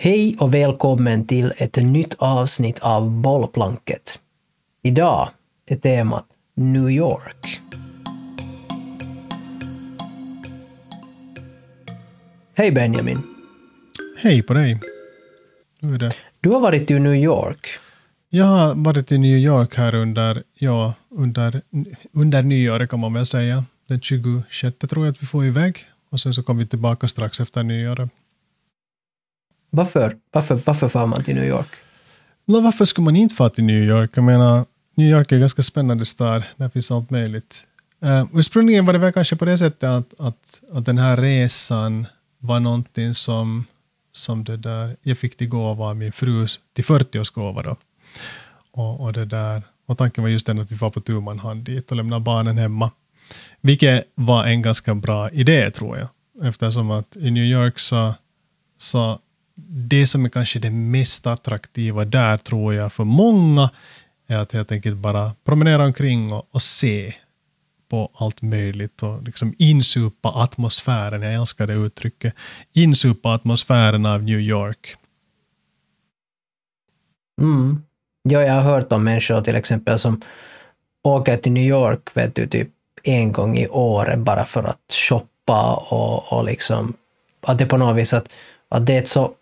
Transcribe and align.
Hej 0.00 0.36
och 0.38 0.54
välkommen 0.54 1.26
till 1.26 1.52
ett 1.56 1.76
nytt 1.76 2.14
avsnitt 2.18 2.78
av 2.78 3.10
Bollplanket. 3.10 4.20
Idag 4.82 5.28
är 5.66 5.76
temat 5.76 6.24
New 6.54 6.90
York. 6.90 7.60
Hej 12.54 12.72
Benjamin. 12.72 13.22
Hej 14.18 14.42
på 14.42 14.54
dig. 14.54 14.80
Hur 15.80 15.94
är 15.94 15.98
det? 15.98 16.12
Du 16.40 16.48
har 16.48 16.60
varit 16.60 16.90
i 16.90 16.98
New 16.98 17.14
York. 17.14 17.68
Jag 18.28 18.44
har 18.44 18.74
varit 18.74 19.12
i 19.12 19.18
New 19.18 19.38
York 19.38 19.76
här 19.76 19.94
under, 19.94 20.42
ja, 20.54 20.94
under, 21.10 21.62
under 22.12 22.42
nyåret 22.42 22.90
kan 22.90 23.00
man 23.00 23.12
väl 23.12 23.26
säga. 23.26 23.64
Den 23.88 24.00
26 24.00 24.78
tror 24.78 25.06
jag 25.06 25.12
att 25.12 25.22
vi 25.22 25.26
får 25.26 25.44
iväg. 25.44 25.84
Och 26.10 26.20
sen 26.20 26.34
så 26.34 26.42
kommer 26.42 26.62
vi 26.62 26.68
tillbaka 26.68 27.08
strax 27.08 27.40
efter 27.40 27.62
nyåret. 27.62 28.10
Varför, 29.70 30.16
varför, 30.32 30.60
varför 30.66 30.88
far 30.88 31.06
man 31.06 31.24
till 31.24 31.34
New 31.34 31.44
York? 31.48 31.68
No, 32.46 32.60
varför 32.60 32.84
skulle 32.84 33.04
man 33.04 33.16
inte 33.16 33.34
fara 33.34 33.50
till 33.50 33.64
New 33.64 33.82
York? 33.84 34.10
Jag 34.14 34.24
menar, 34.24 34.64
New 34.94 35.10
York 35.10 35.32
är 35.32 35.36
en 35.36 35.40
ganska 35.40 35.62
spännande 35.62 36.06
stad. 36.06 36.42
Där 36.56 36.68
finns 36.68 36.90
allt 36.90 37.10
möjligt. 37.10 37.64
Uh, 38.04 38.26
ursprungligen 38.34 38.86
var 38.86 38.92
det 38.92 38.98
väl 38.98 39.12
kanske 39.12 39.36
på 39.36 39.44
det 39.44 39.58
sättet 39.58 39.84
att, 39.84 40.20
att, 40.20 40.60
att 40.72 40.86
den 40.86 40.98
här 40.98 41.16
resan 41.16 42.06
var 42.38 42.60
någonting 42.60 43.14
som, 43.14 43.64
som 44.12 44.44
det 44.44 44.56
där, 44.56 44.96
jag 45.02 45.18
fick 45.18 45.36
till 45.36 45.48
gåva 45.48 45.84
av 45.84 45.96
min 45.96 46.12
fru 46.12 46.46
till 46.72 46.84
40-årsgåva. 46.84 47.62
Då. 47.62 47.76
Och, 48.70 49.00
och, 49.00 49.12
det 49.12 49.24
där, 49.24 49.62
och 49.86 49.98
tanken 49.98 50.24
var 50.24 50.28
just 50.28 50.46
den 50.46 50.58
att 50.58 50.72
vi 50.72 50.76
var 50.76 50.90
på 50.90 51.00
tu 51.00 51.20
man 51.20 51.38
hand 51.38 51.64
dit 51.64 51.90
och 51.90 51.96
lämnade 51.96 52.20
barnen 52.20 52.58
hemma. 52.58 52.90
Vilket 53.60 54.04
var 54.14 54.44
en 54.44 54.62
ganska 54.62 54.94
bra 54.94 55.30
idé 55.30 55.70
tror 55.70 55.98
jag. 55.98 56.08
Eftersom 56.48 56.90
att 56.90 57.16
i 57.16 57.30
New 57.30 57.44
York 57.44 57.78
så, 57.78 58.14
så 58.78 59.18
det 59.66 60.06
som 60.06 60.24
är 60.24 60.28
kanske 60.28 60.58
det 60.58 60.70
mest 60.70 61.26
attraktiva 61.26 62.04
där 62.04 62.36
tror 62.36 62.74
jag 62.74 62.92
för 62.92 63.04
många 63.04 63.70
är 64.26 64.36
att 64.36 64.52
helt 64.52 64.72
enkelt 64.72 64.96
bara 64.96 65.32
promenera 65.44 65.84
omkring 65.84 66.32
och, 66.32 66.48
och 66.50 66.62
se 66.62 67.14
på 67.90 68.10
allt 68.14 68.42
möjligt 68.42 69.02
och 69.02 69.22
liksom 69.22 69.54
insupa 69.58 70.28
atmosfären, 70.28 71.22
jag 71.22 71.34
älskar 71.34 71.66
det 71.66 71.72
uttrycket, 71.72 72.34
insupa 72.72 73.34
atmosfären 73.34 74.06
av 74.06 74.22
New 74.22 74.40
York. 74.40 74.96
Mm. 77.40 77.82
Ja, 78.22 78.42
jag 78.42 78.54
har 78.54 78.62
hört 78.62 78.92
om 78.92 79.04
människor 79.04 79.40
till 79.40 79.56
exempel 79.56 79.98
som 79.98 80.20
åker 81.04 81.36
till 81.36 81.52
New 81.52 81.68
York 81.68 82.16
vet 82.16 82.34
du, 82.34 82.46
typ 82.46 82.68
en 83.02 83.32
gång 83.32 83.58
i 83.58 83.68
året 83.68 84.18
bara 84.18 84.44
för 84.44 84.64
att 84.64 84.92
shoppa 85.08 85.74
och, 85.74 86.32
och 86.32 86.44
liksom 86.44 86.94
att 87.40 87.58
det 87.58 87.66
på 87.66 87.76
något 87.76 87.96
vis 87.96 88.12
att, 88.12 88.32
att 88.68 88.86
det 88.86 88.94
är 88.94 88.98
ett 88.98 89.08
så 89.08 89.34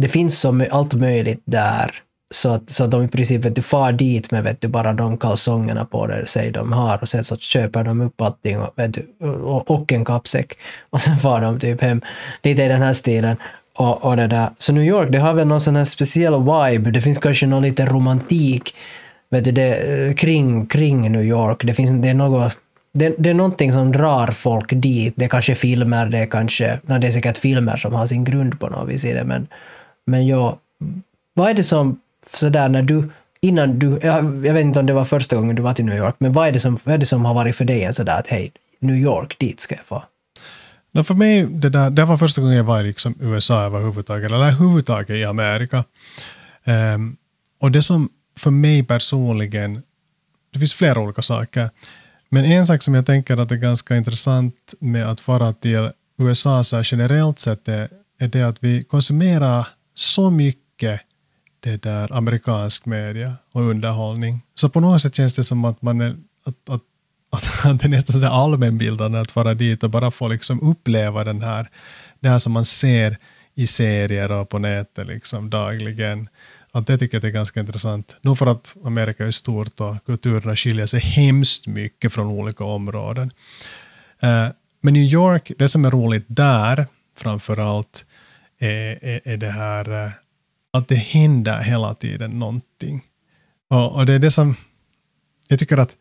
det 0.00 0.08
finns 0.08 0.40
så 0.40 0.62
allt 0.70 0.94
möjligt 0.94 1.42
där 1.44 1.90
så 2.34 2.48
att, 2.48 2.70
så 2.70 2.84
att 2.84 2.90
de 2.90 3.04
i 3.04 3.08
princip 3.08 3.44
vet 3.44 3.54
du, 3.54 3.62
far 3.62 3.92
dit 3.92 4.30
med 4.30 4.44
vet 4.44 4.60
du, 4.60 4.68
bara 4.68 4.92
de 4.92 5.18
kalsongerna 5.18 5.84
på 5.84 6.06
dig, 6.06 6.26
sig 6.26 6.50
de 6.50 6.72
har 6.72 6.98
och 7.02 7.08
sen 7.08 7.24
så 7.24 7.36
köper 7.36 7.84
de 7.84 8.00
upp 8.00 8.20
allting 8.20 8.60
och, 8.60 8.72
vet 8.76 8.94
du, 8.94 9.26
och, 9.26 9.70
och 9.70 9.92
en 9.92 10.04
kappsäck 10.04 10.58
och 10.90 11.00
sen 11.00 11.16
far 11.16 11.40
de 11.40 11.58
typ 11.58 11.80
hem 11.80 12.00
lite 12.42 12.62
i 12.62 12.68
den 12.68 12.82
här 12.82 12.92
stilen. 12.92 13.36
Och, 13.76 14.04
och 14.04 14.16
det 14.16 14.26
där. 14.26 14.48
Så 14.58 14.72
New 14.72 14.84
York, 14.84 15.08
det 15.10 15.18
har 15.18 15.34
väl 15.34 15.46
någon 15.46 15.60
sån 15.60 15.76
här 15.76 15.84
speciell 15.84 16.34
vibe, 16.34 16.90
det 16.90 17.00
finns 17.00 17.18
kanske 17.18 17.46
någon 17.46 17.62
liten 17.62 17.86
romantik 17.86 18.74
vet 19.30 19.44
du, 19.44 19.52
det, 19.52 19.74
eh, 19.76 20.14
kring, 20.14 20.66
kring 20.66 21.12
New 21.12 21.24
York. 21.24 21.64
Det, 21.64 21.74
finns, 21.74 22.02
det, 22.02 22.08
är 22.08 22.14
något, 22.14 22.56
det, 22.94 23.14
det 23.18 23.30
är 23.30 23.34
någonting 23.34 23.72
som 23.72 23.92
drar 23.92 24.26
folk 24.26 24.72
dit. 24.72 25.14
Det 25.16 25.24
är 25.24 25.28
kanske 25.28 25.54
filmer, 25.54 26.06
det 26.06 26.18
är 26.18 26.26
kanske, 26.26 26.80
nej, 26.82 27.00
det 27.00 27.06
är 27.06 27.10
säkert 27.10 27.38
filmer 27.38 27.76
som 27.76 27.94
har 27.94 28.06
sin 28.06 28.24
grund 28.24 28.60
på 28.60 28.68
något 28.68 28.88
vis 28.88 29.04
i 29.04 29.12
det, 29.12 29.24
men, 29.24 29.46
men 30.10 30.26
ja, 30.26 30.58
vad 31.34 31.50
är 31.50 31.54
det 31.54 31.64
som, 31.64 32.00
sådär 32.30 32.68
när 32.68 32.82
du, 32.82 33.10
innan 33.40 33.78
du, 33.78 33.98
jag, 34.02 34.46
jag 34.46 34.54
vet 34.54 34.64
inte 34.64 34.80
om 34.80 34.86
det 34.86 34.92
var 34.92 35.04
första 35.04 35.36
gången 35.36 35.56
du 35.56 35.62
var 35.62 35.74
till 35.74 35.84
New 35.84 35.96
York, 35.96 36.14
men 36.18 36.32
vad 36.32 36.48
är 36.48 36.52
det 36.52 36.60
som, 36.60 36.78
vad 36.84 36.94
är 36.94 36.98
det 36.98 37.06
som 37.06 37.24
har 37.24 37.34
varit 37.34 37.56
för 37.56 37.64
dig 37.64 37.84
en 37.84 37.94
sådär 37.94 38.18
att 38.18 38.28
hej, 38.28 38.52
New 38.78 38.96
York, 38.96 39.38
dit 39.38 39.60
ska 39.60 39.74
jag 39.74 39.84
få? 39.84 40.02
No, 40.92 41.02
för 41.02 41.14
mig, 41.14 41.46
det, 41.46 41.68
där, 41.68 41.90
det 41.90 42.04
var 42.04 42.16
första 42.16 42.40
gången 42.40 42.56
jag 42.56 42.64
var 42.64 42.80
i 42.80 42.86
liksom 42.86 43.14
USA 43.20 43.64
överhuvudtaget, 43.64 44.26
eller 44.26 44.36
överhuvudtaget 44.36 45.10
i 45.10 45.24
Amerika. 45.24 45.84
Um, 46.64 47.16
och 47.60 47.70
det 47.70 47.82
som 47.82 48.08
för 48.38 48.50
mig 48.50 48.82
personligen, 48.82 49.82
det 50.52 50.58
finns 50.58 50.74
flera 50.74 51.00
olika 51.00 51.22
saker, 51.22 51.70
men 52.28 52.44
en 52.44 52.66
sak 52.66 52.82
som 52.82 52.94
jag 52.94 53.06
tänker 53.06 53.36
att 53.36 53.52
är 53.52 53.56
ganska 53.56 53.96
intressant 53.96 54.74
med 54.80 55.10
att 55.10 55.20
fara 55.20 55.52
till 55.52 55.90
USA 56.18 56.64
så 56.64 56.82
generellt 56.84 57.38
sett 57.38 57.68
är, 57.68 57.88
är 58.18 58.28
det 58.28 58.42
att 58.42 58.56
vi 58.60 58.82
konsumerar 58.82 59.66
så 60.00 60.30
mycket 60.30 61.00
det 61.60 61.82
där 61.82 62.12
amerikansk 62.12 62.86
media 62.86 63.34
och 63.52 63.62
underhållning. 63.62 64.40
Så 64.54 64.68
på 64.68 64.80
något 64.80 65.02
sätt 65.02 65.14
känns 65.14 65.34
det 65.34 65.44
som 65.44 65.64
att 65.64 65.82
man 65.82 66.00
är, 66.00 66.16
att, 66.44 66.68
att, 66.68 66.82
att, 67.30 67.64
att 67.64 67.80
det 67.80 67.86
är 67.86 67.88
nästan 67.88 68.20
så 68.20 68.26
allmänbildande 68.26 69.18
att 69.18 69.36
vara 69.36 69.54
dit 69.54 69.82
och 69.82 69.90
bara 69.90 70.10
få 70.10 70.28
liksom 70.28 70.70
uppleva 70.70 71.24
den 71.24 71.42
här, 71.42 71.70
det 72.20 72.28
här 72.28 72.38
som 72.38 72.52
man 72.52 72.64
ser 72.64 73.16
i 73.54 73.66
serier 73.66 74.32
och 74.32 74.48
på 74.48 74.58
nätet 74.58 75.06
liksom 75.06 75.50
dagligen. 75.50 76.28
Att 76.72 76.86
det 76.86 76.98
tycker 76.98 77.16
jag 77.16 77.24
är 77.24 77.30
ganska 77.30 77.60
intressant. 77.60 78.16
Nog 78.22 78.38
för 78.38 78.46
att 78.46 78.76
Amerika 78.84 79.26
är 79.26 79.30
stort 79.30 79.80
och 79.80 80.04
kulturerna 80.06 80.56
skiljer 80.56 80.86
sig 80.86 81.00
hemskt 81.00 81.66
mycket 81.66 82.12
från 82.12 82.26
olika 82.26 82.64
områden. 82.64 83.30
Eh, 84.20 84.48
men 84.80 84.94
New 84.94 85.02
York, 85.02 85.52
det 85.58 85.68
som 85.68 85.84
är 85.84 85.90
roligt 85.90 86.24
där 86.28 86.86
framför 87.16 87.56
allt 87.56 88.04
är, 88.60 89.04
är, 89.04 89.20
är 89.24 89.36
det 89.36 89.50
här 89.50 90.04
eh, 90.04 90.10
att 90.72 90.88
det 90.88 90.94
händer 90.94 91.62
hela 91.62 91.94
tiden 91.94 92.38
någonting. 92.38 93.02
Och, 93.68 93.92
och 93.92 94.06
det 94.06 94.12
är 94.12 94.18
det 94.18 94.30
som 94.30 94.56
jag 95.48 95.58
tycker 95.58 95.78
att 95.78 95.96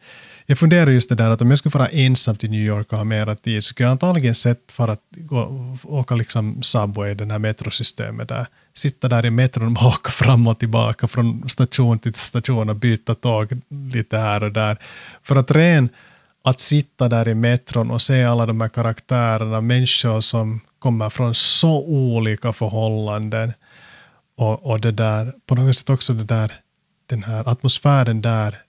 jag 0.45 0.57
funderar 0.57 0.91
just 0.91 1.09
det 1.09 1.15
där 1.15 1.29
att 1.29 1.41
om 1.41 1.49
jag 1.49 1.57
skulle 1.59 1.79
vara 1.79 1.87
ensam 1.87 2.35
till 2.35 2.51
New 2.51 2.61
York 2.61 2.91
och 2.91 2.97
ha 2.97 3.05
mera 3.05 3.35
tid 3.35 3.63
så 3.63 3.67
skulle 3.67 3.85
jag 3.85 3.91
antagligen 3.91 4.35
sett 4.35 4.71
för 4.71 4.87
att 4.87 5.01
gå, 5.11 5.77
åka 5.83 6.15
liksom 6.15 6.63
Subway, 6.63 7.13
den 7.13 7.31
här 7.31 7.39
metrosystemet 7.39 8.29
där. 8.29 8.47
Sitta 8.73 9.07
där 9.07 9.25
i 9.25 9.29
metron 9.29 9.77
och 9.77 9.83
åka 9.85 10.11
fram 10.11 10.47
och 10.47 10.59
tillbaka 10.59 11.07
från 11.07 11.49
station 11.49 11.99
till 11.99 12.13
station 12.13 12.69
och 12.69 12.75
byta 12.75 13.15
tåg 13.15 13.61
lite 13.93 14.17
här 14.17 14.43
och 14.43 14.51
där. 14.51 14.77
För 15.23 15.35
att 15.35 15.51
ren 15.51 15.89
att 16.43 16.59
sitta 16.59 17.09
där 17.09 17.27
i 17.27 17.35
metron 17.35 17.91
och 17.91 18.01
se 18.01 18.23
alla 18.23 18.45
de 18.45 18.61
här 18.61 18.69
karaktärerna, 18.69 19.61
människor 19.61 20.21
som 20.21 20.61
kommer 20.79 21.09
från 21.09 21.35
så 21.35 21.83
olika 21.85 22.53
förhållanden. 22.53 23.53
Och, 24.35 24.65
och 24.65 24.81
det 24.81 24.91
där, 24.91 25.33
på 25.45 25.55
något 25.55 25.75
sätt 25.75 25.89
också 25.89 26.13
det 26.13 26.23
där, 26.23 26.53
den 27.05 27.23
här 27.23 27.49
atmosfären 27.49 28.21
där 28.21 28.61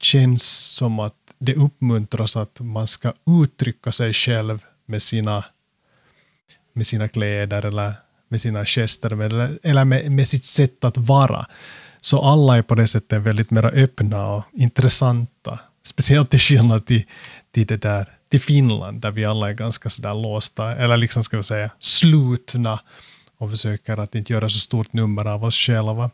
känns 0.00 0.44
som 0.76 0.98
att 0.98 1.14
det 1.38 1.54
uppmuntras 1.54 2.36
att 2.36 2.60
man 2.60 2.86
ska 2.86 3.12
uttrycka 3.42 3.92
sig 3.92 4.12
själv 4.12 4.64
med 4.86 5.02
sina, 5.02 5.44
med 6.72 6.86
sina 6.86 7.08
kläder 7.08 7.66
eller 7.66 7.94
med 8.28 8.40
sina 8.40 8.64
gester 8.64 9.22
eller, 9.22 9.58
eller 9.62 9.84
med, 9.84 10.12
med 10.12 10.28
sitt 10.28 10.44
sätt 10.44 10.84
att 10.84 10.96
vara. 10.96 11.46
Så 12.00 12.22
alla 12.22 12.56
är 12.56 12.62
på 12.62 12.74
det 12.74 12.86
sättet 12.86 13.22
väldigt 13.22 13.50
mer 13.50 13.64
öppna 13.64 14.26
och 14.26 14.44
intressanta. 14.52 15.58
Speciellt 15.84 16.30
till 16.30 16.40
skillnad 16.40 16.86
till, 16.86 17.04
till, 17.52 17.66
det 17.66 17.76
där, 17.76 18.15
till 18.28 18.40
Finland 18.40 19.00
där 19.00 19.10
vi 19.10 19.24
alla 19.24 19.48
är 19.48 19.52
ganska 19.52 19.90
sådär 19.90 20.14
låsta, 20.14 20.76
eller 20.76 20.96
liksom 20.96 21.22
ska 21.22 21.36
vi 21.36 21.42
säga 21.42 21.70
slutna 21.78 22.80
och 23.38 23.50
försöker 23.50 23.96
att 23.96 24.14
inte 24.14 24.32
göra 24.32 24.48
så 24.48 24.58
stort 24.58 24.92
nummer 24.92 25.24
av 25.24 25.44
oss 25.44 25.56
själva. 25.56 26.10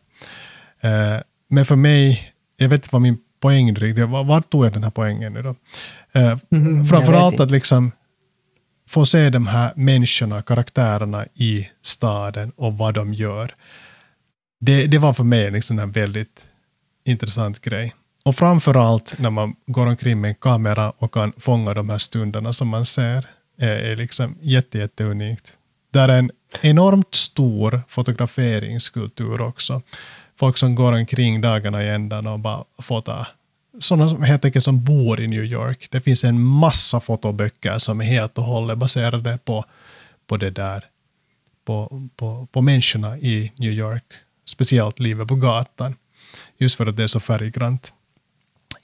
Eh, 0.81 1.17
men 1.47 1.65
för 1.65 1.75
mig, 1.75 2.31
jag 2.57 2.69
vet 2.69 2.77
inte 2.77 2.89
vad 2.91 3.01
min 3.01 3.17
poäng 3.39 3.75
riktigt. 3.75 4.09
Vart 4.09 4.49
tog 4.49 4.65
jag 4.65 4.73
den 4.73 4.83
här 4.83 4.91
poängen 4.91 5.33
nu 5.33 5.41
då? 5.41 5.55
Eh, 6.11 6.37
mm, 6.51 6.85
framförallt 6.85 7.39
att 7.39 7.51
liksom 7.51 7.91
få 8.87 9.05
se 9.05 9.29
de 9.29 9.47
här 9.47 9.73
människorna, 9.75 10.41
karaktärerna 10.41 11.25
i 11.33 11.69
staden 11.81 12.51
och 12.55 12.77
vad 12.77 12.93
de 12.93 13.13
gör. 13.13 13.55
Det, 14.59 14.87
det 14.87 14.97
var 14.97 15.13
för 15.13 15.23
mig 15.23 15.51
liksom 15.51 15.79
en 15.79 15.91
väldigt 15.91 16.47
intressant 17.05 17.61
grej. 17.61 17.93
Och 18.23 18.35
framförallt 18.35 19.15
när 19.19 19.29
man 19.29 19.55
går 19.65 19.85
omkring 19.85 20.21
med 20.21 20.29
en 20.29 20.35
kamera 20.35 20.91
och 20.97 21.13
kan 21.13 21.33
fånga 21.37 21.73
de 21.73 21.89
här 21.89 21.97
stunderna 21.97 22.53
som 22.53 22.67
man 22.67 22.85
ser, 22.85 23.25
är, 23.57 23.75
är 23.75 23.95
liksom 23.95 24.35
jätte, 24.41 24.77
jätte 24.77 25.03
unikt. 25.03 25.57
Det 25.91 25.99
är 25.99 26.09
en 26.09 26.31
enormt 26.61 27.15
stor 27.15 27.81
fotograferingskultur 27.87 29.41
också 29.41 29.81
folk 30.35 30.57
som 30.57 30.75
går 30.75 30.93
omkring 30.93 31.41
dagarna 31.41 31.83
i 31.83 31.89
ändan 31.89 32.27
och 32.27 32.39
bara 32.39 32.63
fotar. 32.77 33.27
Sådana 33.79 34.09
som 34.09 34.23
helt 34.23 34.45
enkelt 34.45 34.65
som 34.65 34.83
bor 34.83 35.21
i 35.21 35.27
New 35.27 35.43
York. 35.43 35.87
Det 35.91 36.01
finns 36.01 36.23
en 36.23 36.43
massa 36.43 36.99
fotoböcker 36.99 37.77
som 37.77 38.01
är 38.01 38.05
helt 38.05 38.37
och 38.37 38.43
hållet 38.43 38.77
baserade 38.77 39.39
på, 39.45 39.65
på 40.27 40.37
det 40.37 40.49
där, 40.49 40.83
på, 41.65 42.09
på, 42.15 42.47
på 42.51 42.61
människorna 42.61 43.17
i 43.17 43.51
New 43.55 43.71
York. 43.71 44.03
Speciellt 44.45 44.99
livet 44.99 45.27
på 45.27 45.35
gatan. 45.35 45.95
Just 46.57 46.75
för 46.75 46.85
att 46.85 46.97
det 46.97 47.03
är 47.03 47.07
så 47.07 47.19
färggrant. 47.19 47.93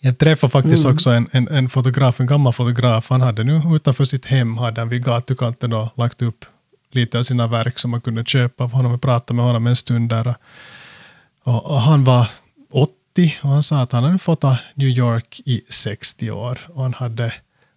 Jag 0.01 0.18
träffade 0.18 0.51
faktiskt 0.51 0.86
mm. 0.86 0.96
också 0.96 1.10
en, 1.10 1.30
en, 1.31 1.48
en, 1.48 1.69
fotograf, 1.69 2.19
en 2.19 2.28
gammal 2.28 2.54
fotograf. 2.54 3.10
Han 3.10 3.22
hade 3.22 3.44
nu 3.44 3.62
utanför 3.75 4.04
sitt 4.04 4.25
hem, 4.25 4.57
hade 4.57 4.81
han 4.81 4.90
vid 4.90 5.06
gatukanten 5.06 5.69
då 5.69 5.90
lagt 5.96 6.22
upp 6.22 6.46
lite 6.92 7.19
av 7.19 7.24
sina 7.24 7.48
verk 7.48 7.80
som 7.80 7.92
man 7.92 8.01
kunde 8.01 8.25
köpa 8.25 8.63
av 8.63 8.72
honom 8.72 8.92
och 8.92 9.01
prata 9.01 9.34
med 9.34 9.46
honom 9.46 9.68
en 9.68 9.75
stund 9.75 10.10
där. 10.10 10.36
Och, 11.44 11.66
och 11.66 11.81
han 11.81 12.04
var 12.04 12.28
80 12.72 13.36
och 13.42 13.50
han 13.50 13.63
sa 13.63 13.81
att 13.81 13.92
han 13.92 14.04
hade 14.04 14.19
fått 14.19 14.44
New 14.74 14.88
York 14.88 15.42
i 15.46 15.62
60 15.69 16.31
år 16.31 16.60
och 16.68 16.81
han 16.81 16.94
hade, 16.94 17.34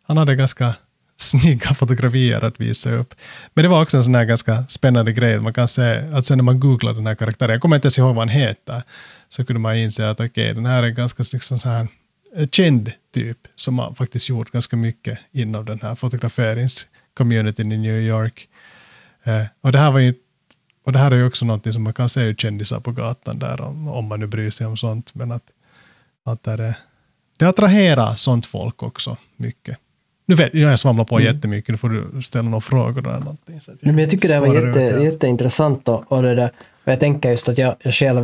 han 0.06 0.16
hade 0.16 0.34
ganska 0.34 0.74
snygga 1.16 1.74
fotografier 1.74 2.44
att 2.44 2.60
visa 2.60 2.92
upp. 2.92 3.14
Men 3.54 3.62
det 3.62 3.69
var 3.69 3.82
också 3.82 3.96
en 3.96 4.04
sån 4.04 4.14
här 4.14 4.24
ganska 4.24 4.66
spännande 4.66 5.12
grej. 5.12 5.40
Man 5.40 5.52
kan 5.52 5.69
se 5.69 5.96
att 6.12 6.26
sen 6.26 6.38
när 6.38 6.42
man 6.42 6.60
googlar 6.60 6.92
den 6.92 7.06
här 7.06 7.14
karaktären, 7.14 7.50
jag 7.50 7.60
kommer 7.60 7.76
inte 7.76 7.86
ens 7.86 7.98
ihåg 7.98 8.14
vad 8.14 8.19
han 8.19 8.28
heter, 8.28 8.82
så 9.28 9.44
kunde 9.44 9.60
man 9.60 9.76
inse 9.76 10.10
att 10.10 10.20
okej, 10.20 10.28
okay, 10.28 10.52
den 10.52 10.66
här 10.66 10.82
är 10.82 10.88
ganska 10.88 11.22
liksom 11.32 11.58
så 11.58 11.69
här 11.69 11.88
känd 12.50 12.93
typ, 13.14 13.38
som 13.55 13.79
har 13.79 13.94
faktiskt 13.94 14.29
gjort 14.29 14.50
ganska 14.50 14.76
mycket 14.76 15.19
inom 15.32 15.64
den 15.64 15.81
här 15.82 15.94
fotograferingscommunityn 15.94 17.73
i 17.73 17.79
New 17.79 18.00
York. 18.00 18.49
Eh, 19.25 19.44
och 19.61 19.73
det 19.73 19.79
här 19.79 19.90
var 19.90 20.00
ju 20.00 20.14
och 20.84 20.93
det 20.93 20.99
här 20.99 21.11
är 21.11 21.17
ju 21.17 21.26
också 21.26 21.44
något 21.44 21.73
som 21.73 21.82
man 21.82 21.94
kan 21.94 22.08
se 22.08 22.34
kändisar 22.34 22.81
på 22.81 22.93
gatan 22.93 23.38
där, 23.38 23.61
om, 23.61 23.88
om 23.88 24.05
man 24.05 24.20
nu 24.20 24.26
bryr 24.26 24.50
sig 24.50 24.67
om 24.67 24.76
sånt. 24.76 25.14
Men 25.14 25.32
att, 25.32 25.43
att 26.25 26.43
det, 26.43 26.75
det 27.37 27.44
attraherar 27.49 28.14
sånt 28.14 28.46
folk 28.46 28.82
också 28.82 29.17
mycket. 29.37 29.79
Nu 30.26 30.34
vet 30.34 30.55
jag, 30.55 30.73
jag 30.73 30.79
svamlar 30.79 31.05
på 31.05 31.19
mm. 31.19 31.34
jättemycket, 31.34 31.69
nu 31.69 31.76
får 31.76 31.88
du 31.88 32.23
ställa 32.23 32.49
några 32.49 32.61
frågor 32.61 33.08
eller 33.08 33.19
någonting. 33.19 33.61
Så 33.61 33.70
jag, 33.70 33.87
men 33.87 33.99
jag 33.99 34.11
tycker 34.11 34.29
det 34.29 34.40
var 34.40 34.55
jätte, 34.55 34.81
jätteintressant 34.81 35.88
och, 35.88 36.12
och 36.12 36.23
det 36.23 36.34
där, 36.34 36.50
och 36.84 36.93
jag 36.93 37.00
tänker 37.00 37.31
just 37.31 37.49
att 37.49 37.58
jag, 37.58 37.76
jag 37.82 37.94
själv 37.94 38.20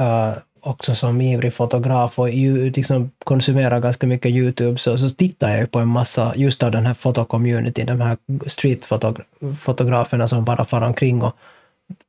uh, 0.00 0.36
också 0.62 0.94
som 0.94 1.20
ivrig 1.20 1.54
fotograf 1.54 2.18
och 2.18 2.30
ju, 2.30 2.70
liksom 2.70 3.10
konsumerar 3.24 3.80
ganska 3.80 4.06
mycket 4.06 4.30
YouTube 4.30 4.78
så, 4.78 4.98
så 4.98 5.08
tittar 5.08 5.56
jag 5.56 5.70
på 5.70 5.78
en 5.78 5.88
massa 5.88 6.32
just 6.36 6.62
av 6.62 6.70
den 6.70 6.86
här 6.86 6.94
fotocommunityn, 6.94 7.86
de 7.86 8.00
här 8.00 8.16
streetfotograferna 8.46 10.28
som 10.28 10.44
bara 10.44 10.64
far 10.64 10.82
omkring 10.82 11.22
och 11.22 11.36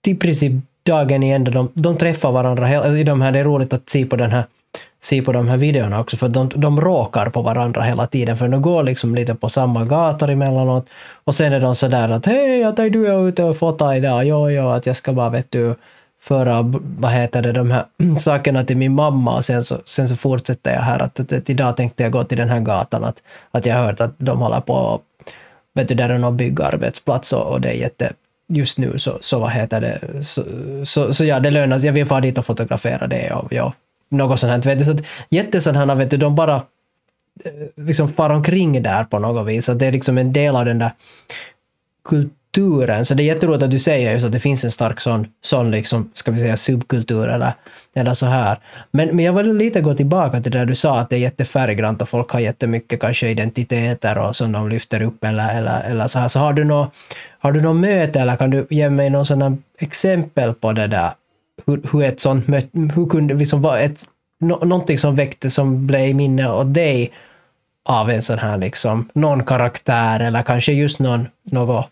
i 0.07 0.15
princip 0.15 0.53
dagen 0.83 1.23
i 1.23 1.29
ända, 1.29 1.51
de, 1.51 1.69
de 1.73 1.97
träffar 1.97 2.31
varandra. 2.31 2.97
I 2.99 3.03
de 3.03 3.21
här, 3.21 3.31
det 3.31 3.39
är 3.39 3.43
roligt 3.43 3.73
att 3.73 3.89
se 3.89 4.05
på 4.05 4.15
den 4.15 4.31
här 4.31 4.45
se 4.99 5.21
på 5.21 5.31
de 5.31 5.47
här 5.47 5.57
videorna 5.57 5.99
också, 5.99 6.17
för 6.17 6.29
de, 6.29 6.49
de 6.55 6.81
råkar 6.81 7.29
på 7.29 7.41
varandra 7.41 7.81
hela 7.81 8.07
tiden, 8.07 8.37
för 8.37 8.47
de 8.47 8.61
går 8.61 8.83
liksom 8.83 9.15
lite 9.15 9.35
på 9.35 9.49
samma 9.49 9.85
gator 9.85 10.29
emellanåt. 10.29 10.89
Och 11.23 11.35
sen 11.35 11.53
är 11.53 11.59
de 11.59 11.75
sådär 11.75 12.09
att 12.09 12.25
hej, 12.25 12.63
att 12.63 12.75
du 12.75 13.07
är 13.07 13.27
ute 13.27 13.43
och 13.43 13.57
fotar 13.57 13.93
idag, 13.93 14.25
jo, 14.25 14.49
jo, 14.49 14.67
att 14.67 14.85
jag 14.85 14.95
ska 14.95 15.13
bara, 15.13 15.29
vet 15.29 15.51
du, 15.51 15.75
föra, 16.23 16.61
vad 16.97 17.11
heter 17.11 17.41
det, 17.41 17.51
de 17.51 17.71
här 17.71 17.85
sakerna 18.17 18.63
till 18.63 18.77
min 18.77 18.95
mamma 18.95 19.35
och 19.35 19.45
sen 19.45 19.63
så, 19.63 19.81
sen 19.85 20.07
så 20.07 20.15
fortsätter 20.15 20.73
jag 20.73 20.81
här 20.81 20.99
att, 20.99 21.19
att, 21.19 21.33
att 21.33 21.49
idag 21.49 21.77
tänkte 21.77 22.03
jag 22.03 22.11
gå 22.11 22.23
till 22.23 22.37
den 22.37 22.49
här 22.49 22.59
gatan, 22.59 23.03
att, 23.03 23.23
att 23.51 23.65
jag 23.65 23.75
har 23.75 23.85
hört 23.85 24.01
att 24.01 24.13
de 24.17 24.39
håller 24.39 24.59
på, 24.59 25.01
vet 25.73 25.87
du, 25.87 25.95
där 25.95 26.09
är 26.09 26.17
någon 26.17 26.37
byggarbetsplats 26.37 27.33
och, 27.33 27.51
och 27.51 27.61
det 27.61 27.69
är 27.69 27.73
jätte, 27.73 28.13
just 28.47 28.77
nu 28.77 28.97
så, 28.97 29.17
så 29.21 29.39
vad 29.39 29.51
heter 29.51 29.81
det, 29.81 30.23
så, 30.25 30.43
så, 30.83 31.13
så 31.13 31.25
ja, 31.25 31.39
det 31.39 31.51
lönar 31.51 31.79
sig. 31.79 31.87
Jag 31.87 31.93
vill 31.93 32.05
fara 32.05 32.21
dit 32.21 32.37
och 32.37 32.45
fotografera 32.45 33.07
det 33.07 33.31
och 33.31 33.53
ja, 33.53 33.73
något 34.09 34.39
sånt 34.39 34.65
här. 34.65 34.71
Vet 34.71 34.79
du, 34.79 34.85
så 34.85 34.91
att 34.91 35.05
jättesådana, 35.29 35.95
vet 35.95 36.09
du, 36.09 36.17
de 36.17 36.35
bara 36.35 36.55
eh, 37.43 37.51
liksom 37.85 38.07
far 38.07 38.29
omkring 38.29 38.83
där 38.83 39.03
på 39.03 39.19
något 39.19 39.47
vis. 39.47 39.69
Att 39.69 39.79
det 39.79 39.85
är 39.87 39.91
liksom 39.91 40.17
en 40.17 40.33
del 40.33 40.55
av 40.55 40.65
den 40.65 40.79
där 40.79 40.91
kulturen. 42.53 43.05
Så 43.05 43.13
det 43.13 43.23
är 43.23 43.25
jätteroligt 43.25 43.63
att 43.63 43.71
du 43.71 43.79
säger 43.79 44.13
just 44.13 44.25
att 44.25 44.31
det 44.31 44.39
finns 44.39 44.63
en 44.63 44.71
stark 44.71 44.99
sån, 44.99 45.27
sån 45.41 45.71
liksom, 45.71 46.09
ska 46.13 46.31
vi 46.31 46.39
säga 46.39 46.57
subkultur 46.57 47.27
eller, 47.27 47.53
eller 47.95 48.13
så 48.13 48.25
här. 48.25 48.57
Men, 48.91 49.15
men 49.15 49.25
jag 49.25 49.33
vill 49.33 49.53
lite 49.53 49.81
gå 49.81 49.93
tillbaka 49.93 50.41
till 50.41 50.51
det 50.51 50.57
där 50.57 50.65
du 50.65 50.75
sa 50.75 50.99
att 50.99 51.09
det 51.09 51.15
är 51.15 51.19
jättefärggrant 51.19 52.01
och 52.01 52.09
folk 52.09 52.29
har 52.29 52.39
jättemycket 52.39 52.99
kanske 52.99 53.29
identiteter 53.29 54.17
och 54.17 54.35
som 54.35 54.51
de 54.51 54.69
lyfter 54.69 55.01
upp 55.01 55.23
eller, 55.23 55.57
eller, 55.57 55.83
eller 55.83 56.07
så 56.07 56.19
här. 56.19 56.27
Så 56.27 56.39
har 56.39 56.53
du 56.53 56.63
något 56.63 56.93
har 57.39 57.51
du 57.51 57.61
något 57.61 57.75
möte 57.75 58.19
eller 58.19 58.35
kan 58.35 58.49
du 58.49 58.67
ge 58.69 58.89
mig 58.89 59.09
någon 59.09 59.25
sån 59.25 59.63
exempel 59.79 60.53
på 60.53 60.71
det 60.71 60.87
där? 60.87 61.11
Hur, 61.65 61.81
hur 61.91 62.03
ett 62.03 62.19
sånt 62.19 62.47
möte, 62.47 62.67
hur 62.95 63.09
kunde 63.09 63.33
liksom 63.33 63.61
vara 63.61 63.79
ett, 63.79 64.01
no, 64.39 64.65
någonting 64.65 64.97
som 64.97 65.15
väckte 65.15 65.49
som 65.49 65.87
blev 65.87 66.01
i 66.01 66.13
minne 66.13 66.49
åt 66.49 66.73
dig 66.73 67.11
av 67.85 68.09
en 68.09 68.21
sån 68.21 68.39
här 68.39 68.57
liksom, 68.57 69.09
någon 69.13 69.43
karaktär 69.43 70.19
eller 70.19 70.43
kanske 70.43 70.73
just 70.73 70.99
någon, 70.99 71.27
något, 71.43 71.89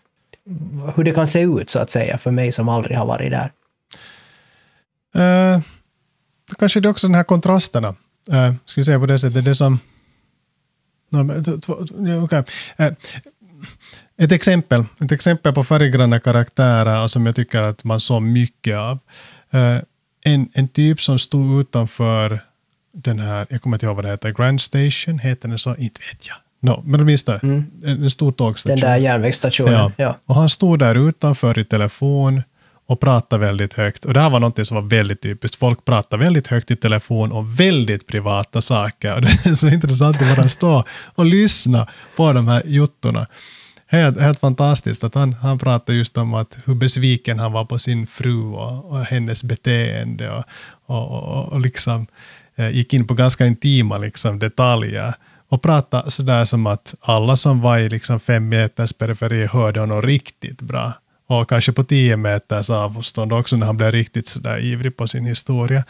hur 0.96 1.04
det 1.04 1.12
kan 1.12 1.26
se 1.26 1.40
ut 1.40 1.70
så 1.70 1.78
att 1.78 1.90
säga 1.90 2.18
för 2.18 2.30
mig 2.30 2.52
som 2.52 2.68
aldrig 2.68 2.98
har 2.98 3.06
varit 3.06 3.30
där? 3.30 3.52
Uh, 5.16 5.60
kanske 6.58 6.80
det 6.80 6.88
är 6.88 6.90
också 6.90 7.06
den 7.06 7.14
här 7.14 7.24
kontrasterna. 7.24 7.88
Uh, 8.32 8.54
ska 8.64 8.80
vi 8.80 8.84
säga 8.84 9.00
på 9.00 9.06
det 9.06 9.18
sättet, 9.18 9.44
det 9.44 9.54
som... 9.54 9.78
No, 11.10 12.24
okay. 12.24 12.42
uh, 12.80 12.86
eh, 12.86 12.92
ett 14.16 14.32
exempel, 14.32 14.84
ett 15.04 15.12
exempel 15.12 15.52
på 15.52 15.64
färggranna 15.64 16.20
karaktärer 16.20 17.06
som 17.06 17.26
jag 17.26 17.36
tycker 17.36 17.62
att 17.62 17.84
man 17.84 18.00
såg 18.00 18.22
mycket 18.22 18.76
av. 18.76 18.98
Uh, 19.54 19.78
en, 20.20 20.48
en 20.52 20.68
typ 20.68 21.00
som 21.00 21.18
stod 21.18 21.60
utanför 21.60 22.40
den 22.92 23.18
här, 23.18 23.46
jag 23.50 23.62
kommer 23.62 23.76
inte 23.76 23.86
ihåg 23.86 23.96
vad 23.96 24.04
det 24.04 24.10
heter, 24.10 24.30
Grand 24.30 24.60
Station, 24.60 25.18
heter 25.18 25.48
den 25.48 25.58
så? 25.58 25.76
Inte 25.76 26.00
vet 26.00 26.28
jag. 26.28 26.36
No, 26.64 26.82
men 26.86 27.00
åtminstone 27.00 27.38
mm. 27.42 27.64
en, 27.84 28.10
stor 28.10 28.32
tågstation. 28.32 28.80
Den 28.80 28.90
där 28.90 28.96
järnvägsstationen. 28.96 29.72
Ja. 29.72 29.92
ja. 29.96 30.16
Och 30.26 30.34
han 30.34 30.48
stod 30.48 30.78
där 30.78 31.08
utanför 31.08 31.58
i 31.58 31.64
telefon 31.64 32.42
och 32.86 33.00
pratade 33.00 33.46
väldigt 33.46 33.74
högt. 33.74 34.04
Och 34.04 34.14
det 34.14 34.20
här 34.20 34.30
var 34.30 34.40
något 34.40 34.66
som 34.66 34.74
var 34.74 34.82
väldigt 34.82 35.20
typiskt. 35.20 35.58
Folk 35.58 35.84
pratar 35.84 36.18
väldigt 36.18 36.46
högt 36.46 36.70
i 36.70 36.76
telefon 36.76 37.32
om 37.32 37.54
väldigt 37.54 38.06
privata 38.06 38.60
saker. 38.60 39.14
Och 39.14 39.22
det 39.22 39.46
är 39.46 39.54
så 39.54 39.68
intressant 39.68 40.22
att 40.22 40.36
bara 40.36 40.48
stå 40.48 40.84
och 41.14 41.24
lyssna 41.24 41.88
på 42.16 42.32
de 42.32 42.48
här 42.48 42.62
juttorna 42.66 43.26
helt, 43.86 44.20
helt 44.20 44.40
fantastiskt 44.40 45.04
att 45.04 45.14
han, 45.14 45.32
han 45.32 45.58
pratade 45.58 45.98
just 45.98 46.18
om 46.18 46.34
att 46.34 46.58
hur 46.64 46.74
besviken 46.74 47.38
han 47.38 47.52
var 47.52 47.64
på 47.64 47.78
sin 47.78 48.06
fru 48.06 48.42
och, 48.42 48.90
och 48.90 49.04
hennes 49.04 49.44
beteende 49.44 50.30
och, 50.30 50.44
och, 50.86 51.10
och, 51.10 51.52
och 51.52 51.60
liksom 51.60 52.06
eh, 52.56 52.70
gick 52.70 52.94
in 52.94 53.06
på 53.06 53.14
ganska 53.14 53.46
intima 53.46 53.98
liksom, 53.98 54.38
detaljer 54.38 55.14
och 55.52 55.62
prata 55.62 56.10
sådär 56.10 56.44
som 56.44 56.66
att 56.66 56.94
alla 57.00 57.36
som 57.36 57.60
var 57.60 57.78
i 57.78 57.88
liksom 57.88 58.20
fem 58.20 58.48
meters 58.48 58.92
periferi 58.92 59.46
hörde 59.46 59.80
honom 59.80 60.02
riktigt 60.02 60.62
bra. 60.62 60.92
Och 61.26 61.48
kanske 61.48 61.72
på 61.72 61.84
tio 61.84 62.16
meters 62.16 62.70
avstånd 62.70 63.32
också 63.32 63.56
när 63.56 63.66
han 63.66 63.76
blev 63.76 63.92
riktigt 63.92 64.28
sådär 64.28 64.64
ivrig 64.64 64.96
på 64.96 65.06
sin 65.06 65.26
historia. 65.26 65.84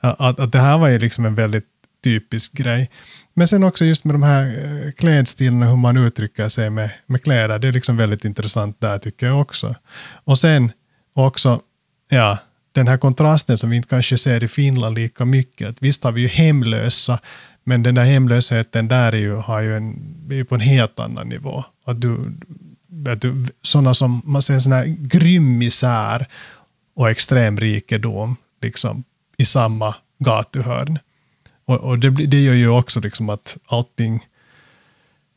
Att, 0.00 0.40
att 0.40 0.52
det 0.52 0.58
här 0.58 0.78
var 0.78 0.88
ju 0.88 0.98
liksom 0.98 1.26
en 1.26 1.34
väldigt 1.34 1.66
typisk 2.04 2.52
grej. 2.52 2.90
Men 3.34 3.48
sen 3.48 3.62
också 3.62 3.84
just 3.84 4.04
med 4.04 4.14
de 4.14 4.22
här 4.22 4.44
eh, 4.44 4.92
klädstilarna, 4.92 5.66
hur 5.66 5.76
man 5.76 5.96
uttrycker 5.96 6.48
sig 6.48 6.70
med, 6.70 6.90
med 7.06 7.22
kläder. 7.22 7.58
Det 7.58 7.68
är 7.68 7.72
liksom 7.72 7.96
väldigt 7.96 8.24
intressant 8.24 8.80
där 8.80 8.98
tycker 8.98 9.26
jag 9.26 9.40
också. 9.40 9.74
Och 10.24 10.38
sen 10.38 10.72
också, 11.14 11.60
ja, 12.08 12.38
den 12.72 12.88
här 12.88 12.96
kontrasten 12.96 13.58
som 13.58 13.70
vi 13.70 13.76
inte 13.76 13.88
kanske 13.88 14.18
ser 14.18 14.44
i 14.44 14.48
Finland 14.48 14.98
lika 14.98 15.24
mycket. 15.24 15.68
Att 15.68 15.82
visst 15.82 16.04
har 16.04 16.12
vi 16.12 16.20
ju 16.20 16.28
hemlösa, 16.28 17.18
men 17.64 17.82
den 17.82 17.94
där 17.94 18.04
hemlösheten 18.04 18.88
där 18.88 19.12
är 19.12 19.16
ju, 19.16 19.34
har 19.34 19.60
ju 19.60 19.76
en, 19.76 20.14
är 20.30 20.44
på 20.44 20.54
en 20.54 20.60
helt 20.60 21.00
annan 21.00 21.28
nivå. 21.28 21.64
Att 21.84 22.00
du, 22.00 22.32
att 23.08 23.20
du, 23.20 23.44
sådana 23.62 23.94
som, 23.94 24.22
man 24.24 24.42
ser 24.42 24.58
sån 24.58 24.72
här 24.72 24.84
grym 24.86 25.58
misär 25.58 26.26
och 26.94 27.10
extrem 27.10 27.60
rikedom 27.60 28.36
liksom, 28.62 29.04
i 29.36 29.44
samma 29.44 29.94
gatuhörn. 30.18 30.98
Och, 31.64 31.80
och 31.80 31.98
det, 31.98 32.10
det 32.10 32.40
gör 32.40 32.54
ju 32.54 32.68
också 32.68 33.00
liksom 33.00 33.30
att 33.30 33.56
allting, 33.66 34.26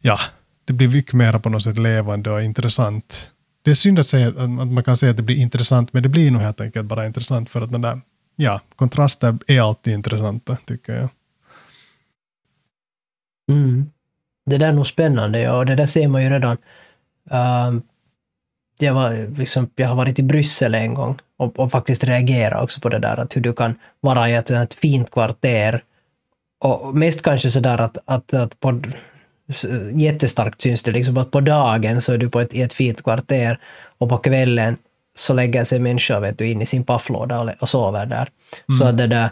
ja, 0.02 0.20
det 0.66 0.74
blir 0.74 0.88
mycket 0.88 1.14
mer 1.14 1.40
på 1.40 1.50
något 1.50 1.64
sätt 1.64 1.78
levande 1.78 2.32
och 2.32 2.44
intressant. 2.44 3.32
Det 3.62 3.72
är 3.72 3.76
synd 3.76 4.00
att, 4.00 4.08
säga, 4.08 4.28
att 4.28 4.50
man 4.50 4.84
kan 4.84 4.98
säga 4.98 5.10
att 5.10 5.18
det 5.18 5.24
blir 5.24 5.38
intressant, 5.38 5.94
men 5.94 6.04
det 6.04 6.10
blir 6.10 6.32
nog 6.32 6.42
helt 6.42 6.62
enkelt 6.62 6.86
bara 6.86 7.06
intressant 7.06 7.50
för 7.50 7.62
att 7.62 7.72
den 7.72 7.82
där, 7.82 8.02
ja, 8.36 8.62
kontraster 8.76 9.38
är 9.48 9.62
alltid 9.62 9.94
intressanta, 9.94 10.58
tycker 10.66 10.96
jag. 10.96 11.10
Mm. 13.50 13.92
Det 14.46 14.58
där 14.58 14.68
är 14.68 14.74
nog 14.74 14.88
spännande, 14.88 15.40
ja, 15.40 15.58
och 15.58 15.66
det 15.66 15.76
där 15.76 15.86
ser 15.86 16.08
man 16.08 16.24
ju 16.24 16.30
redan. 16.30 16.58
Uh, 17.32 17.82
jag, 18.80 18.94
var, 18.94 19.38
liksom, 19.38 19.70
jag 19.76 19.88
har 19.88 19.96
varit 19.96 20.20
i 20.20 20.24
Bryssel 20.24 20.76
en 20.76 20.94
gång 20.94 21.18
och, 21.38 21.60
och 21.60 21.72
faktiskt 21.72 22.04
reagerat 22.04 22.64
också 22.64 22.80
på 22.80 22.90
det 22.90 23.00
där, 23.00 23.20
att 23.20 23.36
hur 23.36 23.42
du 23.42 23.54
kan 23.54 23.76
vara 24.02 24.30
i 24.30 24.34
ett, 24.34 24.50
ett 24.50 24.74
fint 24.74 25.12
kvarter 25.12 25.84
och 26.60 26.96
mest 26.96 27.22
kanske 27.22 27.52
sådär 27.52 27.82
att, 27.82 27.98
att, 28.06 28.34
att 28.34 28.60
på, 28.60 28.82
jättestarkt 29.94 30.62
syns 30.62 30.84
det 30.84 30.92
liksom 30.92 31.18
att 31.18 31.32
på 31.32 31.42
dagen 31.42 32.02
så 32.02 32.14
är 32.14 32.18
du 32.18 32.30
på 32.30 32.40
ett, 32.40 32.54
i 32.54 32.62
ett 32.62 32.74
fint 32.74 33.04
kvarter 33.04 33.60
och 33.98 34.10
på 34.10 34.18
kvällen 34.18 34.78
så 35.16 35.34
lägger 35.34 35.64
sig 35.64 35.80
människor 35.80 36.20
vet 36.20 36.38
du, 36.38 36.48
in 36.48 36.62
i 36.62 36.66
sin 36.66 36.84
pafflåda 36.84 37.40
och, 37.40 37.50
och 37.60 37.70
sover 37.70 38.06
där. 38.06 38.28
Mm. 38.70 38.78
Så 38.80 38.92
det 38.92 39.08
där, 39.08 39.30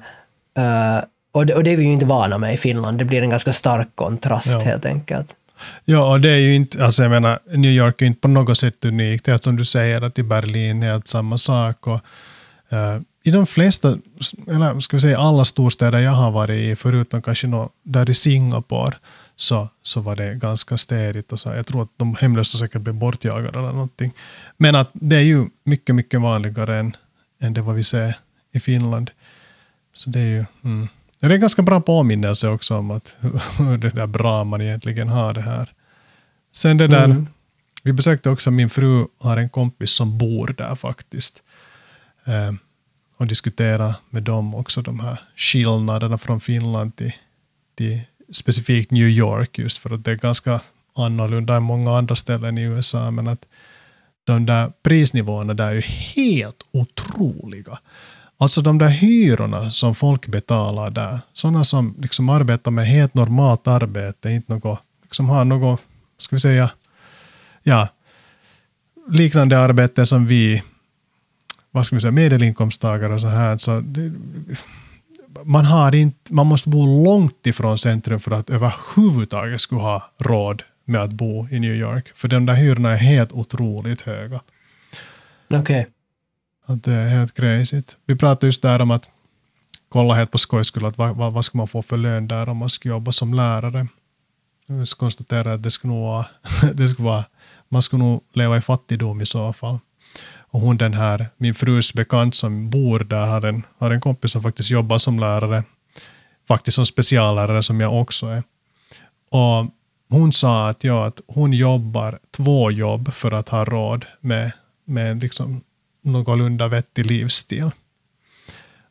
uh, 0.59 1.03
och, 1.33 1.45
det, 1.45 1.53
och 1.53 1.63
det 1.63 1.71
är 1.71 1.77
vi 1.77 1.83
ju 1.83 1.91
inte 1.91 2.05
vana 2.05 2.37
med 2.37 2.53
i 2.53 2.57
Finland. 2.57 2.97
Det 2.97 3.05
blir 3.05 3.21
en 3.21 3.29
ganska 3.29 3.53
stark 3.53 3.87
kontrast 3.95 4.61
ja. 4.61 4.69
helt 4.69 4.85
enkelt. 4.85 5.35
Ja, 5.85 6.11
och 6.11 6.21
det 6.21 6.29
är 6.29 6.37
ju 6.37 6.55
inte, 6.55 6.85
alltså 6.85 7.03
jag 7.03 7.09
menar, 7.09 7.39
New 7.55 7.71
York 7.71 8.01
är 8.01 8.05
inte 8.05 8.19
på 8.19 8.27
något 8.27 8.57
sätt 8.57 8.85
unikt. 8.85 9.25
Det 9.25 9.31
är 9.31 9.37
som 9.37 9.55
du 9.55 9.65
säger 9.65 10.01
att 10.01 10.19
i 10.19 10.23
Berlin 10.23 10.83
är 10.83 10.93
det 10.93 11.07
samma 11.07 11.37
sak. 11.37 11.87
Och, 11.87 11.99
Uh, 12.73 13.01
I 13.23 13.31
de 13.31 13.45
flesta, 13.45 13.97
eller 14.47 14.79
ska 14.79 14.97
vi 14.97 15.01
säga 15.01 15.19
alla 15.19 15.45
storstäder 15.45 15.99
jag 15.99 16.11
har 16.11 16.31
varit 16.31 16.59
i, 16.59 16.75
förutom 16.75 17.21
kanske 17.21 17.47
nå, 17.47 17.69
där 17.83 18.09
i 18.09 18.13
Singapore, 18.13 18.95
så, 19.35 19.69
så 19.81 20.01
var 20.01 20.15
det 20.15 20.35
ganska 20.35 20.77
städigt. 20.77 21.31
Och 21.31 21.39
så. 21.39 21.49
Jag 21.49 21.65
tror 21.65 21.81
att 21.81 21.89
de 21.97 22.15
hemlösa 22.15 22.57
säkert 22.57 22.81
blev 22.81 22.95
bortjagade 22.95 23.59
eller 23.59 23.71
någonting. 23.71 24.11
Men 24.57 24.75
att 24.75 24.89
det 24.93 25.15
är 25.15 25.21
ju 25.21 25.47
mycket, 25.63 25.95
mycket 25.95 26.21
vanligare 26.21 26.79
än, 26.79 26.95
än 27.41 27.53
det 27.53 27.61
vad 27.61 27.75
vi 27.75 27.83
ser 27.83 28.15
i 28.51 28.59
Finland. 28.59 29.11
Så 29.93 30.09
det 30.09 30.19
är 30.19 30.25
ju... 30.25 30.45
Mm. 30.63 30.87
Det 31.23 31.27
är 31.27 31.31
en 31.33 31.41
ganska 31.41 31.61
bra 31.61 31.81
påminnelse 31.81 32.47
också 32.47 32.77
om 32.77 32.91
att 32.91 33.17
hur 33.57 33.77
det 33.77 33.89
där 33.89 34.07
bra 34.07 34.43
man 34.43 34.61
egentligen 34.61 35.09
har 35.09 35.33
det 35.33 35.41
här. 35.41 35.73
Sen 36.53 36.77
det 36.77 36.87
där, 36.87 37.05
mm. 37.05 37.27
vi 37.83 37.93
besökte 37.93 38.29
också, 38.29 38.51
min 38.51 38.69
fru 38.69 39.05
har 39.17 39.37
en 39.37 39.49
kompis 39.49 39.91
som 39.91 40.17
bor 40.17 40.55
där 40.57 40.75
faktiskt. 40.75 41.43
Eh, 42.25 42.53
och 43.17 43.27
diskutera 43.27 43.95
med 44.09 44.23
dem 44.23 44.55
också 44.55 44.81
de 44.81 44.99
här 44.99 45.21
skillnaderna 45.35 46.17
från 46.17 46.39
Finland 46.39 46.95
till, 46.95 47.13
till 47.75 47.99
specifikt 48.31 48.91
New 48.91 49.07
York, 49.07 49.57
just 49.57 49.77
för 49.77 49.93
att 49.93 50.05
det 50.05 50.11
är 50.11 50.15
ganska 50.15 50.61
annorlunda 50.95 51.55
än 51.55 51.63
många 51.63 51.97
andra 51.97 52.15
ställen 52.15 52.57
i 52.57 52.61
USA, 52.61 53.11
men 53.11 53.27
att 53.27 53.45
de 54.23 54.45
där 54.45 54.71
prisnivåerna 54.83 55.53
där 55.53 55.67
är 55.67 55.73
ju 55.73 55.81
helt 55.81 56.63
otroliga. 56.71 57.79
Alltså 58.37 58.61
de 58.61 58.77
där 58.77 58.89
hyrorna 58.89 59.71
som 59.71 59.95
folk 59.95 60.27
betalar 60.27 60.89
där, 60.89 61.19
sådana 61.33 61.63
som 61.63 61.95
liksom 62.01 62.29
arbetar 62.29 62.71
med 62.71 62.87
helt 62.87 63.13
normalt 63.13 63.67
arbete, 63.67 64.29
inte 64.29 64.53
något, 64.53 64.79
liksom 65.03 65.29
har 65.29 65.45
något, 65.45 65.79
ska 66.17 66.35
vi 66.35 66.39
säga, 66.39 66.69
ja, 67.63 67.87
liknande 69.07 69.59
arbete 69.59 70.05
som 70.05 70.25
vi, 70.25 70.63
vad 71.71 71.85
ska 71.85 71.95
vi 71.95 71.99
säga, 71.99 72.11
medelinkomsttagare 72.11 73.13
och 73.13 73.21
så 73.21 73.27
här. 73.27 73.57
Så 73.57 73.79
det, 73.79 74.11
man, 75.43 75.65
har 75.65 75.95
inte, 75.95 76.33
man 76.33 76.47
måste 76.47 76.69
bo 76.69 77.03
långt 77.05 77.47
ifrån 77.47 77.77
centrum 77.77 78.19
för 78.19 78.31
att 78.31 78.49
överhuvudtaget 78.49 79.61
skulle 79.61 79.81
ha 79.81 80.11
råd 80.17 80.63
med 80.85 81.01
att 81.01 81.13
bo 81.13 81.47
i 81.51 81.59
New 81.59 81.75
York. 81.75 82.11
För 82.15 82.27
de 82.27 82.45
där 82.45 82.53
hyrorna 82.53 82.91
är 82.91 82.97
helt 82.97 83.31
otroligt 83.31 84.01
höga. 84.01 84.41
Okej. 85.47 85.59
Okay. 85.59 85.85
Att 86.65 86.83
det 86.83 86.93
är 86.93 87.07
helt 87.07 87.33
crazy. 87.33 87.81
Vi 88.05 88.15
pratade 88.15 88.47
just 88.47 88.61
där 88.61 88.81
om 88.81 88.91
att 88.91 89.09
kolla 89.89 90.13
helt 90.13 90.31
på 90.31 90.37
skoj 90.37 90.63
skulle 90.63 90.87
att 90.87 90.97
vad, 90.97 91.15
vad, 91.15 91.33
vad 91.33 91.45
ska 91.45 91.57
man 91.57 91.67
få 91.67 91.81
för 91.81 91.97
lön 91.97 92.27
där 92.27 92.49
om 92.49 92.57
man 92.57 92.69
ska 92.69 92.89
jobba 92.89 93.11
som 93.11 93.33
lärare. 93.33 93.87
Jag 94.65 94.89
konstaterade 94.89 95.53
att 95.53 95.63
det 95.63 95.71
skulle 95.71 95.93
nog 95.93 96.03
vara, 96.03 96.25
det 96.73 96.87
skulle 96.89 97.07
vara, 97.07 97.25
man 97.69 97.81
skulle 97.81 98.03
nog 98.03 98.23
leva 98.33 98.57
i 98.57 98.61
fattigdom 98.61 99.21
i 99.21 99.25
så 99.25 99.53
fall. 99.53 99.79
Och 100.35 100.59
hon 100.59 100.77
den 100.77 100.93
här, 100.93 101.27
min 101.37 101.53
frus 101.53 101.93
bekant 101.93 102.35
som 102.35 102.69
bor 102.69 102.99
där, 102.99 103.25
har 103.25 103.45
en, 103.45 103.63
har 103.77 103.91
en 103.91 104.01
kompis 104.01 104.31
som 104.31 104.41
faktiskt 104.41 104.69
jobbar 104.71 104.97
som 104.97 105.19
lärare. 105.19 105.63
Faktiskt 106.47 106.75
som 106.75 106.85
speciallärare 106.85 107.63
som 107.63 107.81
jag 107.81 108.01
också 108.01 108.27
är. 108.27 108.43
Och 109.29 109.65
hon 110.09 110.33
sa 110.33 110.69
att, 110.69 110.83
ja, 110.83 111.05
att 111.05 111.21
hon 111.27 111.53
jobbar 111.53 112.19
två 112.31 112.71
jobb 112.71 113.13
för 113.13 113.31
att 113.31 113.49
ha 113.49 113.65
råd 113.65 114.05
med, 114.19 114.51
med 114.85 115.21
liksom 115.21 115.61
någorlunda 116.03 116.67
vettig 116.67 117.05
livsstil. 117.05 117.71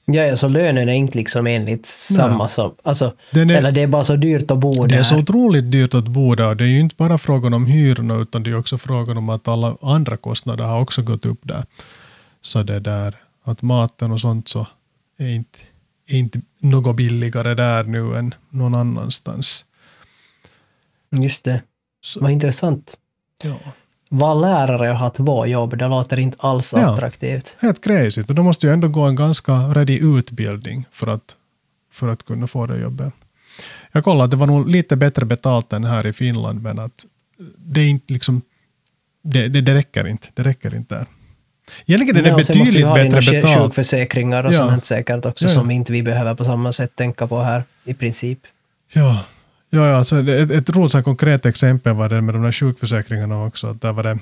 Ja, 0.04 0.22
ja, 0.22 0.36
så 0.36 0.48
lönen 0.48 0.88
är 0.88 0.92
inte 0.92 1.18
liksom 1.18 1.46
enligt 1.46 1.86
samma 1.86 2.48
som... 2.48 2.74
Alltså, 2.82 3.14
är, 3.30 3.50
eller 3.50 3.72
det 3.72 3.82
är 3.82 3.86
bara 3.86 4.04
så 4.04 4.16
dyrt 4.16 4.50
att 4.50 4.58
bo 4.58 4.72
där. 4.72 4.88
Det 4.88 4.94
är 4.94 5.02
så 5.02 5.18
otroligt 5.18 5.72
dyrt 5.72 5.94
att 5.94 6.08
bo 6.08 6.34
där. 6.34 6.54
Det 6.54 6.64
är 6.64 6.68
ju 6.68 6.80
inte 6.80 6.94
bara 6.96 7.18
frågan 7.18 7.54
om 7.54 7.66
hyrorna, 7.66 8.14
utan 8.14 8.42
det 8.42 8.50
är 8.50 8.56
också 8.56 8.78
frågan 8.78 9.18
om 9.18 9.28
att 9.28 9.48
alla 9.48 9.76
andra 9.82 10.16
kostnader 10.16 10.64
har 10.64 10.80
också 10.80 11.02
gått 11.02 11.26
upp 11.26 11.40
där. 11.42 11.64
Så 12.40 12.62
det 12.62 12.80
där, 12.80 13.16
att 13.42 13.62
maten 13.62 14.12
och 14.12 14.20
sånt 14.20 14.48
så 14.48 14.66
är 15.18 15.28
inte, 15.28 15.58
är 16.06 16.16
inte 16.16 16.40
något 16.58 16.96
billigare 16.96 17.54
där 17.54 17.84
nu 17.84 18.16
än 18.16 18.34
någon 18.50 18.74
annanstans. 18.74 19.64
Just 21.10 21.44
det. 21.44 21.62
Så. 22.00 22.20
Vad 22.20 22.30
intressant. 22.30 22.96
Ja 23.42 23.58
vara 24.12 24.34
lärare 24.34 24.90
och 24.90 24.96
ha 24.96 25.10
två 25.10 25.46
jobb, 25.46 25.78
det 25.78 25.88
låter 25.88 26.18
inte 26.20 26.36
alls 26.40 26.74
ja, 26.76 26.92
attraktivt. 26.92 27.56
Helt 27.60 27.84
crazy. 27.84 28.22
Och 28.28 28.34
då 28.34 28.42
måste 28.42 28.66
ju 28.66 28.72
ändå 28.72 28.88
gå 28.88 29.02
en 29.02 29.16
ganska 29.16 29.52
ready 29.52 29.98
utbildning 29.98 30.86
för 30.90 31.06
att, 31.06 31.36
för 31.92 32.08
att 32.08 32.24
kunna 32.24 32.46
få 32.46 32.66
det 32.66 32.78
jobbet. 32.78 33.12
Jag 33.92 34.04
kollade 34.04 34.30
det 34.30 34.36
var 34.36 34.46
nog 34.46 34.68
lite 34.68 34.96
bättre 34.96 35.24
betalt 35.24 35.72
än 35.72 35.84
här 35.84 36.06
i 36.06 36.12
Finland, 36.12 36.62
men 36.62 36.78
att 36.78 37.06
det 37.56 37.80
är 37.80 37.88
inte 37.88 38.12
liksom, 38.12 38.42
det, 39.22 39.48
det, 39.48 39.60
det 39.60 39.74
räcker 39.74 40.06
inte. 40.06 40.28
Det 40.34 40.42
räcker 40.42 40.74
inte 40.74 40.94
där. 40.94 41.06
Egentligen 41.86 42.16
är 42.16 42.22
det 42.22 42.28
ja, 42.28 42.36
betydligt 42.36 42.94
bättre 42.94 43.32
betalt. 43.32 43.62
sjukförsäkringar 43.62 44.46
och 44.46 44.52
ja. 44.52 44.58
sånt 44.58 44.84
säkert 44.84 45.26
också, 45.26 45.44
ja. 45.44 45.50
som 45.50 45.70
inte 45.70 45.92
vi 45.92 46.02
behöver 46.02 46.34
på 46.34 46.44
samma 46.44 46.72
sätt 46.72 46.96
tänka 46.96 47.26
på 47.26 47.40
här 47.40 47.64
i 47.84 47.94
princip. 47.94 48.38
Ja, 48.92 49.24
Ja, 49.74 49.88
ja 49.88 49.96
alltså 49.96 50.30
ett, 50.30 50.50
ett 50.50 50.70
roligt 50.70 51.04
konkret 51.04 51.46
exempel 51.46 51.92
var 51.92 52.08
det 52.08 52.20
med 52.20 52.34
de 52.34 52.42
där 52.42 52.52
sjukförsäkringarna 52.52 53.44
också. 53.44 53.72
Där 53.72 53.92
var 53.92 54.02
det, 54.02 54.18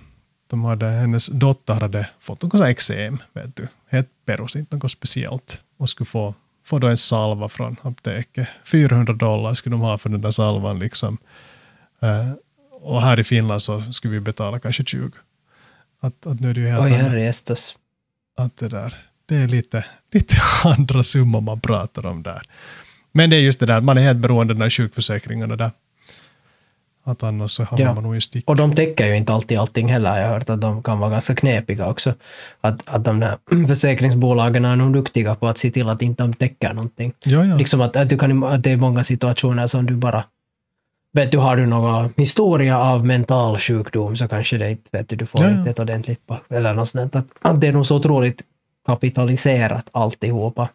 de 0.51 0.65
hade, 0.65 0.87
hennes 0.87 1.27
dotter 1.27 1.75
hade 1.75 2.09
fått 2.21 2.43
något 2.43 2.67
eksem, 2.67 3.19
vet 3.33 3.57
du. 3.57 3.69
Helt 3.89 4.09
perus, 4.27 4.57
inte 4.57 4.77
något 4.77 4.91
speciellt. 4.91 5.63
Och 5.79 5.89
skulle 5.89 6.07
få, 6.07 6.35
få 6.65 6.79
då 6.79 6.87
en 6.87 6.97
salva 6.97 7.49
från 7.49 7.77
apoteket. 7.83 8.49
400 8.65 9.13
dollar 9.13 9.55
skulle 9.55 9.75
de 9.75 9.81
ha 9.81 9.99
för 9.99 10.09
den 10.09 10.21
där 10.21 10.31
salvan. 10.31 10.79
Liksom. 10.79 11.19
Uh, 12.03 12.33
och 12.71 13.03
här 13.03 13.21
i 13.21 13.25
Finland 13.25 13.63
så 13.63 13.93
skulle 13.93 14.15
vi 14.15 14.21
betala 14.21 14.59
kanske 14.59 14.85
20. 14.85 15.11
Att, 16.01 16.27
att 16.27 16.41
nu 16.41 16.51
är 16.51 16.55
det 16.55 16.61
ju 16.61 16.69
helt 16.69 16.85
Oj, 16.85 16.91
herre 16.91 17.33
Att 18.37 18.57
det 18.57 18.69
där, 18.69 18.95
det 19.27 19.37
är 19.37 19.49
lite, 19.49 19.85
lite 20.13 20.37
andra 20.65 21.05
summor 21.05 21.41
man 21.41 21.61
pratar 21.61 22.07
om 22.07 22.23
där. 22.23 22.43
Men 23.13 23.31
det 23.31 23.37
är 23.37 23.41
just 23.41 23.61
det 23.61 23.67
där, 23.67 23.81
man 23.81 23.99
är 23.99 24.03
helt 24.03 24.19
beroende 24.19 24.53
av 24.53 24.59
de 24.59 24.65
där 24.65 24.71
sjukförsäkringarna 24.71 25.57
där. 25.57 25.71
Att 27.05 27.23
annars 27.23 27.51
så 27.51 27.65
hamnar 27.65 27.87
ja. 27.87 27.95
man 27.95 28.03
nog 28.03 28.17
i 28.17 28.21
stick. 28.21 28.49
Och 28.49 28.57
de 28.57 28.75
täcker 28.75 29.07
ju 29.07 29.17
inte 29.17 29.33
alltid 29.33 29.59
allting 29.59 29.89
heller. 29.89 30.19
Jag 30.19 30.27
har 30.27 30.35
hört 30.35 30.51
att 30.51 30.61
de 30.61 30.83
kan 30.83 30.99
vara 30.99 31.11
ganska 31.11 31.35
knepiga 31.35 31.89
också. 31.89 32.15
Att, 32.61 32.89
att 32.89 33.05
de 33.05 33.21
där 33.21 33.39
försäkringsbolagen 33.69 34.65
är 34.65 34.77
nog 34.77 34.93
duktiga 34.93 35.35
på 35.35 35.49
att 35.49 35.59
se 35.59 35.71
till 35.71 35.89
att 35.89 36.03
inte 36.03 36.23
de 36.23 36.33
täcker 36.33 36.73
någonting. 36.73 37.13
Ja, 37.25 37.45
ja. 37.45 37.57
Liksom 37.57 37.81
att, 37.81 37.97
att, 37.97 38.09
du 38.09 38.19
kan, 38.19 38.45
att 38.45 38.63
det 38.63 38.71
är 38.71 38.77
många 38.77 39.05
situationer 39.05 39.67
som 39.67 39.87
du 39.87 39.95
bara 39.95 40.25
Vet 41.13 41.33
du, 41.33 41.39
har 41.39 41.57
du 41.57 41.67
någon 41.67 42.13
historia 42.17 42.79
av 42.79 43.07
mental 43.07 43.59
sjukdom 43.59 44.17
så 44.17 44.29
kanske 44.29 44.59
det 44.59 44.71
inte, 44.71 44.89
vet 44.93 45.09
du, 45.09 45.17
du 45.17 45.27
får 45.27 45.45
ja, 45.45 45.51
inte 45.51 45.71
ett 45.71 45.79
ordentligt, 45.79 46.21
eller 46.51 46.75
något 46.75 46.89
sånt. 46.89 47.17
Att, 47.17 47.27
att 47.43 47.61
det 47.61 47.67
är 47.67 47.73
nog 47.73 47.87
så 47.87 47.97
otroligt 47.97 48.43
kapitaliserat 48.87 49.89
alltihopa. 49.93 50.69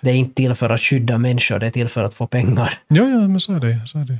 Det 0.00 0.10
är 0.10 0.14
inte 0.14 0.34
till 0.34 0.54
för 0.54 0.70
att 0.70 0.80
skydda 0.80 1.18
människor, 1.18 1.58
det 1.58 1.66
är 1.66 1.70
till 1.70 1.88
för 1.88 2.04
att 2.04 2.14
få 2.14 2.26
pengar. 2.26 2.78
Ja, 2.88 3.04
ja, 3.04 3.28
men 3.28 3.40
så 3.40 3.52
är 3.52 3.60
det. 3.60 3.86
Så 3.86 3.98
är 3.98 4.04
det. 4.04 4.18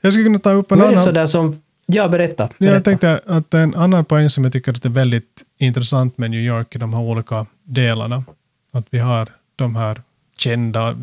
Jag 0.00 0.12
skulle 0.12 0.24
kunna 0.24 0.38
ta 0.38 0.52
upp 0.52 0.72
en 0.72 0.78
men 0.78 0.86
annan... 0.86 0.98
Är 0.98 1.04
sådär 1.04 1.26
som, 1.26 1.54
ja, 1.86 2.08
berätta, 2.08 2.48
berätta. 2.58 2.74
Jag 2.74 2.84
tänkte 2.84 3.20
att 3.26 3.54
en 3.54 3.74
annan 3.74 4.04
poäng 4.04 4.30
som 4.30 4.44
jag 4.44 4.52
tycker 4.52 4.86
är 4.86 4.88
väldigt 4.88 5.42
intressant 5.58 6.18
med 6.18 6.30
New 6.30 6.40
York, 6.40 6.74
i 6.74 6.78
de 6.78 6.94
här 6.94 7.00
olika 7.00 7.46
delarna, 7.64 8.24
att 8.72 8.86
vi 8.90 8.98
har 8.98 9.28
de 9.56 9.76
här 9.76 10.02
kända 10.38 10.96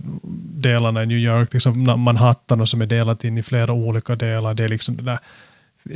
delarna 0.53 1.03
i 1.03 1.05
New 1.05 1.17
York, 1.17 1.53
liksom 1.53 1.83
Manhattan 1.83 2.61
och 2.61 2.69
som 2.69 2.81
är 2.81 2.85
delat 2.85 3.23
in 3.23 3.37
i 3.37 3.43
flera 3.43 3.73
olika 3.73 4.15
delar. 4.15 4.53
Det 4.53 4.63
är 4.63 4.69
liksom 4.69 4.97
det 4.97 5.03
där 5.03 5.19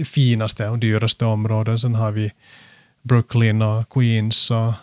finaste 0.04 0.68
och 0.68 0.80
dyraste 0.80 1.26
områden. 1.26 1.80
Sen 1.80 1.96
har 1.96 2.12
vi 2.12 2.32
Brooklyn 3.02 3.62
och 3.62 3.90
Queens 3.90 4.52
och 4.52 4.74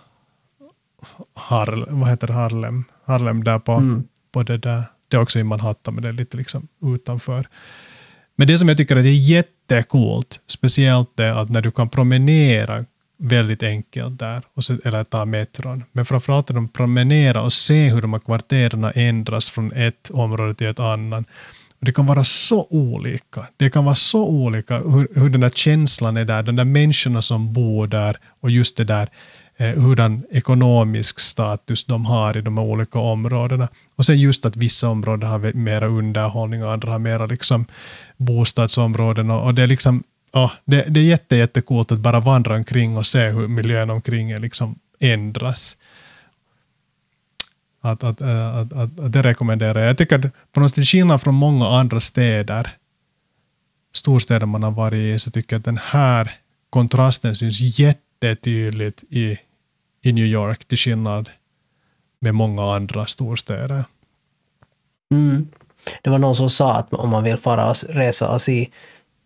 Harlem, 1.34 2.00
vad 2.00 2.08
heter 2.08 2.26
det, 2.26 2.32
Harlem, 2.32 2.84
Harlem 3.04 3.44
där 3.44 3.58
på, 3.58 3.72
mm. 3.72 4.04
på 4.32 4.42
det 4.42 4.58
där. 4.58 4.84
Det 5.08 5.16
är 5.16 5.20
också 5.20 5.38
i 5.38 5.44
Manhattan, 5.44 5.94
men 5.94 6.02
det 6.02 6.08
är 6.08 6.12
lite 6.12 6.36
liksom 6.36 6.68
utanför. 6.82 7.48
Men 8.36 8.46
det 8.46 8.58
som 8.58 8.68
jag 8.68 8.76
tycker 8.76 8.96
är 8.96 9.02
det 9.02 9.08
är 9.08 9.30
jättecoolt, 9.30 10.40
speciellt 10.46 11.16
det 11.16 11.40
att 11.40 11.48
när 11.48 11.62
du 11.62 11.70
kan 11.70 11.88
promenera 11.88 12.84
väldigt 13.18 13.62
enkelt 13.62 14.18
där, 14.18 14.42
och 14.54 14.64
så, 14.64 14.78
eller 14.84 15.04
ta 15.04 15.24
metron. 15.24 15.84
Men 15.92 16.06
framförallt 16.06 16.50
att 16.50 16.56
de 16.56 16.68
promenera 16.68 17.42
och 17.42 17.52
se 17.52 17.88
hur 17.88 18.02
de 18.02 18.12
här 18.12 18.20
kvarteren 18.20 18.92
ändras 18.94 19.50
från 19.50 19.72
ett 19.72 20.10
område 20.10 20.54
till 20.54 20.66
ett 20.66 20.80
annat. 20.80 21.26
det 21.80 21.92
kan 21.92 22.06
vara 22.06 22.24
så 22.24 22.66
olika. 22.70 23.46
Det 23.56 23.70
kan 23.70 23.84
vara 23.84 23.94
så 23.94 24.28
olika 24.28 24.78
hur, 24.78 25.08
hur 25.20 25.28
den 25.28 25.40
där 25.40 25.50
känslan 25.50 26.16
är 26.16 26.24
där, 26.24 26.42
de 26.42 26.56
där 26.56 26.64
människorna 26.64 27.22
som 27.22 27.52
bor 27.52 27.86
där 27.86 28.16
och 28.40 28.50
just 28.50 28.76
det 28.76 28.84
där 28.84 29.08
Eh, 29.60 29.74
hurdan 29.74 30.22
ekonomisk 30.30 31.20
status 31.20 31.84
de 31.84 32.06
har 32.06 32.36
i 32.36 32.40
de 32.40 32.58
olika 32.58 32.98
områdena. 32.98 33.68
Och 33.96 34.06
sen 34.06 34.20
just 34.20 34.44
att 34.44 34.56
vissa 34.56 34.88
områden 34.88 35.30
har 35.30 35.52
mera 35.52 35.86
underhållning 35.86 36.64
och 36.64 36.72
andra 36.72 36.92
har 36.92 36.98
mera 36.98 37.26
liksom 37.26 37.66
bostadsområden. 38.16 39.30
Och, 39.30 39.54
det 39.54 39.62
är 39.62 39.66
liksom 39.66 40.02
ja, 40.32 40.52
det, 40.64 40.84
det 40.88 41.00
är 41.00 41.04
jätte, 41.04 41.36
jättecoolt 41.36 41.92
att 41.92 41.98
bara 41.98 42.20
vandra 42.20 42.54
omkring 42.54 42.96
och 42.96 43.06
se 43.06 43.28
hur 43.28 43.48
miljön 43.48 43.90
omkring 43.90 44.30
är 44.30 44.38
liksom 44.38 44.78
ändras. 44.98 45.76
Att, 47.80 48.04
att, 48.04 48.20
eh, 48.20 48.56
att, 48.56 48.72
att, 48.72 49.00
att 49.00 49.12
det 49.12 49.22
rekommenderar 49.22 49.80
jag. 49.80 49.88
Jag 49.88 49.98
tycker 49.98 50.18
att 50.18 50.52
på 50.52 50.60
något 50.60 50.74
sätt 50.74 50.86
skillnad 50.86 51.22
från 51.22 51.34
många 51.34 51.68
andra 51.68 52.00
städer, 52.00 52.70
storstäder 53.92 54.46
man 54.46 54.62
har 54.62 54.70
varit 54.70 55.16
i, 55.16 55.18
så 55.18 55.30
tycker 55.30 55.56
jag 55.56 55.60
att 55.60 55.64
den 55.64 55.80
här 55.82 56.32
kontrasten 56.70 57.36
syns 57.36 57.60
jättetydligt 57.60 59.04
i 59.10 59.38
i 60.08 60.12
New 60.12 60.24
York 60.24 60.64
till 60.64 60.78
skillnad 60.78 61.30
med 62.20 62.34
många 62.34 62.74
andra 62.74 63.06
storstäder. 63.06 63.84
Mm. 65.10 65.48
Det 66.02 66.10
var 66.10 66.18
någon 66.18 66.36
som 66.36 66.50
sa 66.50 66.74
att 66.74 66.92
om 66.92 67.08
man 67.08 67.24
vill 67.24 67.36
fara 67.36 67.70
och 67.70 67.76
resa 67.88 68.30
och 68.30 68.42
se 68.42 68.68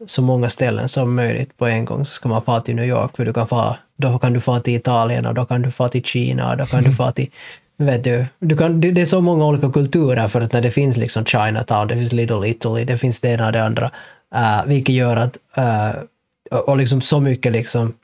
så 0.07 0.23
många 0.23 0.49
ställen 0.49 0.89
som 0.89 1.15
möjligt 1.15 1.57
på 1.57 1.67
en 1.67 1.85
gång 1.85 2.05
så 2.05 2.13
ska 2.13 2.29
man 2.29 2.43
fara 2.43 2.61
till 2.61 2.77
New 2.77 2.85
York 2.85 3.17
för 3.17 3.25
du 3.25 3.33
kan 3.33 3.47
fara, 3.47 3.77
då 3.97 4.19
kan 4.19 4.33
du 4.33 4.41
fara 4.41 4.61
till 4.61 4.75
Italien 4.75 5.27
och 5.27 5.35
då 5.35 5.45
kan 5.45 5.63
du 5.63 5.71
fara 5.71 5.89
till 5.89 6.05
Kina 6.05 6.51
och 6.51 6.57
då 6.57 6.67
kan 6.67 6.85
du 6.85 6.93
fara 7.03 7.13
till 7.13 7.31
Vet 7.77 8.05
du, 8.05 8.27
du 8.39 8.57
kan, 8.57 8.81
det, 8.81 8.91
det 8.91 9.01
är 9.01 9.07
så 9.07 9.21
många 9.21 9.47
olika 9.47 9.71
kulturer 9.71 10.29
för 10.29 10.41
att 10.41 10.53
när 10.53 10.63
det 10.63 10.71
finns 10.71 10.97
liksom 10.97 11.25
Chinatown, 11.25 11.89
det 11.89 11.97
finns 11.97 12.13
Little 12.13 12.49
Italy, 12.49 12.85
det 12.85 12.99
finns 12.99 13.21
det 13.21 13.29
ena 13.29 13.47
och 13.47 13.53
det 13.53 13.65
andra, 13.65 13.91
uh, 14.35 14.67
vilket 14.67 14.95
gör 14.95 15.17
att, 15.17 15.39
uh, 15.59 16.03
och, 16.51 16.69
och 16.69 16.77
liksom 16.77 17.01
så 17.01 17.21
mycket 17.21 17.53
liksom 17.53 17.95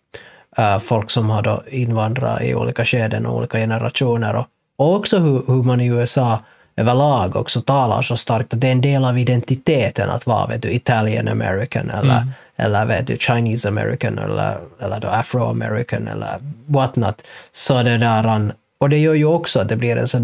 uh, 0.59 0.79
folk 0.79 1.11
som 1.11 1.31
har 1.31 1.43
då 1.43 1.63
invandrat 1.71 2.43
i 2.43 2.55
olika 2.55 2.85
skeden 2.85 3.27
och 3.27 3.37
olika 3.37 3.59
generationer 3.59 4.37
och, 4.37 4.47
och 4.77 4.95
också 4.95 5.19
hur, 5.19 5.43
hur 5.47 5.63
man 5.63 5.81
i 5.81 5.87
USA 5.87 6.39
överlag 6.77 7.37
också 7.37 7.61
talar 7.61 8.03
så 8.03 8.17
starkt 8.17 8.55
att 8.55 8.61
det 8.61 8.69
är 8.69 8.73
en 8.73 8.81
del 8.81 9.05
av 9.05 9.19
identiteten 9.19 10.11
att 10.11 10.27
vara 10.27 10.47
vet 10.47 10.63
du, 10.63 10.71
Italian 10.71 11.29
American 11.29 11.91
eller, 11.91 12.17
mm. 12.17 12.29
eller 12.57 12.87
vet 12.87 13.07
du, 13.07 13.17
Chinese 13.17 13.69
American 13.69 14.19
eller, 14.19 14.59
eller 14.81 15.01
då 15.01 15.09
Afro 15.09 15.51
American 15.51 16.09
eller 16.09 16.39
whatnot. 16.67 17.23
Så 17.53 17.83
det 17.83 17.99
där, 17.99 18.53
och 18.79 18.89
det 18.89 18.99
gör 18.99 19.15
ju 19.15 19.25
också 19.25 19.61
att 19.61 19.69
det 19.69 19.77
blir 19.77 19.97
en 19.97 20.09
sån 20.09 20.23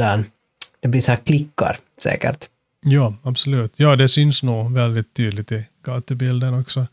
det 0.81 0.89
blir 0.89 1.01
så 1.01 1.11
här 1.13 1.19
klickar 1.19 1.77
säkert. 2.03 2.49
Ja, 2.81 3.15
absolut. 3.23 3.73
Ja, 3.77 3.97
det 3.97 4.09
syns 4.09 4.43
nog 4.43 4.75
väldigt 4.75 5.15
tydligt 5.15 5.53
i 5.53 5.67
gatubilden 5.83 6.61
också. 6.61 6.87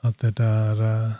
Att 0.00 0.18
det 0.18 0.30
där, 0.30 1.04
eh, 1.04 1.10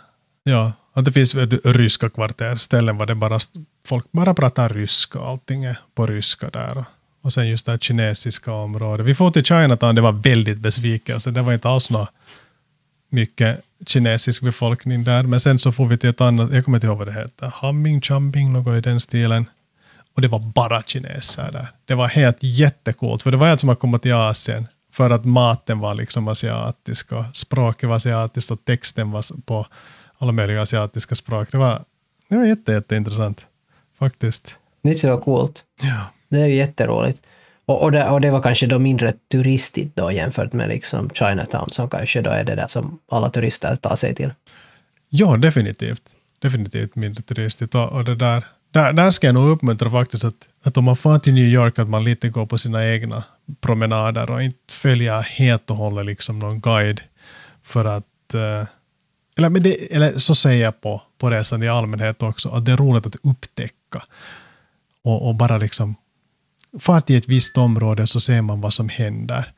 ja, 0.43 0.71
att 0.93 1.05
det 1.05 1.11
finns 1.11 1.35
ryska 1.63 2.09
kvarter, 2.09 2.55
ställen 2.55 2.97
där 2.97 3.05
det 3.05 3.15
bara, 3.15 3.39
folk 3.85 4.11
bara 4.11 4.33
pratar 4.33 4.69
ryska 4.69 5.19
allting 5.19 5.63
är 5.63 5.77
på 5.95 6.05
ryska 6.07 6.49
där. 6.49 6.85
Och 7.21 7.33
sen 7.33 7.47
just 7.47 7.65
det 7.65 7.71
här 7.71 7.79
kinesiska 7.79 8.51
området. 8.51 9.05
Vi 9.05 9.15
får 9.15 9.31
till 9.31 9.43
Chinatown, 9.43 9.95
det 9.95 10.01
var 10.01 10.11
väldigt 10.11 10.59
besvikelse. 10.59 11.31
Det 11.31 11.41
var 11.41 11.53
inte 11.53 11.69
alls 11.69 11.89
något 11.89 12.09
mycket 13.09 13.59
kinesisk 13.87 14.43
befolkning 14.43 15.03
där. 15.03 15.23
Men 15.23 15.39
sen 15.39 15.59
så 15.59 15.71
får 15.71 15.85
vi 15.85 15.97
till 15.97 16.09
ett 16.09 16.21
annat, 16.21 16.53
jag 16.53 16.65
kommer 16.65 16.77
inte 16.77 16.87
ihåg 16.87 16.97
vad 16.97 17.07
det 17.07 17.13
heter, 17.13 17.51
Hamming, 17.55 18.01
Chumping, 18.01 18.53
något 18.53 18.77
i 18.77 18.81
den 18.81 18.99
stilen. 19.01 19.45
Och 20.15 20.21
det 20.21 20.27
var 20.27 20.39
bara 20.39 20.83
kineser 20.83 21.51
där. 21.51 21.67
Det 21.85 21.95
var 21.95 22.07
helt 22.07 22.37
jättekult, 22.41 23.23
för 23.23 23.31
det 23.31 23.37
var 23.37 23.47
helt 23.47 23.59
som 23.59 23.69
att 23.69 23.79
komma 23.79 23.97
till 23.97 24.13
Asien. 24.13 24.67
För 24.91 25.09
att 25.09 25.25
maten 25.25 25.79
var 25.79 25.93
liksom 25.93 26.27
asiatisk 26.27 27.11
och 27.11 27.23
språket 27.33 27.89
var 27.89 27.95
asiatiskt 27.95 28.51
och 28.51 28.65
texten 28.65 29.11
var 29.11 29.41
på 29.45 29.67
alla 30.23 30.31
möjliga 30.31 30.61
asiatiska 30.61 31.15
språk. 31.15 31.51
Det 31.51 31.57
var, 31.57 31.83
det 32.29 32.35
var 32.35 32.45
jätte, 32.45 32.71
jätteintressant 32.71 33.45
faktiskt. 33.99 34.57
Det 34.81 35.03
var 35.03 35.17
coolt. 35.17 35.63
Ja. 35.81 36.11
Det 36.29 36.41
är 36.41 36.47
ju 36.47 36.55
jätteroligt. 36.55 37.21
Och, 37.65 37.81
och, 37.83 37.91
det, 37.91 38.09
och 38.09 38.21
det 38.21 38.31
var 38.31 38.41
kanske 38.41 38.67
då 38.67 38.79
mindre 38.79 39.13
turistigt 39.31 39.95
då 39.95 40.11
jämfört 40.11 40.53
med 40.53 40.69
liksom 40.69 41.09
Chinatown 41.09 41.69
som 41.69 41.89
kanske 41.89 42.21
då 42.21 42.29
är 42.29 42.43
det 42.43 42.55
där 42.55 42.67
som 42.67 42.99
alla 43.11 43.29
turister 43.29 43.75
tar 43.75 43.95
sig 43.95 44.15
till. 44.15 44.33
Ja, 45.09 45.37
definitivt. 45.37 46.01
Definitivt 46.39 46.95
mindre 46.95 47.21
turistigt. 47.21 47.75
Och, 47.75 47.89
och 47.89 48.05
det 48.05 48.15
där, 48.15 48.43
där, 48.71 48.93
där 48.93 49.11
ska 49.11 49.27
jag 49.27 49.33
nog 49.33 49.49
uppmuntra 49.49 49.91
faktiskt 49.91 50.23
att, 50.23 50.47
att 50.63 50.77
om 50.77 50.83
man 50.83 50.95
får 50.95 51.19
till 51.19 51.33
New 51.33 51.47
York 51.47 51.79
att 51.79 51.89
man 51.89 52.03
lite 52.03 52.29
går 52.29 52.45
på 52.45 52.57
sina 52.57 52.85
egna 52.87 53.23
promenader 53.61 54.31
och 54.31 54.43
inte 54.43 54.73
följer 54.73 55.21
helt 55.21 55.69
och 55.69 55.77
hållet 55.77 56.05
liksom 56.05 56.39
någon 56.39 56.59
guide. 56.59 57.01
För 57.63 57.85
att, 57.85 58.33
eh, 58.33 58.67
eller, 59.35 59.49
men 59.49 59.63
det, 59.63 59.95
eller 59.95 60.17
så 60.17 60.35
säger 60.35 60.63
jag 60.63 60.81
på, 60.81 61.01
på 61.17 61.29
resan 61.29 61.63
i 61.63 61.67
allmänhet 61.67 62.23
också, 62.23 62.49
att 62.49 62.65
det 62.65 62.71
är 62.71 62.77
roligt 62.77 63.05
att 63.05 63.15
upptäcka. 63.23 64.03
Och, 65.03 65.27
och 65.27 65.35
bara 65.35 65.57
liksom 65.57 65.95
far 66.79 67.01
till 67.01 67.17
ett 67.17 67.27
visst 67.27 67.57
område 67.57 68.07
så 68.07 68.19
ser 68.19 68.41
man 68.41 68.61
vad 68.61 68.73
som 68.73 68.89
händer. 68.89 69.53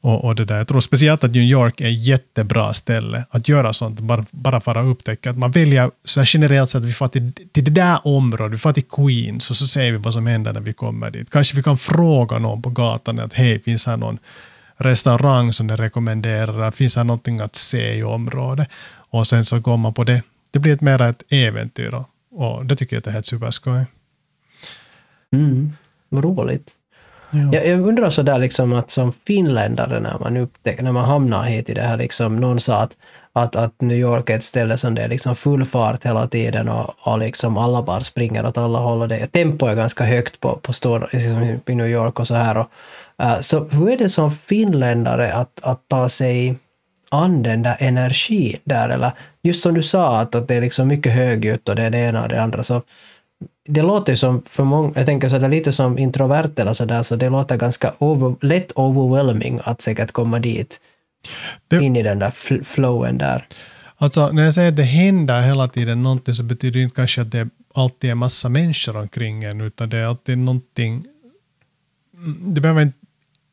Och, 0.00 0.24
och 0.24 0.34
det 0.34 0.44
där. 0.44 0.56
Jag 0.56 0.68
tror 0.68 0.80
speciellt 0.80 1.24
att 1.24 1.30
New 1.30 1.42
York 1.42 1.80
är 1.80 1.88
ett 1.88 2.04
jättebra 2.04 2.74
ställe 2.74 3.24
att 3.30 3.48
göra 3.48 3.72
sånt, 3.72 4.00
bara, 4.00 4.24
bara 4.30 4.60
för 4.60 4.74
att 4.74 4.86
upptäcka. 4.86 5.30
Att 5.30 5.38
man 5.38 5.50
väljer 5.50 5.90
så 6.04 6.22
generellt 6.26 6.70
sett 6.70 6.80
att 6.80 6.88
vi 6.88 6.92
får 6.92 7.08
till, 7.08 7.32
till 7.52 7.64
det 7.64 7.70
där 7.70 7.98
området, 8.04 8.52
vi 8.52 8.58
får 8.58 8.72
till 8.72 8.84
Queens 8.84 9.50
och 9.50 9.56
så 9.56 9.66
ser 9.66 9.92
vi 9.92 9.98
vad 9.98 10.12
som 10.12 10.26
händer 10.26 10.52
när 10.52 10.60
vi 10.60 10.72
kommer 10.72 11.10
dit. 11.10 11.30
Kanske 11.30 11.56
vi 11.56 11.62
kan 11.62 11.78
fråga 11.78 12.38
någon 12.38 12.62
på 12.62 12.70
gatan 12.70 13.18
att 13.18 13.32
hej, 13.32 13.62
finns 13.62 13.86
här 13.86 13.96
någon 13.96 14.18
restaurang 14.78 15.52
som 15.52 15.66
de 15.66 15.76
rekommenderar? 15.76 16.70
Finns 16.70 16.96
här 16.96 17.04
någonting 17.04 17.40
att 17.40 17.56
se 17.56 17.94
i 17.94 18.02
området? 18.02 18.68
Och 19.10 19.26
sen 19.26 19.44
så 19.44 19.60
går 19.60 19.76
man 19.76 19.94
på 19.94 20.04
det. 20.04 20.22
Det 20.50 20.58
blir 20.58 20.74
ett 20.74 20.80
mer 20.80 21.02
ett 21.02 21.22
äventyr 21.28 22.04
och 22.30 22.66
det 22.66 22.76
tycker 22.76 22.96
jag 22.96 23.06
är 23.06 23.10
helt 23.10 23.26
superskoj. 23.26 23.84
Mm. 25.32 25.72
Vad 26.08 26.24
roligt. 26.24 26.74
Ja. 27.30 27.38
Jag, 27.52 27.66
jag 27.66 27.80
undrar 27.80 28.10
sådär 28.10 28.38
liksom 28.38 28.72
att 28.72 28.90
som 28.90 29.12
finländare 29.12 30.00
när 30.00 30.18
man 30.18 30.36
upptäcker, 30.36 30.82
när 30.82 30.92
man 30.92 31.04
hamnar 31.04 31.44
hit 31.44 31.70
i 31.70 31.74
det 31.74 31.82
här 31.82 31.96
liksom, 31.96 32.36
någon 32.36 32.60
sa 32.60 32.82
att, 32.82 32.96
att, 33.32 33.56
att 33.56 33.80
New 33.80 33.98
York 33.98 34.30
är 34.30 34.36
ett 34.36 34.42
ställe 34.42 34.78
som 34.78 34.94
det 34.94 35.02
är 35.02 35.08
liksom 35.08 35.36
full 35.36 35.64
fart 35.64 36.04
hela 36.04 36.26
tiden 36.26 36.68
och, 36.68 36.94
och 36.98 37.18
liksom 37.18 37.58
alla 37.58 37.82
bara 37.82 38.00
springer 38.00 38.46
åt 38.46 38.58
alla 38.58 38.78
håll 38.78 39.02
och 39.02 39.08
det, 39.08 39.26
tempo 39.26 39.66
är 39.66 39.74
ganska 39.74 40.04
högt 40.04 40.40
på, 40.40 40.56
på 40.62 40.72
stor, 40.72 41.08
liksom 41.12 41.60
i 41.66 41.74
New 41.74 41.88
York 41.88 42.20
och 42.20 42.26
så 42.26 42.34
här. 42.34 42.58
Och, 42.58 42.70
så 43.40 43.64
hur 43.64 43.90
är 43.90 43.98
det 43.98 44.08
som 44.08 44.30
finländare 44.30 45.32
att, 45.32 45.60
att 45.62 45.88
ta 45.88 46.08
sig 46.08 46.56
an 47.08 47.42
den 47.42 47.62
där 47.62 47.76
energin 47.78 48.56
där? 48.64 48.88
Eller 48.88 49.12
just 49.42 49.62
som 49.62 49.74
du 49.74 49.82
sa 49.82 50.20
att, 50.20 50.34
att 50.34 50.48
det 50.48 50.54
är 50.54 50.60
liksom 50.60 50.88
mycket 50.88 51.12
högljutt 51.12 51.68
och 51.68 51.76
det 51.76 51.82
är 51.82 51.90
det 51.90 51.98
ena 51.98 52.22
och 52.22 52.28
det 52.28 52.42
andra. 52.42 52.62
Så 52.62 52.82
det 53.68 53.82
låter 53.82 54.16
som 54.16 54.42
för 54.42 54.64
många, 54.64 54.92
jag 54.96 55.06
tänker 55.06 55.28
sådär 55.28 55.48
lite 55.48 55.72
som 55.72 55.98
introvert 55.98 56.50
eller 56.56 56.72
sådär, 56.72 57.02
så 57.02 57.16
det 57.16 57.28
låter 57.28 57.56
ganska 57.56 57.94
over, 57.98 58.46
lätt 58.46 58.72
overwhelming 58.74 59.60
att 59.64 59.80
säkert 59.80 60.12
komma 60.12 60.38
dit. 60.38 60.80
Det, 61.68 61.76
in 61.76 61.96
i 61.96 62.02
den 62.02 62.18
där 62.18 62.30
flowen 62.64 63.18
där. 63.18 63.46
Alltså 63.96 64.32
när 64.32 64.44
jag 64.44 64.54
säger 64.54 64.68
att 64.68 64.76
det 64.76 64.82
händer 64.82 65.40
hela 65.40 65.68
tiden 65.68 66.02
någonting 66.02 66.34
så 66.34 66.42
betyder 66.42 66.78
det 66.78 66.82
inte 66.82 66.94
kanske 66.94 67.22
att 67.22 67.32
det 67.32 67.48
alltid 67.74 68.10
är 68.10 68.14
massa 68.14 68.48
människor 68.48 68.96
omkring 68.96 69.44
en, 69.44 69.60
utan 69.60 69.88
det 69.88 69.96
är 69.96 70.06
alltid 70.06 70.38
någonting, 70.38 71.04
det 72.40 72.60
behöver 72.60 72.82
inte 72.82 72.97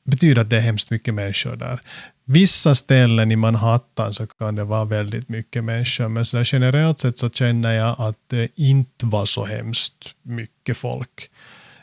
betyda 0.05 0.41
att 0.41 0.49
det 0.49 0.57
är 0.57 0.61
hemskt 0.61 0.89
mycket 0.89 1.13
människor 1.13 1.55
där. 1.55 1.79
Vissa 2.25 2.75
ställen 2.75 3.31
i 3.31 3.35
Manhattan 3.35 4.13
så 4.13 4.27
kan 4.27 4.55
det 4.55 4.63
vara 4.63 4.85
väldigt 4.85 5.29
mycket 5.29 5.63
människor, 5.63 6.07
men 6.07 6.25
så 6.25 6.43
generellt 6.45 6.99
sett 6.99 7.17
så 7.17 7.29
känner 7.29 7.73
jag 7.73 7.95
att 7.99 8.17
det 8.27 8.47
inte 8.55 9.05
var 9.05 9.25
så 9.25 9.45
hemskt 9.45 10.15
mycket 10.23 10.77
folk. 10.77 11.29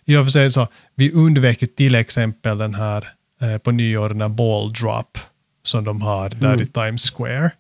I 0.05 0.17
och 0.17 0.25
för 0.25 0.31
sig 0.31 0.53
så, 0.53 0.69
vi 0.95 1.13
undvek 1.13 1.77
till 1.77 1.95
exempel 1.95 2.59
den 2.59 2.75
här 2.75 3.09
eh, 3.41 3.59
på 3.59 3.71
nyår, 3.71 4.09
den 4.09 4.21
här 4.21 4.29
ball 4.29 4.73
drop 4.73 5.19
som 5.63 5.85
de 5.85 6.03
har 6.03 6.29
där 6.29 6.53
mm. 6.53 6.61
i 6.61 6.67
Times 6.67 7.11
Square. 7.11 7.51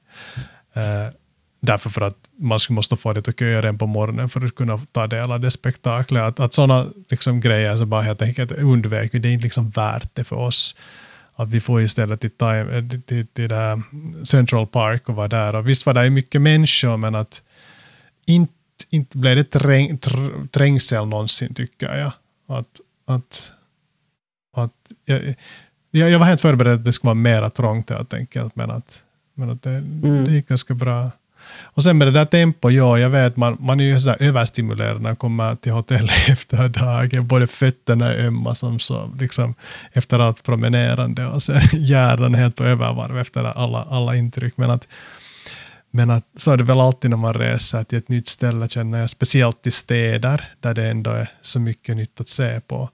Eh, 0.74 1.08
därför 1.62 1.90
för 1.90 2.00
att 2.00 2.16
man 2.36 2.58
måste 2.70 2.96
få 2.96 3.12
det 3.12 3.28
att 3.28 3.38
köa 3.38 3.62
redan 3.62 3.78
på 3.78 3.86
morgonen 3.86 4.28
för 4.28 4.44
att 4.44 4.54
kunna 4.54 4.80
ta 4.92 5.06
del 5.06 5.32
av 5.32 5.40
det 5.40 5.50
spektaklet. 5.50 6.22
Att, 6.22 6.40
att 6.40 6.52
sådana 6.52 6.86
liksom, 7.08 7.40
grejer 7.40 7.76
så 7.76 7.86
bara 7.86 8.02
helt 8.02 8.22
enkelt 8.22 8.52
undvek 8.52 9.14
vi, 9.14 9.18
det 9.18 9.28
är 9.28 9.32
inte 9.32 9.44
liksom 9.44 9.70
värt 9.70 10.14
det 10.14 10.24
för 10.24 10.36
oss 10.36 10.76
att 11.34 11.48
vi 11.48 11.60
får 11.60 11.82
istället 11.82 12.20
till, 12.20 12.30
time, 12.30 12.78
eh, 12.78 12.88
till, 12.88 13.02
till, 13.02 13.26
till 13.26 13.50
Central 14.24 14.66
Park 14.66 15.08
och 15.08 15.14
vara 15.14 15.28
där. 15.28 15.54
Och 15.54 15.68
visst 15.68 15.86
var 15.86 15.94
det 15.94 16.10
mycket 16.10 16.42
människor, 16.42 16.96
men 16.96 17.14
att 17.14 17.42
inte, 18.26 18.52
inte 18.90 19.18
blev 19.18 19.36
det 19.36 19.44
träng, 19.44 19.98
tr, 19.98 20.46
trängsel 20.50 21.06
någonsin, 21.06 21.54
tycker 21.54 21.98
jag. 21.98 22.12
Att, 22.58 22.80
att, 23.06 23.52
att, 24.56 24.92
jag, 25.90 26.10
jag 26.10 26.18
var 26.18 26.26
helt 26.26 26.40
förberedd 26.40 26.74
att 26.74 26.84
det 26.84 26.92
skulle 26.92 27.08
vara 27.08 27.14
mera 27.14 27.50
trångt 27.50 27.90
helt 27.90 28.14
enkelt, 28.14 28.56
men 28.56 28.70
att, 28.70 29.04
men 29.34 29.50
att 29.50 29.62
det, 29.62 29.70
mm. 29.70 30.24
det 30.24 30.30
gick 30.30 30.48
ganska 30.48 30.74
bra. 30.74 31.10
Och 31.60 31.84
sen 31.84 31.98
med 31.98 32.06
det 32.06 32.12
där 32.12 32.24
tempo, 32.24 32.70
ja, 32.70 32.98
jag 32.98 33.10
vet, 33.10 33.36
man, 33.36 33.56
man 33.60 33.80
är 33.80 33.84
ju 33.84 34.00
sådär 34.00 34.16
överstimulerad 34.20 34.94
när 34.94 35.08
man 35.08 35.16
kommer 35.16 35.56
till 35.56 35.72
hotellet 35.72 36.10
efter 36.28 36.68
dagen. 36.68 37.26
Både 37.26 37.46
fötterna 37.46 38.14
är 38.14 38.26
ömma 38.26 38.54
som 38.54 38.78
så, 38.78 39.10
liksom, 39.20 39.54
efter 39.92 40.18
allt 40.18 40.42
promenerande 40.42 41.26
och 41.26 41.42
sen 41.42 41.60
hjärnan 41.72 42.34
helt 42.34 42.56
på 42.56 42.64
övervarv 42.64 43.18
efter 43.18 43.44
alla, 43.44 43.82
alla 43.82 44.16
intryck. 44.16 44.56
Men 44.56 44.70
att, 44.70 44.88
men 45.90 46.10
att, 46.10 46.24
så 46.36 46.52
är 46.52 46.56
det 46.56 46.64
väl 46.64 46.80
alltid 46.80 47.10
när 47.10 47.16
man 47.16 47.34
reser 47.34 47.84
till 47.84 47.98
ett 47.98 48.08
nytt 48.08 48.28
ställe, 48.28 48.68
känner 48.68 49.00
jag, 49.00 49.10
speciellt 49.10 49.62
till 49.62 49.72
städer, 49.72 50.44
där 50.60 50.74
det 50.74 50.90
ändå 50.90 51.10
är 51.10 51.28
så 51.42 51.60
mycket 51.60 51.96
nytt 51.96 52.20
att 52.20 52.28
se 52.28 52.60
på. 52.60 52.90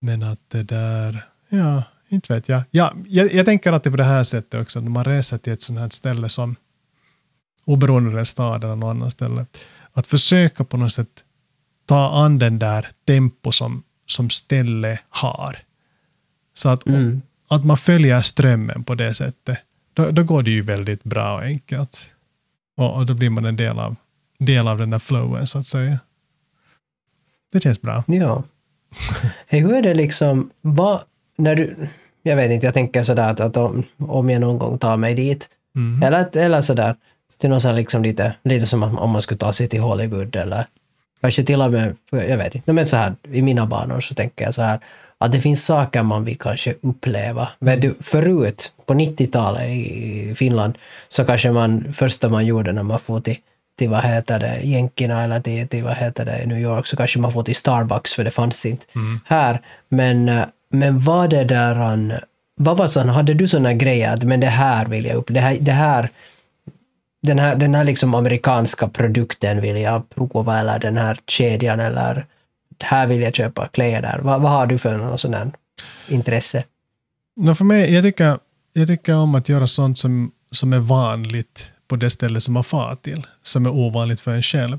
Men 0.00 0.22
att 0.22 0.40
det 0.48 0.62
där, 0.62 1.24
ja, 1.48 1.82
inte 2.08 2.34
vet 2.34 2.48
jag. 2.48 2.62
Ja, 2.70 2.92
jag, 3.06 3.34
jag 3.34 3.46
tänker 3.46 3.72
alltid 3.72 3.92
på 3.92 3.96
det 3.96 4.04
här 4.04 4.24
sättet 4.24 4.60
också, 4.60 4.80
när 4.80 4.90
man 4.90 5.04
reser 5.04 5.38
till 5.38 5.52
ett 5.52 5.62
sånt 5.62 5.78
här 5.78 5.88
ställe 5.88 6.28
som 6.28 6.56
oberoende 7.68 8.10
av 8.10 8.16
den 8.16 8.26
stad 8.26 8.64
eller 8.64 8.76
någon 8.76 8.96
annan 8.96 9.10
ställe, 9.10 9.46
att 9.92 10.06
försöka 10.06 10.64
på 10.64 10.76
något 10.76 10.92
sätt 10.92 11.24
ta 11.86 12.24
an 12.24 12.38
den 12.38 12.58
där 12.58 12.88
tempo 13.06 13.52
som, 13.52 13.82
som 14.06 14.30
stället 14.30 15.00
har. 15.08 15.58
Så 16.54 16.68
att, 16.68 16.86
mm. 16.86 17.22
att 17.48 17.64
man 17.64 17.76
följer 17.76 18.20
strömmen 18.20 18.84
på 18.84 18.94
det 18.94 19.14
sättet, 19.14 19.58
då, 19.94 20.10
då 20.10 20.24
går 20.24 20.42
det 20.42 20.50
ju 20.50 20.62
väldigt 20.62 21.04
bra 21.04 21.34
och 21.34 21.42
enkelt. 21.42 22.14
Och, 22.76 22.96
och 22.96 23.06
då 23.06 23.14
blir 23.14 23.30
man 23.30 23.44
en 23.44 23.56
del 23.56 23.78
av, 23.78 23.96
del 24.38 24.68
av 24.68 24.78
den 24.78 24.90
där 24.90 24.98
flowen 24.98 25.46
så 25.46 25.58
att 25.58 25.66
säga. 25.66 25.98
Det 27.52 27.60
känns 27.60 27.80
bra. 27.80 28.04
Ja. 28.06 28.42
Hur 29.46 29.74
är 29.74 29.82
det 29.82 29.94
liksom, 29.94 30.50
vad, 30.60 31.00
när 31.36 31.56
du, 31.56 31.88
jag 32.22 32.36
vet 32.36 32.50
inte, 32.50 32.66
jag 32.66 32.74
tänker 32.74 33.02
sådär 33.02 33.30
att, 33.30 33.40
att 33.40 33.56
om, 33.56 33.84
om 33.98 34.30
jag 34.30 34.40
någon 34.40 34.58
gång 34.58 34.78
tar 34.78 34.96
mig 34.96 35.14
dit, 35.14 35.50
Mm. 35.78 36.02
eller, 36.02 36.36
eller 36.36 36.60
sådär, 36.60 36.96
till 37.38 37.50
någon 37.50 37.60
sån 37.60 37.68
här 37.68 37.76
liksom 37.76 38.02
lite, 38.02 38.34
lite 38.42 38.66
som 38.66 38.82
om 38.82 39.10
man 39.10 39.22
skulle 39.22 39.38
ta 39.38 39.52
sig 39.52 39.68
till 39.68 39.80
Hollywood 39.80 40.36
eller 40.36 40.66
kanske 41.20 41.44
till 41.44 41.62
och 41.62 41.70
med, 41.70 41.96
jag 42.10 42.36
vet 42.36 42.54
inte, 42.54 42.72
men 42.72 42.86
så 42.86 42.96
här 42.96 43.14
i 43.32 43.42
mina 43.42 43.66
banor 43.66 44.00
så 44.00 44.14
tänker 44.14 44.44
jag 44.44 44.54
så 44.54 44.62
här 44.62 44.80
att 45.18 45.32
det 45.32 45.40
finns 45.40 45.64
saker 45.64 46.02
man 46.02 46.24
vill 46.24 46.38
kanske 46.38 46.74
uppleva. 46.80 47.48
Vet 47.58 47.82
du, 47.82 47.94
förut, 48.00 48.72
på 48.86 48.94
90-talet 48.94 49.62
i 49.62 50.34
Finland, 50.36 50.78
så 51.08 51.24
kanske 51.24 51.50
man, 51.50 51.92
första 51.92 52.28
man 52.28 52.46
gjorde 52.46 52.72
när 52.72 52.82
man 52.82 52.98
får 52.98 53.20
till, 53.20 53.36
till 53.78 53.88
vad 53.88 54.04
heter 54.04 54.38
det, 54.38 54.60
Jänkerna 54.62 55.24
eller 55.24 55.40
till, 55.40 55.68
till 55.68 55.84
vad 55.84 55.96
heter 55.96 56.24
det, 56.24 56.46
New 56.46 56.58
York, 56.58 56.86
så 56.86 56.96
kanske 56.96 57.18
man 57.18 57.32
får 57.32 57.42
till 57.42 57.56
Starbucks 57.56 58.14
för 58.14 58.24
det 58.24 58.30
fanns 58.30 58.66
inte 58.66 58.86
här. 59.24 59.60
Men, 59.88 60.40
men 60.70 60.98
vad 60.98 61.30
det 61.30 61.44
där, 61.44 62.24
vad 62.56 62.76
var 62.76 62.86
sån, 62.86 63.08
hade 63.08 63.34
du 63.34 63.48
såna 63.48 63.72
grejer 63.72 64.14
att 64.14 64.24
men 64.24 64.40
det 64.40 64.46
här 64.46 64.86
vill 64.86 65.04
jag 65.04 65.16
upp, 65.16 65.26
det 65.28 65.40
här, 65.40 65.58
det 65.60 65.72
här 65.72 66.08
den 67.22 67.38
här, 67.38 67.56
den 67.56 67.74
här 67.74 67.84
liksom 67.84 68.14
amerikanska 68.14 68.88
produkten 68.88 69.60
vill 69.60 69.76
jag 69.76 70.08
prova 70.08 70.58
eller 70.58 70.78
den 70.78 70.96
här 70.96 71.18
kedjan 71.26 71.80
eller 71.80 72.26
här 72.82 73.06
vill 73.06 73.20
jag 73.20 73.34
köpa 73.34 73.68
kläder. 73.68 74.20
Vad, 74.22 74.42
vad 74.42 74.50
har 74.50 74.66
du 74.66 74.78
för 74.78 74.98
någon 74.98 75.18
sån 75.18 75.34
här 75.34 75.50
intresse? 76.08 76.64
No, 77.36 77.54
för 77.54 77.64
mig, 77.64 77.94
jag 77.94 78.04
tycker, 78.04 78.38
jag 78.72 78.88
tycker 78.88 79.14
om 79.14 79.34
att 79.34 79.48
göra 79.48 79.66
sånt 79.66 79.98
som, 79.98 80.32
som 80.50 80.72
är 80.72 80.78
vanligt 80.78 81.72
på 81.88 81.96
det 81.96 82.10
ställe 82.10 82.40
som 82.40 82.54
man 82.54 82.64
far 82.64 82.94
till, 82.94 83.26
som 83.42 83.66
är 83.66 83.70
ovanligt 83.70 84.20
för 84.20 84.34
en 84.34 84.42
själv. 84.42 84.78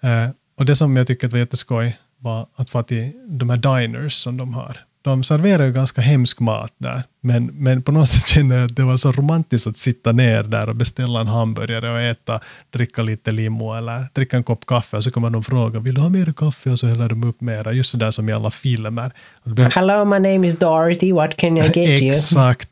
Eh, 0.00 0.28
och 0.58 0.64
det 0.64 0.76
som 0.76 0.96
jag 0.96 1.06
tycker 1.06 1.28
var 1.28 1.38
jätteskoj 1.38 1.96
var 2.18 2.46
att 2.56 2.70
få 2.70 2.82
till 2.82 3.12
de 3.26 3.50
här 3.50 3.56
diners 3.56 4.12
som 4.12 4.36
de 4.36 4.54
har. 4.54 4.85
De 5.06 5.22
serverar 5.24 5.64
ju 5.66 5.72
ganska 5.72 6.00
hemsk 6.00 6.40
mat 6.40 6.72
där, 6.78 7.02
men, 7.20 7.46
men 7.46 7.82
på 7.82 7.92
något 7.92 8.08
sätt 8.08 8.26
känner 8.28 8.56
jag 8.56 8.64
att 8.64 8.76
det 8.76 8.84
var 8.84 8.96
så 8.96 9.12
romantiskt 9.12 9.66
att 9.66 9.76
sitta 9.76 10.12
ner 10.12 10.42
där 10.42 10.68
och 10.68 10.76
beställa 10.76 11.20
en 11.20 11.26
hamburgare 11.26 11.90
och 11.92 12.00
äta, 12.00 12.40
dricka 12.72 13.02
lite 13.02 13.30
limo 13.30 13.74
eller 13.74 14.06
dricka 14.12 14.36
en 14.36 14.42
kopp 14.42 14.66
kaffe 14.66 14.96
och 14.96 15.04
så 15.04 15.10
kommer 15.10 15.30
de 15.30 15.42
fråga 15.44 15.80
vill 15.80 15.94
du 15.94 16.00
ha 16.00 16.08
mer 16.08 16.32
kaffe 16.36 16.70
och 16.70 16.78
så 16.78 16.86
häller 16.86 17.08
de 17.08 17.24
upp 17.24 17.40
mera, 17.40 17.72
just 17.72 17.90
sådär 17.90 18.10
som 18.10 18.28
i 18.28 18.32
alla 18.32 18.50
filmer. 18.50 19.12
Blir- 19.44 19.70
Hello, 19.70 20.04
my 20.04 20.18
name 20.18 20.46
is 20.46 20.56
Dorothy. 20.58 21.12
What 21.12 21.36
can 21.36 21.56
I 21.56 21.60
get 21.60 21.76
you? 21.76 22.08
Exakt. 22.08 22.68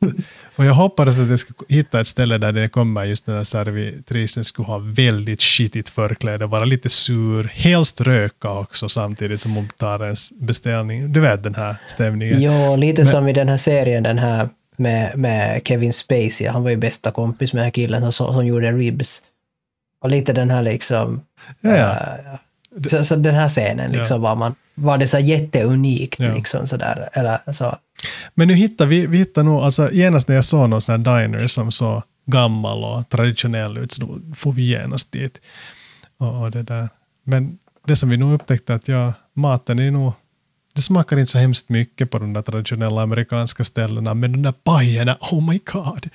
Och 0.56 0.64
jag 0.64 0.74
hoppades 0.74 1.18
att 1.18 1.30
jag 1.30 1.38
skulle 1.38 1.56
hitta 1.68 2.00
ett 2.00 2.06
ställe 2.06 2.38
där 2.38 2.52
det 2.52 2.68
kommer 2.68 3.04
just 3.04 3.26
den 3.26 3.36
här 3.36 3.44
servitrisen 3.44 4.44
skulle 4.44 4.66
ha 4.66 4.78
väldigt 4.78 5.42
skitigt 5.42 5.88
förkläde, 5.88 6.46
vara 6.46 6.64
lite 6.64 6.88
sur, 6.88 7.44
helst 7.44 8.00
röka 8.00 8.50
också 8.50 8.88
samtidigt 8.88 9.40
som 9.40 9.54
hon 9.54 9.68
tar 9.68 10.04
ens 10.04 10.32
beställning. 10.32 11.12
Du 11.12 11.20
vet 11.20 11.42
den 11.42 11.54
här 11.54 11.76
stämningen. 11.86 12.42
Jo, 12.42 12.76
lite 12.76 13.06
som 13.06 13.28
i 13.28 13.32
den 13.32 13.48
här 13.48 13.56
serien, 13.56 14.02
den 14.02 14.18
här 14.18 14.48
med, 14.76 15.18
med 15.18 15.60
Kevin 15.64 15.92
Spacey. 15.92 16.48
Han 16.48 16.62
var 16.62 16.70
ju 16.70 16.76
bästa 16.76 17.10
kompis 17.10 17.52
med 17.52 17.60
den 17.60 17.64
här 17.64 17.70
killen 17.70 18.12
som, 18.12 18.34
som 18.34 18.46
gjorde 18.46 18.72
Ribs. 18.72 19.22
Och 20.00 20.10
lite 20.10 20.32
den 20.32 20.50
här 20.50 20.62
liksom... 20.62 21.20
Ja, 21.60 21.76
ja. 21.76 21.90
eh, 21.92 22.82
så, 22.86 23.04
så 23.04 23.16
den 23.16 23.34
här 23.34 23.48
scenen 23.48 23.92
liksom 23.92 24.22
var 24.22 24.34
man... 24.34 24.54
Var 24.74 24.98
det 24.98 25.08
så 25.08 25.18
jätteunikt 25.18 26.20
Ja. 26.20 26.34
liksom 26.34 26.66
sådär? 26.66 27.08
Eller 27.12 27.52
så... 27.52 27.76
Men 28.34 28.48
nu 28.48 28.54
hittar 28.54 28.86
vi, 28.86 29.06
vi 29.06 29.18
hittar 29.18 29.42
nog, 29.42 29.60
alltså 29.62 29.92
genast 29.92 30.28
när 30.28 30.34
jag 30.34 30.44
såg 30.44 30.68
någon 30.68 30.80
sån 30.80 31.04
här 31.04 31.22
diner 31.22 31.38
som 31.38 31.72
så 31.72 32.02
gammal 32.26 32.84
och 32.84 33.08
traditionell 33.08 33.78
ut, 33.78 33.92
så 33.92 34.00
då 34.00 34.20
får 34.34 34.52
vi 34.52 34.62
genast 34.62 35.12
dit. 35.12 35.40
Och, 36.18 36.42
och 36.42 36.50
det 36.50 36.62
där. 36.62 36.88
Men 37.24 37.58
det 37.86 37.96
som 37.96 38.08
vi 38.08 38.16
nog 38.16 38.34
upptäckte 38.34 38.74
att 38.74 38.88
ja, 38.88 39.12
maten 39.34 39.78
är 39.78 39.90
nog, 39.90 40.12
det 40.74 40.82
smakar 40.82 41.18
inte 41.18 41.32
så 41.32 41.38
hemskt 41.38 41.68
mycket 41.68 42.10
på 42.10 42.18
de 42.18 42.32
där 42.32 42.42
traditionella 42.42 43.02
amerikanska 43.02 43.64
ställena, 43.64 44.14
men 44.14 44.32
de 44.32 44.42
där 44.42 44.52
pajerna, 44.52 45.16
oh 45.20 45.48
my 45.50 45.60
god. 45.64 46.10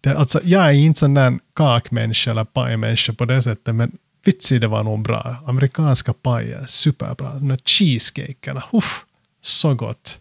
Det, 0.00 0.18
alltså, 0.18 0.40
jag 0.44 0.66
är 0.66 0.72
inte 0.72 1.00
sån 1.00 1.14
där 1.14 1.38
kakmänniska 1.54 2.30
eller 2.30 2.44
pajmänniska 2.44 3.12
på 3.12 3.24
det 3.24 3.42
sättet, 3.42 3.74
men 3.74 3.98
vitsi 4.24 4.58
det 4.58 4.68
var 4.68 4.82
nog 4.82 5.02
bra. 5.02 5.36
Amerikanska 5.46 6.12
pajer, 6.12 6.64
superbra. 6.66 7.34
De 7.34 7.48
där 7.48 7.60
cheesecakerna, 7.64 8.62
uff, 8.72 9.04
så 9.40 9.74
gott. 9.74 10.20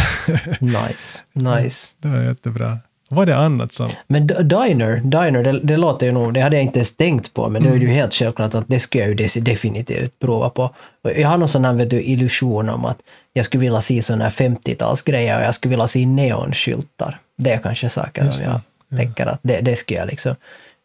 Nice, 0.60 1.22
nice. 1.32 1.94
Det 1.98 2.08
var 2.08 2.18
jättebra. 2.18 2.78
Vad 3.10 3.28
är 3.28 3.32
det 3.32 3.38
annat 3.38 3.72
som... 3.72 3.90
Men 4.06 4.26
Diner, 4.26 4.96
Diner 4.96 5.42
det, 5.42 5.60
det 5.60 5.76
låter 5.76 6.06
ju 6.06 6.12
nog, 6.12 6.34
det 6.34 6.40
hade 6.40 6.56
jag 6.56 6.62
inte 6.62 6.78
ens 6.78 6.96
tänkt 6.96 7.34
på, 7.34 7.48
men 7.48 7.62
det 7.62 7.68
är 7.68 7.74
ju 7.74 7.88
helt 7.88 8.14
självklart 8.14 8.54
att 8.54 8.68
det 8.68 8.80
skulle 8.80 9.04
jag 9.04 9.20
ju 9.20 9.40
definitivt 9.40 10.18
prova 10.18 10.50
på. 10.50 10.74
Jag 11.02 11.28
har 11.28 11.38
någon 11.38 11.48
sån 11.48 11.64
här 11.64 11.72
vet 11.72 11.90
du, 11.90 12.02
illusion 12.02 12.68
om 12.68 12.84
att 12.84 12.98
jag 13.32 13.44
skulle 13.44 13.60
vilja 13.60 13.80
se 13.80 14.02
såna 14.02 14.24
här 14.24 14.30
50-talsgrejer 14.30 15.38
och 15.38 15.44
jag 15.44 15.54
skulle 15.54 15.70
vilja 15.70 15.86
se 15.86 16.06
neonskyltar. 16.06 17.20
Det 17.38 17.52
är 17.52 17.58
kanske 17.58 17.88
saker 17.88 18.24
Just 18.24 18.38
som 18.38 18.46
jag 18.90 18.98
tänker 18.98 19.26
att 19.26 19.40
det, 19.42 19.60
det 19.60 19.76
skulle 19.76 19.98
jag 19.98 20.08
liksom... 20.08 20.36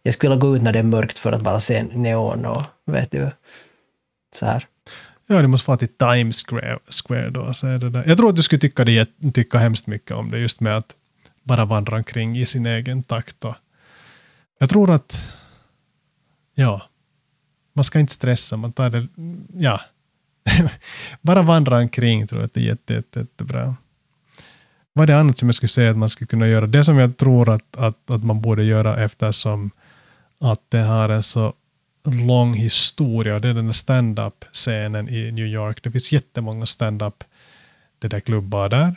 Jag 0.03 0.13
skulle 0.13 0.29
vilja 0.29 0.41
gå 0.41 0.55
ut 0.55 0.61
när 0.61 0.73
det 0.73 0.79
är 0.79 0.83
mörkt 0.83 1.19
för 1.19 1.31
att 1.31 1.41
bara 1.41 1.59
se 1.59 1.83
neon 1.83 2.45
och 2.45 2.63
vet 2.85 3.11
du, 3.11 3.29
så 4.35 4.45
här. 4.45 4.65
Ja, 5.31 5.41
du 5.41 5.47
måste 5.47 5.65
få 5.65 5.77
till 5.77 5.87
Times 5.87 6.43
Square, 6.47 6.79
Square 7.03 7.29
då. 7.29 7.53
Så 7.53 7.67
är 7.67 7.77
det 7.79 7.89
där. 7.89 8.03
Jag 8.07 8.17
tror 8.17 8.29
att 8.29 8.35
du 8.35 8.41
skulle 8.41 8.59
tycka, 8.59 8.85
det, 8.85 9.09
tycka 9.33 9.57
hemskt 9.57 9.87
mycket 9.87 10.11
om 10.11 10.31
det, 10.31 10.39
just 10.39 10.59
med 10.59 10.77
att 10.77 10.95
bara 11.43 11.65
vandra 11.65 11.97
omkring 11.97 12.37
i 12.37 12.45
sin 12.45 12.65
egen 12.65 13.03
takt. 13.03 13.45
Och 13.45 13.55
jag 14.59 14.69
tror 14.69 14.91
att, 14.91 15.25
ja, 16.55 16.81
man 17.73 17.83
ska 17.83 17.99
inte 17.99 18.13
stressa, 18.13 18.57
man 18.57 18.71
tar 18.71 18.89
det, 18.89 19.07
ja. 19.53 19.81
bara 21.21 21.41
vandra 21.41 21.77
omkring 21.77 22.27
tror 22.27 22.41
jag 22.41 22.45
att 22.45 22.53
det 22.53 22.59
är 22.59 22.65
jätte, 22.65 22.93
jätte, 22.93 23.19
jättebra. 23.19 23.75
Vad 24.93 25.03
är 25.03 25.07
det 25.07 25.19
annat 25.19 25.37
som 25.37 25.47
jag 25.47 25.55
skulle 25.55 25.67
säga 25.67 25.91
att 25.91 25.97
man 25.97 26.09
skulle 26.09 26.27
kunna 26.27 26.47
göra? 26.47 26.67
Det 26.67 26.83
som 26.83 26.97
jag 26.97 27.17
tror 27.17 27.53
att, 27.53 27.77
att, 27.77 28.11
att 28.11 28.23
man 28.23 28.41
borde 28.41 28.63
göra 28.63 29.03
eftersom 29.03 29.71
att 30.39 30.61
det 30.69 30.79
har 30.79 31.09
en 31.09 31.23
så 31.23 31.53
lång 32.03 32.53
historia 32.53 33.39
det 33.39 33.47
är 33.47 33.53
den 33.53 33.65
där 33.65 33.73
stand-up-scenen 33.73 35.09
i 35.09 35.31
New 35.31 35.45
York. 35.45 35.83
Det 35.83 35.91
finns 35.91 36.11
jättemånga 36.11 36.65
stand-up 36.65 37.23
det 37.99 38.07
där 38.07 38.19
klubbar 38.19 38.69
där. 38.69 38.95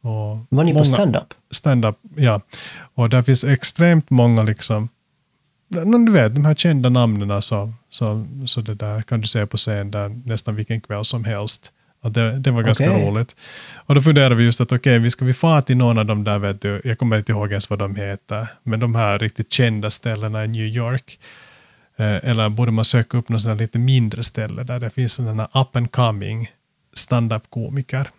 Och 0.00 0.38
Var 0.48 0.64
ni 0.64 0.72
på 0.74 0.84
stand-up? 0.84 1.34
stand-up, 1.50 1.96
ja. 2.16 2.40
Och 2.94 3.10
där 3.10 3.22
finns 3.22 3.44
extremt 3.44 4.10
många 4.10 4.42
liksom, 4.42 4.88
du 6.06 6.12
vet, 6.12 6.34
de 6.34 6.44
här 6.44 6.54
kända 6.54 6.88
namnen 6.88 7.42
så, 7.42 7.72
så, 7.90 8.26
så 8.46 8.60
det 8.60 8.74
där 8.74 9.02
kan 9.02 9.20
du 9.20 9.28
se 9.28 9.46
på 9.46 9.56
scen 9.56 9.90
där 9.90 10.20
nästan 10.24 10.54
vilken 10.54 10.80
kväll 10.80 11.04
som 11.04 11.24
helst. 11.24 11.72
Och 12.02 12.12
det, 12.12 12.38
det 12.38 12.50
var 12.50 12.62
ganska 12.62 12.90
Okej. 12.90 13.06
roligt. 13.06 13.36
Och 13.74 13.94
då 13.94 14.02
funderade 14.02 14.34
vi 14.34 14.44
just 14.44 14.60
att 14.60 14.72
okej, 14.72 14.98
vi 14.98 15.10
ska 15.10 15.24
vi 15.24 15.34
fara 15.34 15.62
till 15.62 15.76
någon 15.76 15.98
av 15.98 16.06
de 16.06 16.24
där, 16.24 16.38
vet 16.38 16.60
du, 16.60 16.80
jag 16.84 16.98
kommer 16.98 17.18
inte 17.18 17.32
ihåg 17.32 17.50
ens 17.50 17.70
vad 17.70 17.78
de 17.78 17.96
heter, 17.96 18.46
men 18.62 18.80
de 18.80 18.94
här 18.94 19.18
riktigt 19.18 19.52
kända 19.52 19.90
ställena 19.90 20.44
i 20.44 20.48
New 20.48 20.66
York. 20.66 21.18
Eh, 22.02 22.30
eller 22.30 22.48
borde 22.48 22.72
man 22.72 22.84
söka 22.84 23.18
upp 23.18 23.28
något 23.28 23.60
lite 23.60 23.78
mindre 23.78 24.24
ställe 24.24 24.62
där 24.62 24.80
det 24.80 24.90
finns 24.90 25.12
sådana 25.12 25.48
up 25.54 25.76
and 25.76 25.92
coming 25.92 26.50
stand-up-komiker. 26.94 28.10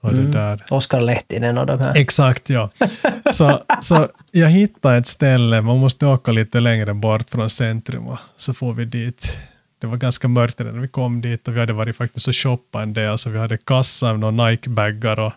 Och 0.00 0.14
det 0.14 0.26
där, 0.26 0.64
Oskar 0.70 1.00
Lehtinen 1.00 1.58
och 1.58 1.66
de 1.66 1.80
här. 1.80 1.96
Exakt, 1.96 2.50
ja. 2.50 2.70
Så, 3.32 3.60
så 3.80 4.08
jag 4.32 4.48
hittade 4.48 4.96
ett 4.96 5.06
ställe, 5.06 5.60
man 5.60 5.78
måste 5.78 6.06
åka 6.06 6.32
lite 6.32 6.60
längre 6.60 6.94
bort 6.94 7.30
från 7.30 7.50
centrum 7.50 8.06
och 8.06 8.18
så 8.36 8.54
får 8.54 8.72
vi 8.72 8.84
dit. 8.84 9.36
Det 9.78 9.86
var 9.86 9.96
ganska 9.96 10.28
mörkt 10.28 10.58
när 10.58 10.72
vi 10.72 10.88
kom 10.88 11.20
dit 11.20 11.48
och 11.48 11.56
vi 11.56 11.60
hade 11.60 11.72
varit 11.72 11.96
faktiskt 11.96 12.28
och 12.28 12.36
shoppat 12.36 12.82
en 12.82 12.92
del, 12.92 13.18
så 13.18 13.30
vi 13.30 13.38
hade 13.38 13.56
kassa 13.56 14.12
med 14.12 14.20
några 14.20 14.50
Nike-baggar 14.50 15.20
och, 15.20 15.32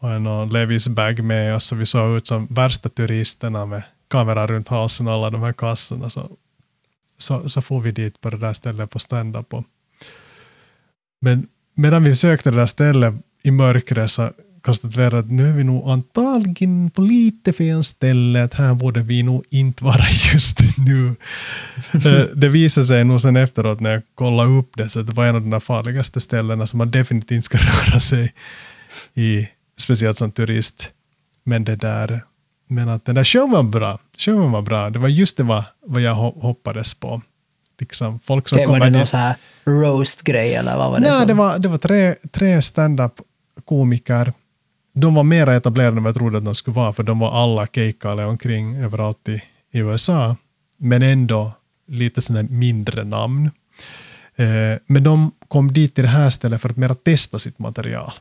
och 0.00 0.20
någon 0.20 0.48
Levis 0.48 0.88
bag 0.88 1.24
med 1.24 1.54
oss, 1.54 1.64
så 1.64 1.76
vi 1.76 1.86
såg 1.86 2.16
ut 2.16 2.26
som 2.26 2.46
värsta 2.50 2.88
turisterna 2.88 3.66
med 3.66 3.82
kamera 4.08 4.46
runt 4.46 4.68
halsen 4.68 5.08
och 5.08 5.14
alla 5.14 5.30
de 5.30 5.42
här 5.42 5.52
kassorna. 5.52 6.10
Så, 6.10 6.30
så, 7.18 7.48
så 7.48 7.62
får 7.62 7.80
vi 7.80 7.90
dit 7.90 8.20
på 8.20 8.30
det 8.30 8.36
där 8.36 8.52
stället 8.52 8.90
på 8.90 8.98
stand-up. 8.98 9.54
och- 9.54 9.64
Men 11.20 11.46
medan 11.74 12.04
vi 12.04 12.14
sökte 12.16 12.50
det 12.50 12.56
där 12.56 12.66
stället 12.66 13.14
i 13.42 13.50
mörkret 13.50 14.10
så 14.10 14.32
konstaterade 14.62 15.18
att 15.18 15.30
nu 15.30 15.48
är 15.48 15.52
vi 15.52 15.64
nog 15.64 15.88
antagligen 15.90 16.90
på 16.90 17.02
lite 17.02 17.52
fel 17.52 17.84
ställe, 17.84 18.44
att 18.44 18.54
här 18.54 18.74
borde 18.74 19.02
vi 19.02 19.22
nog 19.22 19.44
inte 19.50 19.84
vara 19.84 20.04
just 20.34 20.58
nu. 20.78 21.14
Eh, 21.94 22.26
det 22.34 22.48
visade 22.48 22.86
sig 22.86 23.04
nog 23.04 23.20
sen 23.20 23.36
efteråt 23.36 23.80
när 23.80 23.90
jag 23.90 24.02
kollade 24.14 24.50
upp 24.50 24.70
det, 24.76 24.88
så 24.88 25.02
det 25.02 25.12
var 25.12 25.26
en 25.26 25.36
av 25.36 25.42
de 25.46 25.60
farligaste 25.60 26.20
ställena 26.20 26.66
som 26.66 26.78
man 26.78 26.90
definitivt 26.90 27.30
inte 27.30 27.44
ska 27.44 27.58
röra 27.90 28.00
sig 28.00 28.34
i, 29.14 29.48
speciellt 29.78 30.18
som 30.18 30.32
turist. 30.32 30.92
Men 31.44 31.64
det 31.64 31.76
där, 31.76 32.24
men 32.66 32.88
att 32.88 33.04
den 33.04 33.14
där 33.14 33.24
showen 33.24 33.50
var 33.50 33.62
bra. 33.62 33.98
Showen 34.18 34.50
var 34.52 34.62
bra. 34.62 34.90
Det 34.90 34.98
var 34.98 35.08
just 35.08 35.36
det 35.36 35.42
vad, 35.42 35.64
vad 35.86 36.02
jag 36.02 36.14
ho- 36.14 36.40
hoppades 36.42 36.94
på. 36.94 37.22
Liksom 37.80 38.18
folk 38.18 38.48
som 38.48 38.56
Okej, 38.56 38.66
var 38.68 38.80
det 38.80 38.90
någon 38.90 39.06
så 39.06 39.16
här 39.16 39.36
roast-grej 39.64 40.54
eller 40.54 40.76
vad 40.76 40.90
var 40.90 40.98
det? 41.00 41.08
Nej, 41.08 41.18
som- 41.18 41.26
det 41.28 41.34
var, 41.34 41.58
det 41.58 41.68
var 41.68 41.78
tre, 41.78 42.14
tre 42.32 42.62
stand-up-komiker. 42.62 44.32
De 44.94 45.14
var 45.14 45.22
mer 45.22 45.46
etablerade 45.46 45.96
än 45.96 46.02
vad 46.02 46.08
jag 46.08 46.14
trodde 46.16 46.38
att 46.38 46.44
de 46.44 46.54
skulle 46.54 46.74
vara, 46.74 46.92
för 46.92 47.02
de 47.02 47.18
var 47.18 47.42
alla 47.42 47.66
kejkade 47.66 48.24
omkring 48.24 48.76
överallt 48.76 49.28
i, 49.28 49.42
i 49.72 49.78
USA. 49.78 50.36
Men 50.78 51.02
ändå 51.02 51.52
lite 51.88 52.20
sådana 52.20 52.48
mindre 52.50 53.04
namn. 53.04 53.50
Eh, 54.36 54.78
men 54.86 55.02
de 55.02 55.32
kom 55.48 55.72
dit 55.72 55.94
till 55.94 56.04
det 56.04 56.10
här 56.10 56.30
stället 56.30 56.60
för 56.62 56.68
att 56.68 56.76
mera 56.76 56.94
testa 56.94 57.38
sitt 57.38 57.58
material. 57.58 58.12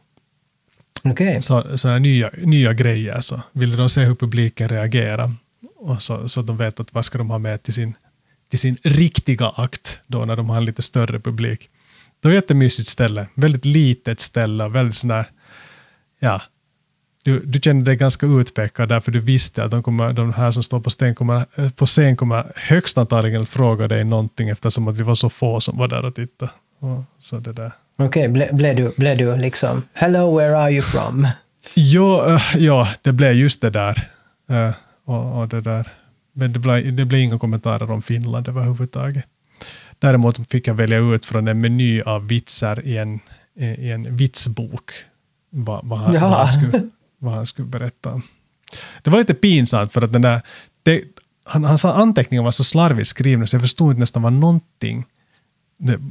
Okay. 1.05 1.41
Så, 1.41 1.77
så 1.77 1.89
här 1.89 1.99
nya, 1.99 2.31
nya 2.37 2.73
grejer. 2.73 3.19
Så 3.19 3.41
ville 3.51 3.75
de 3.75 3.89
se 3.89 4.01
hur 4.01 4.15
publiken 4.15 4.69
reagerar. 4.69 5.31
Och 5.77 6.01
så, 6.01 6.29
så 6.29 6.39
att 6.39 6.47
de 6.47 6.57
vet 6.57 6.79
att 6.79 6.93
vad 6.93 7.05
ska 7.05 7.17
de 7.17 7.29
ha 7.29 7.37
med 7.37 7.63
till 7.63 7.73
sin, 7.73 7.93
till 8.49 8.59
sin 8.59 8.77
riktiga 8.83 9.47
akt 9.47 10.01
då 10.07 10.25
när 10.25 10.35
de 10.35 10.49
har 10.49 10.57
en 10.57 10.65
lite 10.65 10.81
större 10.81 11.19
publik. 11.19 11.69
Det 12.19 12.27
var 12.27 12.35
ett 12.35 12.43
jättemysigt 12.43 12.87
ställe. 12.87 13.27
Väldigt 13.35 13.65
litet 13.65 14.19
ställe. 14.19 14.67
Väldigt 14.69 14.95
sån 14.95 15.07
där, 15.07 15.25
ja, 16.19 16.41
du, 17.23 17.39
du 17.39 17.59
kände 17.59 17.85
dig 17.85 17.95
ganska 17.95 18.25
utpekad 18.25 18.89
därför 18.89 19.11
du 19.11 19.19
visste 19.19 19.63
att 19.63 19.71
de, 19.71 19.83
kommer, 19.83 20.13
de 20.13 20.33
här 20.33 20.51
som 20.51 20.63
står 20.63 20.79
på, 20.79 20.89
sten 20.89 21.15
kommer, 21.15 21.45
eh, 21.55 21.69
på 21.69 21.85
scen 21.85 22.15
kommer 22.15 22.51
högst 22.55 22.97
antagligen 22.97 23.41
att 23.41 23.49
fråga 23.49 23.87
dig 23.87 24.03
någonting 24.03 24.49
eftersom 24.49 24.87
att 24.87 24.95
vi 24.95 25.03
var 25.03 25.15
så 25.15 25.29
få 25.29 25.59
som 25.59 25.77
var 25.77 25.87
där 25.87 26.05
och 26.05 26.15
tittade. 26.15 26.51
Och 26.79 27.03
så 27.19 27.39
det 27.39 27.53
där. 27.53 27.71
Okej, 27.97 28.27
ble, 28.27 28.49
blev 28.53 28.75
du, 28.75 28.91
blev 28.97 29.17
du 29.17 29.35
liksom 29.35 29.83
“Hello, 29.93 30.37
where 30.37 30.57
are 30.57 30.71
you 30.71 30.81
from?” 30.81 31.27
Ja, 31.73 32.35
eh, 32.35 32.41
ja 32.57 32.87
det 33.01 33.13
blev 33.13 33.33
just 33.33 33.61
det 33.61 33.69
där. 33.69 34.09
Eh, 34.49 34.71
och, 35.05 35.39
och 35.39 35.47
det 35.47 35.61
där. 35.61 35.87
Men 36.33 36.53
det 36.53 36.59
blev, 36.59 36.95
det 36.95 37.05
blev 37.05 37.21
inga 37.21 37.39
kommentarer 37.39 37.91
om 37.91 38.01
Finland 38.01 38.47
överhuvudtaget. 38.47 39.25
Däremot 39.99 40.51
fick 40.51 40.67
jag 40.67 40.73
välja 40.73 40.97
ut 40.97 41.25
från 41.25 41.47
en 41.47 41.61
meny 41.61 42.01
av 42.01 42.27
vitsar 42.27 42.85
i 42.85 42.97
en, 42.97 43.19
i 43.55 43.91
en 43.91 44.17
vitsbok 44.17 44.91
vad, 45.49 45.85
vad, 45.85 45.99
han, 45.99 46.13
vad, 46.13 46.31
han 46.31 46.49
skulle, 46.49 46.89
vad 47.19 47.33
han 47.33 47.45
skulle 47.45 47.67
berätta 47.67 48.13
om. 48.13 48.21
Det 49.03 49.09
var 49.09 49.17
lite 49.17 49.33
pinsamt 49.33 49.93
för 49.93 50.01
att 50.01 50.13
den 50.13 50.21
där, 50.21 50.41
det, 50.83 51.03
han, 51.43 51.63
hans 51.63 51.85
anteckningar 51.85 52.43
var 52.43 52.51
så 52.51 52.63
slarvigt 52.63 53.07
skrivna 53.07 53.47
så 53.47 53.55
jag 53.55 53.61
förstod 53.61 53.91
inte 53.91 53.99
nästan 53.99 54.21
vad 54.21 54.33
någonting, 54.33 55.05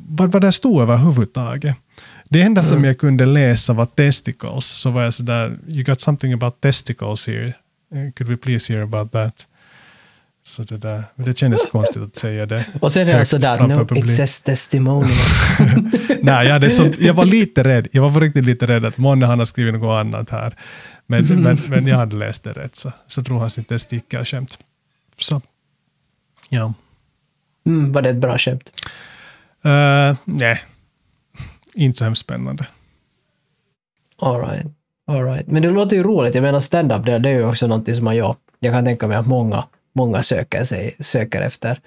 vad, 0.08 0.32
vad 0.32 0.42
det 0.42 0.52
stod 0.52 0.82
överhuvudtaget. 0.82 1.76
Det 2.28 2.42
enda 2.42 2.62
som 2.62 2.84
jag 2.84 2.98
kunde 2.98 3.26
läsa 3.26 3.72
var 3.72 3.86
testicles, 3.86 4.64
så 4.64 4.90
var 4.90 5.02
jag 5.02 5.14
sådär, 5.14 5.58
you 5.68 5.84
got 5.84 6.00
something 6.00 6.32
about 6.32 6.60
testicles 6.60 7.26
here, 7.26 7.54
Eh, 7.94 8.12
could 8.12 8.30
we 8.30 8.36
please 8.36 8.72
hear 8.72 8.82
about 8.82 9.12
that? 9.12 9.46
Så 10.46 10.62
det 10.62 10.78
där, 10.78 11.04
det 11.16 11.38
kändes 11.38 11.66
konstigt 11.66 12.02
att 12.02 12.16
säga 12.16 12.46
det. 12.46 12.64
Och 12.80 12.92
sen 12.92 13.08
är 13.08 13.12
högt 13.12 13.28
sådär 13.28 13.56
framför 13.56 13.76
“No, 13.76 13.84
publik." 13.86 14.04
it 14.04 14.10
says 14.10 14.42
testimonials”. 14.42 15.58
Nej, 16.22 16.48
jag, 16.48 16.72
så, 16.72 16.92
jag 16.98 17.14
var 17.14 17.24
lite 17.38 17.64
rädd. 17.64 17.88
Jag 17.92 18.02
var 18.02 18.12
på 18.12 18.20
riktigt 18.20 18.44
lite 18.44 18.66
rädd 18.66 18.84
att 18.84 18.98
månne 18.98 19.26
han 19.26 19.38
har 19.38 19.46
skrivit 19.46 19.74
något 19.74 20.00
annat 20.00 20.30
här. 20.30 20.56
Men, 21.06 21.24
men, 21.42 21.58
men 21.68 21.86
jag 21.86 21.96
hade 21.96 22.16
läst 22.16 22.44
det 22.44 22.50
rätt, 22.50 22.76
så, 22.76 22.92
så 23.06 23.20
drog 23.20 23.40
han 23.40 23.50
sin 23.50 23.64
testikerskämt. 23.64 24.58
Så, 25.18 25.42
ja. 26.48 26.74
Mm, 27.66 27.92
var 27.92 28.02
det 28.02 28.10
ett 28.10 28.16
bra 28.16 28.38
skämt? 28.38 28.72
Uh, 29.66 30.16
nej, 30.24 30.60
inte 31.74 31.98
så 31.98 32.04
hemskt 32.04 32.20
spännande. 32.20 32.66
All 34.18 34.40
right. 34.40 34.66
All 35.06 35.24
right. 35.24 35.46
Men 35.46 35.62
det 35.62 35.70
låter 35.70 35.96
ju 35.96 36.02
roligt. 36.02 36.34
Jag 36.34 36.42
menar 36.42 36.60
stand-up, 36.60 37.06
det, 37.06 37.18
det 37.18 37.28
är 37.28 37.34
ju 37.34 37.44
också 37.44 37.66
någonting 37.66 37.94
som 37.94 38.04
man 38.04 38.16
gör. 38.16 38.36
Jag 38.60 38.72
kan 38.74 38.84
tänka 38.84 39.08
mig 39.08 39.16
att 39.16 39.26
många, 39.26 39.64
många 39.94 40.22
söker, 40.22 40.64
sig, 40.64 40.96
söker 41.00 41.42
efter. 41.42 41.80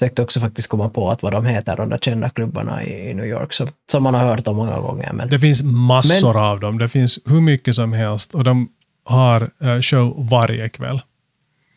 Sökte 0.00 0.22
också 0.22 0.40
faktiskt 0.40 0.68
komma 0.68 0.88
på 0.88 1.10
att 1.10 1.22
vad 1.22 1.32
de 1.32 1.44
heter, 1.46 1.76
de 1.76 1.88
där 1.88 1.98
kända 1.98 2.30
klubbarna 2.30 2.84
i, 2.84 3.10
i 3.10 3.14
New 3.14 3.26
York, 3.26 3.52
så, 3.52 3.68
som 3.90 4.02
man 4.02 4.14
har 4.14 4.24
hört 4.24 4.48
om 4.48 4.56
många 4.56 4.80
gånger. 4.80 5.12
Men, 5.12 5.28
Det 5.28 5.38
finns 5.38 5.62
massor 5.62 6.50
av 6.50 6.60
dem. 6.60 6.78
Det 6.78 6.88
finns 6.88 7.18
hur 7.24 7.40
mycket 7.40 7.74
som 7.74 7.92
helst 7.92 8.34
och 8.34 8.44
de 8.44 8.68
har 9.04 9.50
eh, 9.60 9.80
show 9.80 10.28
varje 10.30 10.68
kväll. 10.68 11.00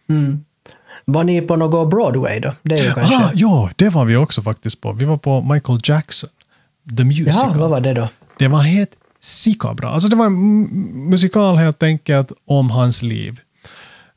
mm. 0.09 0.45
Var 1.05 1.23
ni 1.23 1.41
på 1.41 1.55
något 1.55 1.89
Broadway 1.89 2.39
då? 2.39 2.53
Det 2.63 2.79
är 2.79 2.83
ju 2.83 2.93
kanske... 2.93 3.15
Ah, 3.15 3.31
ja, 3.33 3.69
det 3.75 3.89
var 3.89 4.05
vi 4.05 4.15
också 4.15 4.41
faktiskt 4.41 4.81
på. 4.81 4.91
Vi 4.91 5.05
var 5.05 5.17
på 5.17 5.41
Michael 5.41 5.79
Jackson, 5.83 6.29
The 6.97 7.03
Musical. 7.03 7.33
Jaha, 7.35 7.57
vad 7.57 7.69
var 7.69 7.81
det 7.81 7.93
då? 7.93 8.07
Det 8.39 8.47
var 8.47 8.59
helt 8.59 8.91
sika 9.21 9.73
bra. 9.73 9.89
Alltså 9.89 10.09
det 10.09 10.15
var 10.15 10.25
en 10.25 10.61
musikal 11.09 11.55
helt 11.55 11.83
enkelt 11.83 12.31
om 12.45 12.69
hans 12.69 13.01
liv. 13.01 13.39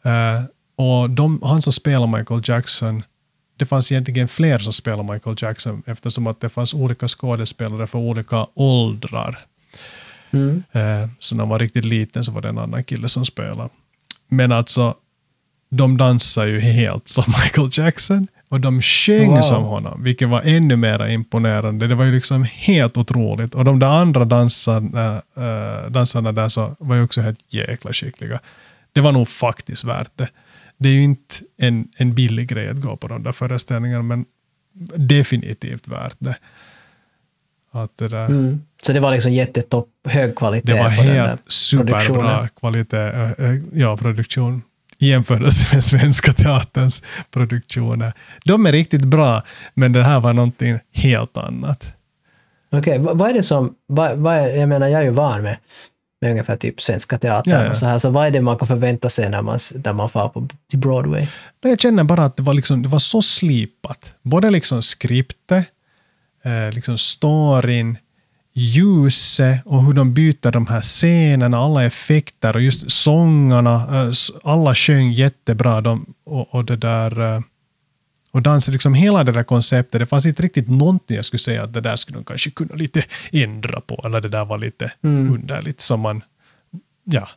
Eh, 0.02 0.42
och 0.76 1.10
de, 1.10 1.40
han 1.42 1.62
som 1.62 1.72
spelar 1.72 2.06
Michael 2.06 2.40
Jackson, 2.44 3.02
det 3.56 3.66
fanns 3.66 3.92
egentligen 3.92 4.28
fler 4.28 4.58
som 4.58 4.72
spelar 4.72 5.12
Michael 5.12 5.36
Jackson 5.38 5.82
eftersom 5.86 6.26
att 6.26 6.40
det 6.40 6.48
fanns 6.48 6.74
olika 6.74 7.08
skådespelare 7.08 7.86
för 7.86 7.98
olika 7.98 8.46
åldrar. 8.54 9.38
Mm. 10.30 10.62
Eh, 10.72 11.08
så 11.18 11.34
när 11.34 11.42
han 11.42 11.48
var 11.48 11.58
riktigt 11.58 11.84
liten 11.84 12.24
så 12.24 12.32
var 12.32 12.42
det 12.42 12.48
en 12.48 12.58
annan 12.58 12.84
kille 12.84 13.08
som 13.08 13.24
spelade. 13.24 13.68
Men 14.28 14.52
alltså, 14.52 14.94
de 15.76 15.96
dansar 15.96 16.46
ju 16.46 16.60
helt 16.60 17.08
som 17.08 17.24
Michael 17.44 17.68
Jackson 17.72 18.28
och 18.48 18.60
de 18.60 18.82
sjöng 18.82 19.30
Wow. 19.30 19.42
som 19.42 19.62
honom, 19.64 20.02
vilket 20.02 20.28
var 20.28 20.42
ännu 20.44 20.76
mer 20.76 21.06
imponerande. 21.08 21.86
Det 21.86 21.94
var 21.94 22.04
ju 22.04 22.12
liksom 22.12 22.42
helt 22.44 22.96
otroligt. 22.96 23.54
Och 23.54 23.64
de 23.64 23.78
där 23.78 23.86
andra 23.86 24.24
dansarna, 24.24 25.22
eh, 25.36 25.90
dansarna 25.90 26.32
där 26.32 26.48
så 26.48 26.76
var 26.78 26.96
ju 26.96 27.02
också 27.02 27.20
helt 27.20 27.54
jäkla 27.54 27.92
skickliga. 27.92 28.40
Det 28.92 29.00
var 29.00 29.12
nog 29.12 29.28
faktiskt 29.28 29.84
värt 29.84 30.10
det. 30.16 30.28
Det 30.78 30.88
är 30.88 30.92
ju 30.92 31.02
inte 31.02 31.34
en, 31.56 31.88
en 31.96 32.14
billig 32.14 32.48
grej 32.48 32.68
att 32.68 32.80
gå 32.80 32.96
på 32.96 33.08
de 33.08 33.22
där 33.22 33.32
föreställningarna, 33.32 34.02
men 34.02 34.24
definitivt 34.96 35.88
värt 35.88 36.16
det. 36.18 36.36
Att 37.72 37.90
det 37.98 38.08
där, 38.08 38.26
Mm. 38.26 38.60
Så 38.82 38.92
det 38.92 39.00
var 39.00 39.10
liksom 39.12 39.32
jättetopp, 39.32 39.88
hög 40.08 40.36
kvalitet 40.36 40.72
det 40.72 40.78
var 40.82 40.90
på 40.96 41.02
den 41.02 41.14
där 41.14 41.26
helt 41.28 41.42
superbra 41.52 41.98
produktionen. 42.00 42.48
kvalitet, 42.60 42.96
eh, 42.96 43.30
eh, 43.30 43.56
ja, 43.72 43.96
produktion 43.96 44.62
i 44.98 45.08
jämförelse 45.08 45.74
med 45.74 45.84
Svenska 45.84 46.32
Teaterns 46.32 47.02
produktioner. 47.30 48.12
De 48.44 48.66
är 48.66 48.72
riktigt 48.72 49.04
bra, 49.04 49.42
men 49.74 49.92
det 49.92 50.02
här 50.02 50.20
var 50.20 50.32
någonting 50.32 50.78
helt 50.92 51.36
annat. 51.36 51.92
Okej, 52.72 52.98
vad, 52.98 53.18
vad 53.18 53.30
är 53.30 53.34
det 53.34 53.42
som, 53.42 53.74
vad, 53.86 54.18
vad 54.18 54.34
är, 54.34 54.48
jag 54.48 54.68
menar 54.68 54.88
jag 54.88 55.00
är 55.00 55.04
ju 55.04 55.10
van 55.10 55.42
med, 55.42 55.56
med 56.20 56.30
ungefär 56.30 56.56
typ 56.56 56.80
Svenska 56.80 57.18
Teatern 57.18 57.52
Ja, 57.52 57.64
ja. 57.64 57.70
och 57.70 57.76
så 57.76 57.86
här, 57.86 57.98
så 57.98 58.10
vad 58.10 58.26
är 58.26 58.30
det 58.30 58.40
man 58.40 58.58
kan 58.58 58.68
förvänta 58.68 59.08
sig 59.08 59.30
när 59.30 59.42
man, 59.42 59.58
när 59.84 59.92
man 59.92 60.10
far 60.10 60.28
på, 60.28 60.48
till 60.70 60.78
Broadway? 60.78 61.26
Jag 61.60 61.80
känner 61.80 62.04
bara 62.04 62.24
att 62.24 62.36
det 62.36 62.42
var, 62.42 62.54
liksom, 62.54 62.82
det 62.82 62.88
var 62.88 62.98
så 62.98 63.22
slipat. 63.22 64.14
Både 64.22 64.50
liksom 64.50 64.82
skriptet, 64.82 65.66
eh, 66.44 66.74
liksom 66.74 66.98
storyn, 66.98 67.98
ljuset 68.58 69.60
och 69.64 69.84
hur 69.84 69.92
de 69.92 70.14
byter 70.14 70.52
de 70.52 70.66
här 70.66 70.80
scenerna, 70.80 71.58
alla 71.58 71.84
effekter 71.84 72.56
och 72.56 72.62
just 72.62 72.90
sångarna. 72.90 74.02
Eh, 74.02 74.12
alla 74.44 74.74
sjöng 74.74 75.12
jättebra. 75.12 75.80
De, 75.80 76.14
och, 76.24 76.54
och 76.54 76.64
det 76.64 76.76
där... 76.76 77.34
Eh, 77.34 77.40
och 78.32 78.42
dansen, 78.42 78.72
liksom 78.72 78.94
hela 78.94 79.24
det 79.24 79.32
där 79.32 79.42
konceptet, 79.42 80.00
det 80.00 80.06
fanns 80.06 80.26
inte 80.26 80.42
riktigt 80.42 80.68
någonting 80.68 81.16
jag 81.16 81.24
skulle 81.24 81.38
säga 81.38 81.62
att 81.62 81.72
det 81.72 81.80
där 81.80 81.96
skulle 81.96 82.18
de 82.18 82.24
kanske 82.24 82.50
kunna 82.50 82.74
lite 82.74 83.04
ändra 83.32 83.80
på, 83.80 84.02
eller 84.04 84.20
det 84.20 84.28
där 84.28 84.44
var 84.44 84.58
lite 84.58 84.92
underligt 85.02 85.80
som 85.80 86.00
man, 86.00 86.22
ja, 87.04 87.28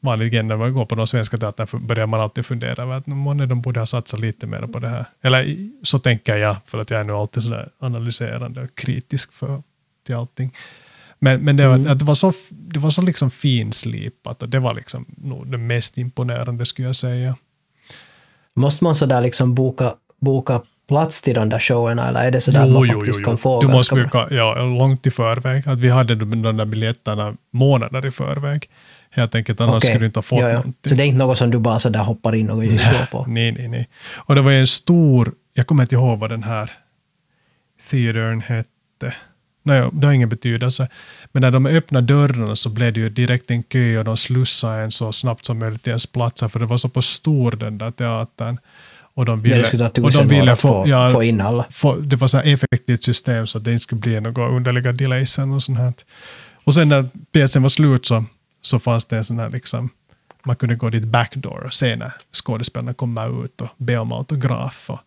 vanligen 0.00 0.48
när 0.48 0.56
man 0.56 0.74
går 0.74 0.86
på 0.86 0.94
de 0.94 1.06
svenska 1.06 1.38
teatern 1.38 1.86
börjar 1.86 2.06
man 2.06 2.20
alltid 2.20 2.46
fundera 2.46 2.82
över 2.82 2.96
att 2.96 3.06
månne 3.06 3.46
de 3.46 3.60
borde 3.60 3.80
ha 3.80 3.86
satsat 3.86 4.20
lite 4.20 4.46
mer 4.46 4.58
på 4.58 4.78
det 4.78 4.88
här. 4.88 5.04
Eller 5.22 5.56
så 5.82 5.98
tänker 5.98 6.36
jag, 6.36 6.56
för 6.66 6.80
att 6.80 6.90
jag 6.90 7.00
är 7.00 7.04
nu 7.04 7.12
alltid 7.12 7.42
sådär 7.42 7.68
analyserande 7.78 8.62
och 8.62 8.74
kritisk 8.74 9.32
för, 9.32 9.62
till 10.08 10.16
allting. 10.16 10.54
Men, 11.18 11.40
men 11.40 11.56
det, 11.56 11.68
var, 11.68 11.88
att 11.88 11.98
det 11.98 12.04
var 12.04 12.14
så, 12.14 12.32
det 12.50 12.80
var 12.80 12.90
så 12.90 13.02
liksom 13.02 13.30
finslipat 13.30 14.42
och 14.42 14.48
det 14.48 14.58
var 14.58 14.74
liksom 14.74 15.06
nog 15.16 15.50
det 15.50 15.58
mest 15.58 15.98
imponerande 15.98 16.66
skulle 16.66 16.88
jag 16.88 16.96
säga. 16.96 17.36
Måste 18.54 18.84
man 18.84 18.94
sådär 18.94 19.20
liksom 19.20 19.54
boka, 19.54 19.94
boka 20.20 20.62
plats 20.88 21.22
till 21.22 21.34
de 21.34 21.48
där 21.48 21.58
showerna 21.58 22.08
eller 22.08 22.20
är 22.20 22.30
det 22.30 22.40
sådär 22.40 22.60
att 22.60 22.70
man 22.70 22.84
faktiskt 22.84 23.24
kan 23.24 23.38
få 23.38 23.60
Du 23.60 23.68
ganska 23.68 23.96
måste 23.96 24.18
boka 24.18 24.34
ja, 24.34 24.64
långt 24.64 25.06
i 25.06 25.10
förväg. 25.10 25.68
Att 25.68 25.78
vi 25.78 25.88
hade 25.88 26.14
de, 26.14 26.42
de 26.42 26.56
där 26.56 26.64
biljetterna 26.64 27.36
månader 27.50 28.06
i 28.06 28.10
förväg. 28.10 28.70
Helt 29.10 29.34
enkelt, 29.34 29.60
annars 29.60 29.76
Okej. 29.76 29.88
skulle 29.88 30.00
du 30.00 30.06
inte 30.06 30.18
ha 30.18 30.22
fått 30.22 30.38
Ja, 30.38 30.48
ja. 30.48 30.54
någonting. 30.54 30.90
Så 30.90 30.94
det 30.94 31.02
är 31.02 31.06
inte 31.06 31.18
något 31.18 31.38
som 31.38 31.50
du 31.50 31.58
bara 31.58 31.78
sådär 31.78 32.00
hoppar 32.00 32.34
in 32.34 32.50
och 32.50 32.56
går 32.56 33.10
på? 33.10 33.24
Nej, 33.28 33.52
nej, 33.52 33.68
nej. 33.68 33.88
Och 34.14 34.34
det 34.34 34.42
var 34.42 34.50
ju 34.50 34.60
en 34.60 34.66
stor, 34.66 35.34
jag 35.54 35.66
kommer 35.66 35.82
inte 35.82 35.94
ihåg 35.94 36.18
vad 36.18 36.30
den 36.30 36.42
här 36.42 36.72
theatern 37.90 38.40
hette. 38.40 39.14
Nej, 39.68 39.90
det 39.92 40.06
har 40.06 40.14
ingen 40.14 40.28
betydelse. 40.28 40.88
Men 41.32 41.40
när 41.40 41.50
de 41.50 41.66
öppnade 41.66 42.06
dörrarna 42.06 42.56
så 42.56 42.68
blev 42.68 42.92
det 42.92 43.00
ju 43.00 43.08
direkt 43.10 43.50
en 43.50 43.62
kö 43.62 43.98
och 43.98 44.04
de 44.04 44.16
slussade 44.16 44.82
en 44.82 44.92
så 44.92 45.12
snabbt 45.12 45.44
som 45.44 45.58
möjligt 45.58 45.82
till 45.82 45.90
ens 45.90 46.06
platser, 46.06 46.48
för 46.48 46.60
det 46.60 46.66
var 46.66 46.76
så 46.76 46.88
på 46.88 47.02
stor 47.02 47.52
den 47.52 47.78
där 47.78 47.90
teatern. 47.90 48.58
Och 49.14 49.24
de 49.24 49.38
Ja, 49.38 49.42
ville, 49.42 49.88
ta 49.90 50.02
och 50.02 50.12
de 50.12 50.28
ville 50.28 50.56
få, 50.56 50.84
ja, 50.86 51.10
få 51.10 51.22
in 51.22 51.40
alla. 51.40 51.64
få, 51.70 51.96
det 51.96 52.16
var 52.16 52.28
så 52.28 52.38
effektivt 52.38 53.02
system 53.04 53.46
så 53.46 53.58
att 53.58 53.64
det 53.64 53.72
inte 53.72 53.82
skulle 53.82 54.00
bli 54.00 54.20
några 54.20 54.48
underliga 54.48 54.92
delays 54.92 55.38
och 55.38 55.62
sånt 55.62 55.78
här. 55.78 55.92
Och 56.64 56.74
sen 56.74 56.88
när 56.88 57.08
pjäsen 57.32 57.62
var 57.62 57.68
slut 57.68 58.06
så, 58.06 58.24
så 58.60 58.78
fanns 58.78 59.06
det 59.06 59.16
en 59.16 59.24
sån 59.24 59.38
här 59.38 59.50
liksom, 59.50 59.90
man 60.46 60.56
kunde 60.56 60.74
gå 60.74 60.90
dit 60.90 61.04
backdoor 61.04 61.64
och 61.64 61.74
se 61.74 61.96
när 61.96 62.12
skådespelarna 62.32 62.94
kommer 62.94 63.44
ut 63.44 63.60
och 63.60 63.68
be 63.76 63.98
om 63.98 64.12
autograf. 64.12 64.90
Och 64.90 65.00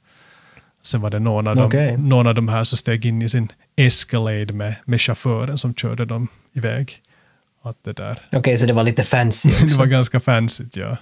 sen 0.82 1.02
var 1.02 1.10
det 1.10 1.20
någon 1.20 1.48
av, 1.48 1.60
Okej. 1.60 1.92
dem, 1.92 2.10
någon 2.10 2.28
av 2.28 2.36
de 2.36 2.48
här 2.48 2.64
som 2.64 2.78
steg 2.78 3.06
in 3.06 3.22
i 3.22 3.30
sin 3.30 3.52
Escalade 3.76 4.54
med, 4.54 4.76
med 4.86 5.02
chauffören 5.02 5.58
som 5.58 5.74
körde 5.74 6.06
dem 6.06 6.28
iväg. 6.54 7.02
Att 7.64 7.78
det 7.84 7.94
där. 7.94 8.20
Okej, 8.32 8.58
så 8.58 8.66
det 8.66 8.74
var 8.74 8.84
lite 8.84 9.04
fancy 9.04 9.50
Det 9.60 9.64
också. 9.64 9.78
var 9.78 9.86
ganska 9.86 10.20
fancy, 10.20 10.64
ja. 10.74 10.98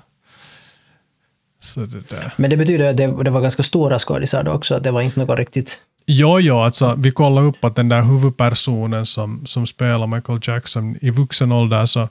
Så 1.62 1.80
det 1.80 2.10
där. 2.10 2.34
Men 2.38 2.50
det 2.50 2.58
betyder 2.58 2.90
att 2.90 2.98
det, 2.98 3.24
det 3.24 3.30
var 3.30 3.42
ganska 3.42 3.64
stora 3.64 4.00
skådisar 4.00 4.44
då 4.44 4.52
också, 4.52 4.76
att 4.76 4.84
det 4.84 4.92
var 4.92 5.02
inte 5.02 5.20
något 5.20 5.40
riktigt 5.40 5.82
Jo, 6.12 6.40
jo, 6.40 6.56
alltså 6.56 6.96
vi 6.98 7.12
kollade 7.12 7.48
upp 7.48 7.64
att 7.64 7.76
den 7.76 7.90
där 7.90 8.02
huvudpersonen 8.02 9.06
som, 9.06 9.46
som 9.46 9.66
spelar 9.68 10.08
Michael 10.08 10.40
Jackson 10.42 10.98
i 11.02 11.10
vuxen 11.10 11.52
ålder 11.52 11.86
så, 11.86 12.10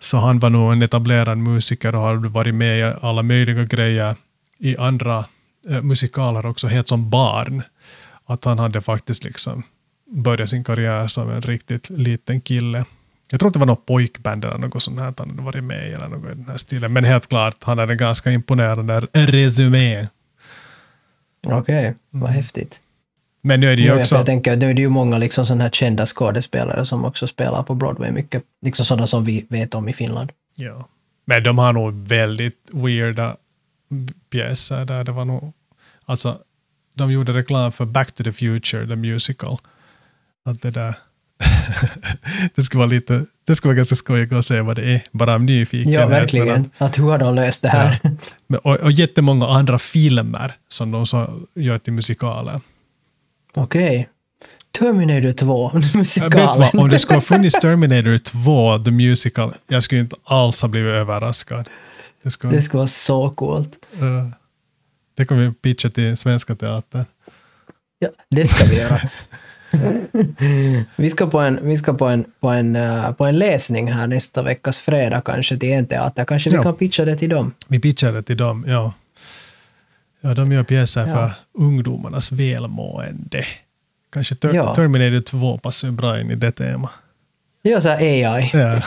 så 0.00 0.18
han 0.18 0.38
var 0.38 0.50
nog 0.50 0.72
en 0.72 0.82
etablerad 0.82 1.38
musiker 1.38 1.94
och 1.94 2.02
hade 2.02 2.28
varit 2.28 2.54
med 2.54 2.78
i 2.78 2.92
alla 3.02 3.22
möjliga 3.22 3.64
grejer 3.64 4.16
i 4.58 4.76
andra 4.76 5.24
musikaler 5.82 6.46
också, 6.46 6.66
helt 6.66 6.88
som 6.88 7.10
barn. 7.10 7.62
Att 8.24 8.44
han 8.44 8.58
hade 8.58 8.80
faktiskt 8.80 9.24
liksom 9.24 9.62
börjat 10.10 10.50
sin 10.50 10.64
karriär 10.64 11.06
som 11.06 11.30
en 11.30 11.42
riktigt 11.42 11.90
liten 11.90 12.40
kille. 12.40 12.84
Jag 13.30 13.40
tror 13.40 13.48
att 13.48 13.54
det 13.54 13.60
var 13.60 13.66
något 13.66 13.86
pojkband 13.86 14.44
eller 14.44 14.58
något 14.58 14.82
sånt 14.82 14.98
här 14.98 15.14
han 15.18 15.30
hade 15.30 15.42
varit 15.42 15.64
med 15.64 15.90
i 15.90 15.92
eller 15.92 16.08
något 16.08 16.24
i 16.24 16.34
den 16.34 16.46
här 16.48 16.56
stilen. 16.56 16.92
Men 16.92 17.04
helt 17.04 17.26
klart, 17.26 17.56
han 17.60 17.78
hade 17.78 17.92
en 17.92 17.98
ganska 17.98 18.30
imponerande 18.30 19.00
resumé. 19.12 20.06
Okej, 21.46 21.58
okay, 21.58 21.94
vad 22.10 22.30
häftigt. 22.30 22.80
Men 23.42 23.60
nu 23.60 23.72
är 23.72 23.76
det 23.76 23.82
ju 23.82 24.00
också... 24.00 24.16
Jag 24.16 24.26
tänker, 24.26 24.56
nu 24.56 24.70
är 24.70 24.74
det 24.74 24.82
ju 24.82 24.88
många 24.88 25.18
liksom 25.18 25.46
sådana 25.46 25.64
här 25.64 25.70
kända 25.70 26.06
skådespelare 26.06 26.84
som 26.84 27.04
också 27.04 27.26
spelar 27.26 27.62
på 27.62 27.74
Broadway 27.74 28.10
mycket. 28.10 28.42
Liksom 28.62 28.84
sådana 28.84 29.06
som 29.06 29.24
vi 29.24 29.46
vet 29.48 29.74
om 29.74 29.88
i 29.88 29.92
Finland. 29.92 30.32
Ja. 30.54 30.88
Men 31.24 31.42
de 31.42 31.58
har 31.58 31.72
nog 31.72 31.94
väldigt 32.08 32.68
weirda 32.72 33.36
pjäser 34.30 34.84
där. 34.84 35.04
Det 35.04 35.12
var 35.12 35.24
nog... 35.24 35.52
Alltså, 36.08 36.38
de 36.94 37.12
gjorde 37.12 37.32
reklam 37.32 37.72
för 37.72 37.84
Back 37.84 38.12
to 38.12 38.24
the 38.24 38.32
Future, 38.32 38.86
the 38.86 38.96
musical. 38.96 39.58
Att 40.44 40.62
det 40.62 40.70
där... 40.70 40.94
det 42.54 42.62
skulle 42.62 42.78
vara 42.78 42.90
lite... 42.90 43.24
Det 43.46 43.54
skulle 43.54 43.68
vara 43.68 43.76
ganska 43.76 43.96
skojigt 43.96 44.32
att 44.32 44.44
se 44.44 44.60
vad 44.60 44.76
det 44.76 44.94
är, 44.94 45.02
bara 45.12 45.34
av 45.34 45.42
nyfikenhet. 45.42 46.00
Ja, 46.00 46.06
verkligen. 46.06 46.70
Att, 46.78 46.82
att 46.82 46.98
hur 46.98 47.04
har 47.04 47.18
de 47.18 47.34
löst 47.34 47.62
det 47.62 47.68
här? 47.68 47.98
Ja. 48.46 48.58
Och, 48.58 48.76
och 48.76 48.92
jättemånga 48.92 49.46
andra 49.46 49.78
filmer 49.78 50.52
som 50.68 50.90
de 50.90 51.06
så 51.06 51.40
gör 51.54 51.78
till 51.78 51.92
musikaler. 51.92 52.60
Okej. 53.54 54.00
Okay. 54.00 54.04
Terminator 54.78 55.32
2, 55.32 55.72
musikalen. 55.94 56.30
Vet 56.30 56.74
vad, 56.74 56.74
om 56.74 56.88
det 56.88 56.98
skulle 56.98 57.16
ha 57.16 57.20
funnits 57.20 57.58
Terminator 57.58 58.18
2, 58.18 58.84
the 58.84 58.90
musical, 58.90 59.54
jag 59.66 59.82
skulle 59.82 60.00
inte 60.00 60.16
alls 60.24 60.62
ha 60.62 60.68
blivit 60.68 60.92
överraskad. 60.92 61.68
Det 62.22 62.30
skulle, 62.30 62.52
det 62.52 62.62
skulle 62.62 62.78
vara 62.78 62.86
så 62.86 63.30
coolt. 63.30 63.76
Uh, 64.02 64.28
det 65.18 65.24
kommer 65.24 65.42
vi 65.42 65.52
pitcha 65.52 65.90
till 65.90 66.16
Svenska 66.16 66.54
Teatern. 66.54 67.04
Ja, 67.98 68.08
det 68.30 68.46
ska 68.46 68.64
vi 68.64 68.78
göra. 68.78 69.00
vi 70.96 71.10
ska, 71.10 71.26
på 71.26 71.38
en, 71.38 71.58
vi 71.62 71.76
ska 71.76 71.94
på, 71.94 72.06
en, 72.06 72.24
på, 72.40 72.48
en, 72.48 72.76
uh, 72.76 73.12
på 73.12 73.26
en 73.26 73.38
läsning 73.38 73.92
här 73.92 74.06
nästa 74.06 74.42
veckas 74.42 74.78
fredag 74.78 75.20
kanske 75.20 75.56
till 75.56 75.72
en 75.72 75.86
teater. 75.86 76.24
Kanske 76.24 76.50
vi 76.50 76.56
ja. 76.56 76.62
kan 76.62 76.74
pitcha 76.74 77.04
det 77.04 77.16
till 77.16 77.30
dem? 77.30 77.54
Vi 77.68 77.80
pitchar 77.80 78.12
det 78.12 78.22
till 78.22 78.36
dem, 78.36 78.64
ja. 78.68 78.92
Ja, 80.20 80.34
de 80.34 80.52
gör 80.52 80.62
pjäser 80.62 81.00
ja. 81.00 81.06
för 81.06 81.32
ungdomarnas 81.52 82.32
välmående. 82.32 83.44
Kanske 84.12 84.34
ter 84.34 84.54
ja. 84.54 84.74
Terminator 84.74 85.20
2 85.20 85.58
passar 85.58 85.90
bra 85.90 86.20
in 86.20 86.30
i 86.30 86.34
det 86.34 86.52
temat. 86.52 86.90
Ja, 87.62 87.80
så 87.80 87.88
AI. 87.88 88.50
Ja. 88.52 88.82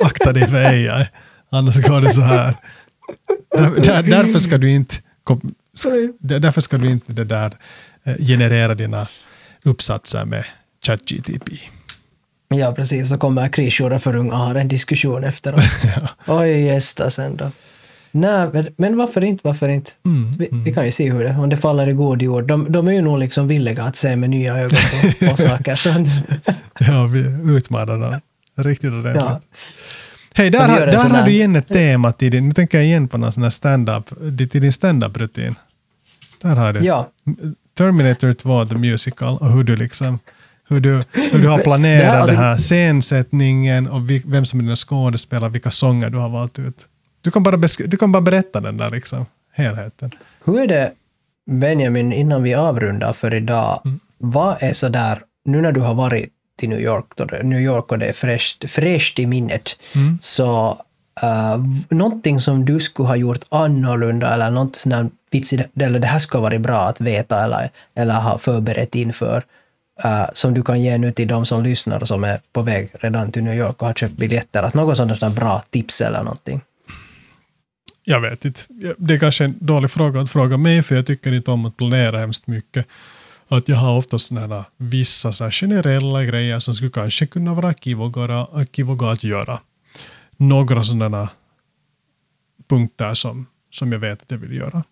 Akta 0.00 0.32
dig 0.32 0.48
för 0.48 0.56
AI. 0.56 1.06
Annars 1.50 1.82
går 1.82 2.00
det 2.00 2.10
så 2.10 2.20
här. 2.20 2.54
Där, 3.50 3.80
där, 3.80 4.02
därför 4.02 4.38
ska 4.38 4.58
du 4.58 4.70
inte 4.70 4.96
därför 6.18 6.60
ska 6.60 6.78
du 6.78 6.90
inte 6.90 7.12
det 7.12 7.24
där 7.24 7.56
eh, 8.04 8.16
generera 8.18 8.74
dina 8.74 9.06
uppsatser 9.64 10.24
med 10.24 10.44
ChatGTP. 10.86 11.52
Ja, 12.48 12.72
precis. 12.72 13.08
Så 13.08 13.18
kommer 13.18 13.48
krisjouren 13.48 14.00
för 14.00 14.16
unga 14.16 14.34
ha 14.34 14.58
en 14.58 14.68
diskussion 14.68 15.24
efteråt. 15.24 15.64
ja. 15.96 16.08
Oj, 16.40 16.48
gästa 16.48 17.10
sen 17.10 17.36
då. 17.36 17.50
Nej, 18.10 18.48
men, 18.52 18.66
men 18.76 18.96
varför 18.96 19.24
inte, 19.24 19.40
varför 19.44 19.68
inte? 19.68 19.90
Mm, 20.04 20.32
vi, 20.38 20.48
mm. 20.48 20.64
vi, 20.64 20.74
kan 20.74 20.84
ju 20.84 20.92
se 20.92 21.12
hur 21.12 21.24
det, 21.24 21.36
om 21.38 21.48
det 21.48 21.56
faller 21.56 21.88
i 21.88 21.92
god 21.92 22.22
jord. 22.22 22.46
De, 22.46 22.72
de 22.72 22.88
är 22.88 22.92
ju 22.92 23.02
nog 23.02 23.18
liksom 23.18 23.48
villiga 23.48 23.82
att 23.82 23.96
se 23.96 24.16
med 24.16 24.30
nya 24.30 24.56
ögon 24.56 24.78
på, 25.20 25.26
på 25.26 25.36
saker. 25.42 25.74
Så. 25.74 25.88
ja, 26.78 27.06
vi 27.06 27.54
utmanar 27.56 27.98
dem 27.98 28.20
riktigt 28.54 28.92
ordentligt. 28.92 29.24
Ja. 29.24 29.40
Hej, 30.36 30.50
där, 30.50 30.68
har, 30.68 30.86
där 30.86 31.10
har 31.10 31.22
du 31.22 31.30
igen 31.30 31.56
ett 31.56 31.68
tema 31.68 32.12
till 32.12 32.30
din, 32.30 32.48
nu 32.48 32.52
tänker 32.52 32.78
jag 32.78 32.86
igen 32.86 33.08
på 33.08 33.18
någon 33.18 33.32
sån 33.32 33.42
här 33.42 33.50
stand-up, 33.50 34.08
till 34.38 34.60
din 34.60 34.72
stand-up-rutin. 34.72 35.54
Där 36.42 36.56
har 36.56 36.72
du. 36.72 36.80
Ja. 36.80 37.10
Terminator 37.78 38.32
2, 38.32 38.66
the 38.66 38.74
musical, 38.74 39.38
och 39.38 39.50
hur 39.50 39.64
du 39.64 39.76
liksom 39.76 40.18
hur 40.68 40.80
du, 40.80 41.04
hur 41.12 41.38
du 41.38 41.48
har 41.48 41.58
planerat 41.58 42.02
det 42.02 42.06
här, 42.06 42.20
alltså, 42.20 42.36
det 42.36 42.42
här 42.42 42.56
scensättningen 42.56 43.88
och 43.88 44.00
vem 44.24 44.44
som 44.44 44.60
är 44.60 44.62
dina 44.64 44.76
skådespelare, 44.76 45.50
vilka 45.50 45.70
sånger 45.70 46.10
du 46.10 46.18
har 46.18 46.28
valt 46.28 46.58
ut. 46.58 46.86
Du 47.20 47.30
kan 47.30 47.42
bara, 47.42 47.56
du 47.86 47.96
kan 47.96 48.12
bara 48.12 48.22
berätta 48.22 48.60
den 48.60 48.76
där 48.76 48.90
liksom, 48.90 49.26
helheten. 49.52 50.10
Hur 50.44 50.60
är 50.60 50.66
det, 50.66 50.92
Benjamin, 51.50 52.12
innan 52.12 52.42
vi 52.42 52.54
avrundar 52.54 53.12
för 53.12 53.34
idag, 53.34 53.82
mm. 53.84 54.00
vad 54.18 54.56
är 54.60 54.72
så 54.72 54.88
där, 54.88 55.18
nu 55.44 55.60
när 55.60 55.72
du 55.72 55.80
har 55.80 55.94
varit 55.94 56.28
till 56.56 56.68
New 56.68 56.80
York, 56.80 57.04
då 57.14 57.24
New 57.42 57.60
York 57.60 57.92
och 57.92 57.98
det 57.98 58.06
är 58.06 58.12
fräscht, 58.12 58.70
fräscht 58.70 59.18
i 59.18 59.26
minnet, 59.26 59.78
mm. 59.94 60.18
så 60.20 60.78
uh, 61.22 61.64
någonting 61.88 62.40
som 62.40 62.64
du 62.64 62.80
skulle 62.80 63.08
ha 63.08 63.16
gjort 63.16 63.40
annorlunda 63.48 64.34
eller 64.34 64.50
något 64.50 64.76
sånt 64.76 65.12
vitsigt, 65.30 65.62
eller 65.80 65.98
det 65.98 66.06
här 66.06 66.18
skulle 66.18 66.38
ha 66.38 66.42
varit 66.42 66.60
bra 66.60 66.80
att 66.80 67.00
veta 67.00 67.44
eller, 67.44 67.70
eller 67.94 68.14
ha 68.14 68.38
förberett 68.38 68.94
inför, 68.94 69.42
uh, 70.04 70.26
som 70.32 70.54
du 70.54 70.62
kan 70.62 70.82
ge 70.82 70.98
nu 70.98 71.12
till 71.12 71.28
de 71.28 71.46
som 71.46 71.62
lyssnar 71.62 72.00
och 72.00 72.08
som 72.08 72.24
är 72.24 72.40
på 72.52 72.62
väg 72.62 72.90
redan 73.00 73.32
till 73.32 73.42
New 73.42 73.54
York 73.54 73.82
och 73.82 73.86
har 73.86 73.94
köpt 73.94 74.16
biljetter, 74.16 74.62
att 74.62 74.74
något 74.74 74.96
sånt 74.96 75.20
där 75.20 75.30
bra 75.30 75.62
tips 75.70 76.00
eller 76.00 76.22
någonting? 76.22 76.60
Jag 78.08 78.20
vet 78.20 78.44
inte. 78.44 78.60
Det 78.98 79.14
är 79.14 79.18
kanske 79.18 79.44
en 79.44 79.54
dålig 79.60 79.90
fråga 79.90 80.20
att 80.20 80.30
fråga 80.30 80.56
mig, 80.56 80.82
för 80.82 80.94
jag 80.94 81.06
tycker 81.06 81.32
inte 81.32 81.50
om 81.50 81.66
att 81.66 81.76
planera 81.76 82.18
hemskt 82.18 82.46
mycket. 82.46 82.86
Att 83.48 83.68
jag 83.68 83.76
har 83.76 83.96
ofta 83.96 84.18
sådana 84.18 84.64
vissa 84.76 85.32
så 85.32 85.50
generella 85.50 86.24
grejer 86.24 86.58
som 86.58 86.74
skulle 86.74 86.90
kanske 86.90 87.26
kunna 87.26 87.54
vara 87.54 87.74
kivoga 88.72 89.10
att 89.10 89.24
göra. 89.24 89.60
Några 90.36 90.84
sådana 90.84 91.28
punkter 92.68 93.14
som, 93.14 93.46
som 93.70 93.92
jag 93.92 93.98
vet 93.98 94.22
att 94.22 94.30
jag 94.30 94.38
vill 94.38 94.56
göra. 94.56 94.84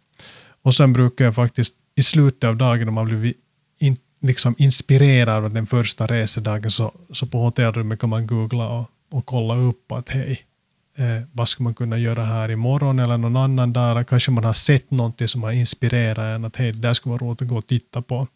Och 0.62 0.75
sen 0.75 0.93
brukar 0.93 1.25
jag 1.25 1.35
faktiskt 1.35 1.75
i 1.95 2.03
slutet 2.03 2.49
av 2.49 2.57
dagen, 2.57 2.88
om 2.88 2.95
man 2.95 3.07
blir 3.07 3.35
in, 3.79 3.97
liksom 4.21 4.55
inspirerad 4.59 5.45
av 5.45 5.55
den 5.55 5.67
första 5.67 6.07
resedagen, 6.07 6.71
så, 6.71 6.93
så 7.12 7.27
på 7.27 7.38
hotellrummet 7.38 8.01
kan 8.01 8.11
man 8.11 8.27
googla 8.27 8.69
och, 8.69 8.90
och 9.11 9.27
kolla 9.27 9.57
upp 9.57 9.93
att 9.93 10.09
hej, 10.09 10.47
eh, 10.96 11.22
vad 11.33 11.48
ska 11.48 11.62
man 11.62 11.74
kunna 11.74 11.98
göra 11.98 12.24
här 12.24 12.50
imorgon 12.50 12.98
eller 12.98 13.18
någon 13.18 13.37
annan 13.37 13.72
dag. 13.72 14.09
Kanske 14.09 14.30
man 14.30 14.44
har 14.44 14.52
sett 14.52 14.90
någonting 14.90 15.28
som 15.28 15.42
har 15.42 15.52
inspirerat 15.52 16.37
en 16.37 16.44
att 16.44 16.57
hej, 16.57 16.72
det 16.72 16.78
där 16.78 16.94
skulle 16.94 17.11
vara 17.11 17.22
roligt 17.22 17.42
att 17.42 17.48
gå 17.48 17.59
och 17.59 17.66
titta 17.66 18.02
på. 18.02 18.26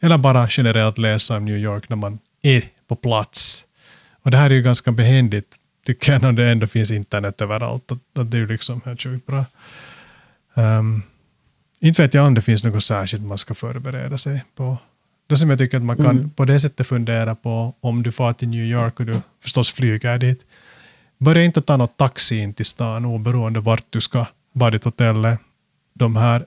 Eller 0.00 0.18
bara 0.18 0.46
generellt 0.50 0.98
läsa 0.98 1.36
om 1.36 1.44
New 1.44 1.56
York 1.56 1.88
när 1.88 1.96
man 1.96 2.18
är 2.42 2.64
på 2.88 2.96
plats. 2.96 3.66
Och 4.22 4.30
det 4.30 4.36
här 4.36 4.50
är 4.50 4.54
ju 4.54 4.62
ganska 4.62 4.92
behändigt, 4.92 5.54
tycker 5.86 6.12
jag, 6.12 6.22
när 6.22 6.32
det 6.32 6.50
ändå 6.50 6.66
finns 6.66 6.90
internet 6.90 7.40
överallt. 7.40 7.92
Att, 7.92 8.18
att 8.18 8.30
det 8.30 8.36
är 8.36 8.40
ju 8.40 8.46
liksom 8.46 8.80
helt 8.84 9.02
sjukt 9.02 9.26
bra. 9.26 9.44
Um, 10.54 11.02
inte 11.80 12.02
vet 12.02 12.14
jag 12.14 12.26
om 12.26 12.34
det 12.34 12.42
finns 12.42 12.64
något 12.64 12.84
särskilt 12.84 13.22
man 13.22 13.38
ska 13.38 13.54
förbereda 13.54 14.18
sig 14.18 14.44
på. 14.56 14.76
Det 15.26 15.36
som 15.36 15.50
jag 15.50 15.58
tycker 15.58 15.76
att 15.76 15.82
man 15.82 15.96
kan 15.96 16.06
mm. 16.06 16.30
på 16.30 16.44
det 16.44 16.60
sättet 16.60 16.86
fundera 16.86 17.34
på 17.34 17.74
om 17.80 18.02
du 18.02 18.12
far 18.12 18.32
till 18.32 18.48
New 18.48 18.64
York 18.64 19.00
och 19.00 19.06
du 19.06 19.20
förstås 19.42 19.72
flyger 19.72 20.18
dit 20.18 20.46
Börja 21.20 21.44
inte 21.44 21.62
ta 21.62 21.76
något 21.76 21.96
taxi 21.96 22.38
in 22.38 22.54
till 22.54 22.64
stan 22.64 23.04
oberoende 23.04 23.60
vart 23.60 23.86
du 23.90 24.00
ska, 24.00 24.26
vara 24.52 24.70
ditt 24.70 24.84
hotell 24.84 25.36
De 25.94 26.16
här 26.16 26.46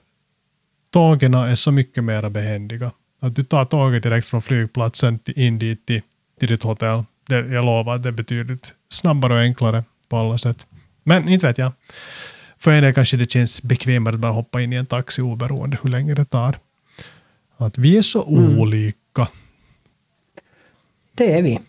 tågen 0.90 1.34
är 1.34 1.54
så 1.54 1.72
mycket 1.72 2.04
mer 2.04 2.28
behändiga. 2.28 2.90
Att 3.20 3.36
du 3.36 3.44
tar 3.44 3.64
tåget 3.64 4.02
direkt 4.02 4.26
från 4.26 4.42
flygplatsen 4.42 5.18
in 5.26 5.58
dit 5.58 5.86
till, 5.86 6.02
till 6.40 6.48
ditt 6.48 6.62
hotell. 6.62 7.04
Det, 7.26 7.36
jag 7.36 7.64
lovar 7.64 7.98
det 7.98 8.08
är 8.08 8.12
betydligt 8.12 8.74
snabbare 8.88 9.34
och 9.34 9.40
enklare 9.40 9.84
på 10.08 10.16
alla 10.16 10.38
sätt. 10.38 10.66
Men 11.02 11.28
inte 11.28 11.46
vet 11.46 11.58
jag. 11.58 11.72
För 12.58 12.70
en 12.70 12.82
del 12.82 12.94
kanske 12.94 13.16
det 13.16 13.30
känns 13.30 13.62
bekvämare 13.62 14.14
att 14.14 14.20
bara 14.20 14.32
hoppa 14.32 14.62
in 14.62 14.72
i 14.72 14.76
en 14.76 14.86
taxi 14.86 15.22
oberoende 15.22 15.78
hur 15.82 15.90
länge 15.90 16.14
det 16.14 16.24
tar. 16.24 16.58
Att 17.56 17.78
vi 17.78 17.96
är 17.96 18.02
så 18.02 18.28
mm. 18.28 18.58
olika. 18.58 19.28
Det 21.14 21.32
är 21.32 21.42
vi. 21.42 21.60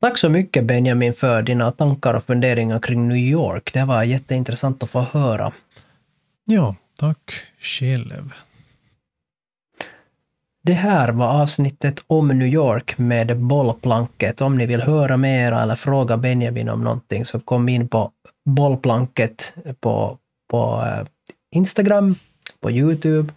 Tack 0.00 0.18
så 0.18 0.28
mycket 0.28 0.64
Benjamin 0.64 1.14
för 1.14 1.42
dina 1.42 1.70
tankar 1.70 2.14
och 2.14 2.24
funderingar 2.24 2.78
kring 2.78 3.08
New 3.08 3.16
York. 3.16 3.72
Det 3.72 3.84
var 3.84 4.02
jätteintressant 4.02 4.82
att 4.82 4.90
få 4.90 5.00
höra. 5.00 5.52
Ja, 6.44 6.76
tack 6.98 7.32
själv. 7.58 8.32
Det 10.62 10.72
här 10.72 11.08
var 11.08 11.42
avsnittet 11.42 12.04
om 12.06 12.28
New 12.28 12.48
York 12.48 12.98
med 12.98 13.38
bollplanket. 13.38 14.40
Om 14.40 14.58
ni 14.58 14.66
vill 14.66 14.82
höra 14.82 15.16
mer 15.16 15.52
eller 15.52 15.74
fråga 15.76 16.16
Benjamin 16.16 16.68
om 16.68 16.84
någonting 16.84 17.24
så 17.24 17.40
kom 17.40 17.68
in 17.68 17.88
på 17.88 18.12
bollplanket 18.44 19.54
på, 19.80 20.18
på 20.50 20.84
eh, 20.86 21.06
Instagram, 21.54 22.14
på 22.60 22.70
Youtube 22.70 23.32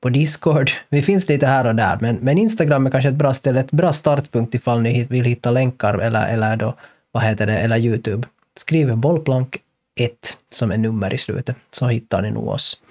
på 0.00 0.08
Discord. 0.08 0.70
Vi 0.88 1.02
finns 1.02 1.28
lite 1.28 1.46
här 1.46 1.66
och 1.66 1.74
där, 1.74 1.98
men, 2.00 2.16
men 2.16 2.38
Instagram 2.38 2.86
är 2.86 2.90
kanske 2.90 3.08
ett 3.08 3.14
bra 3.14 3.34
ställe, 3.34 3.60
ett 3.60 3.72
bra 3.72 3.92
startpunkt 3.92 4.54
ifall 4.54 4.80
ni 4.80 5.04
vill 5.04 5.24
hitta 5.24 5.50
länkar 5.50 5.98
eller, 5.98 6.28
eller 6.28 6.56
då, 6.56 6.74
vad 7.12 7.22
heter 7.22 7.46
det, 7.46 7.58
eller 7.58 7.76
Youtube. 7.76 8.28
Skriv 8.56 8.96
bollplank 8.96 9.56
1 10.00 10.38
som 10.50 10.70
är 10.70 10.78
nummer 10.78 11.14
i 11.14 11.18
slutet, 11.18 11.56
så 11.70 11.86
hittar 11.86 12.22
ni 12.22 12.30
nog 12.30 12.48
oss. 12.48 12.82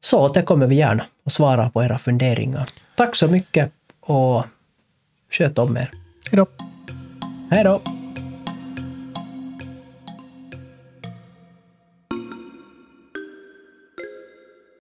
så 0.00 0.20
återkommer 0.20 0.66
vi 0.66 0.74
gärna 0.74 1.04
och 1.24 1.32
svarar 1.32 1.68
på 1.68 1.84
era 1.84 1.98
funderingar. 1.98 2.66
Tack 2.96 3.16
så 3.16 3.28
mycket 3.28 3.70
och 4.00 4.44
sköt 5.30 5.58
om 5.58 5.76
er. 5.76 5.90
Hej 6.30 6.36
då! 6.36 6.46
Hej 7.50 7.64
då! 7.64 8.03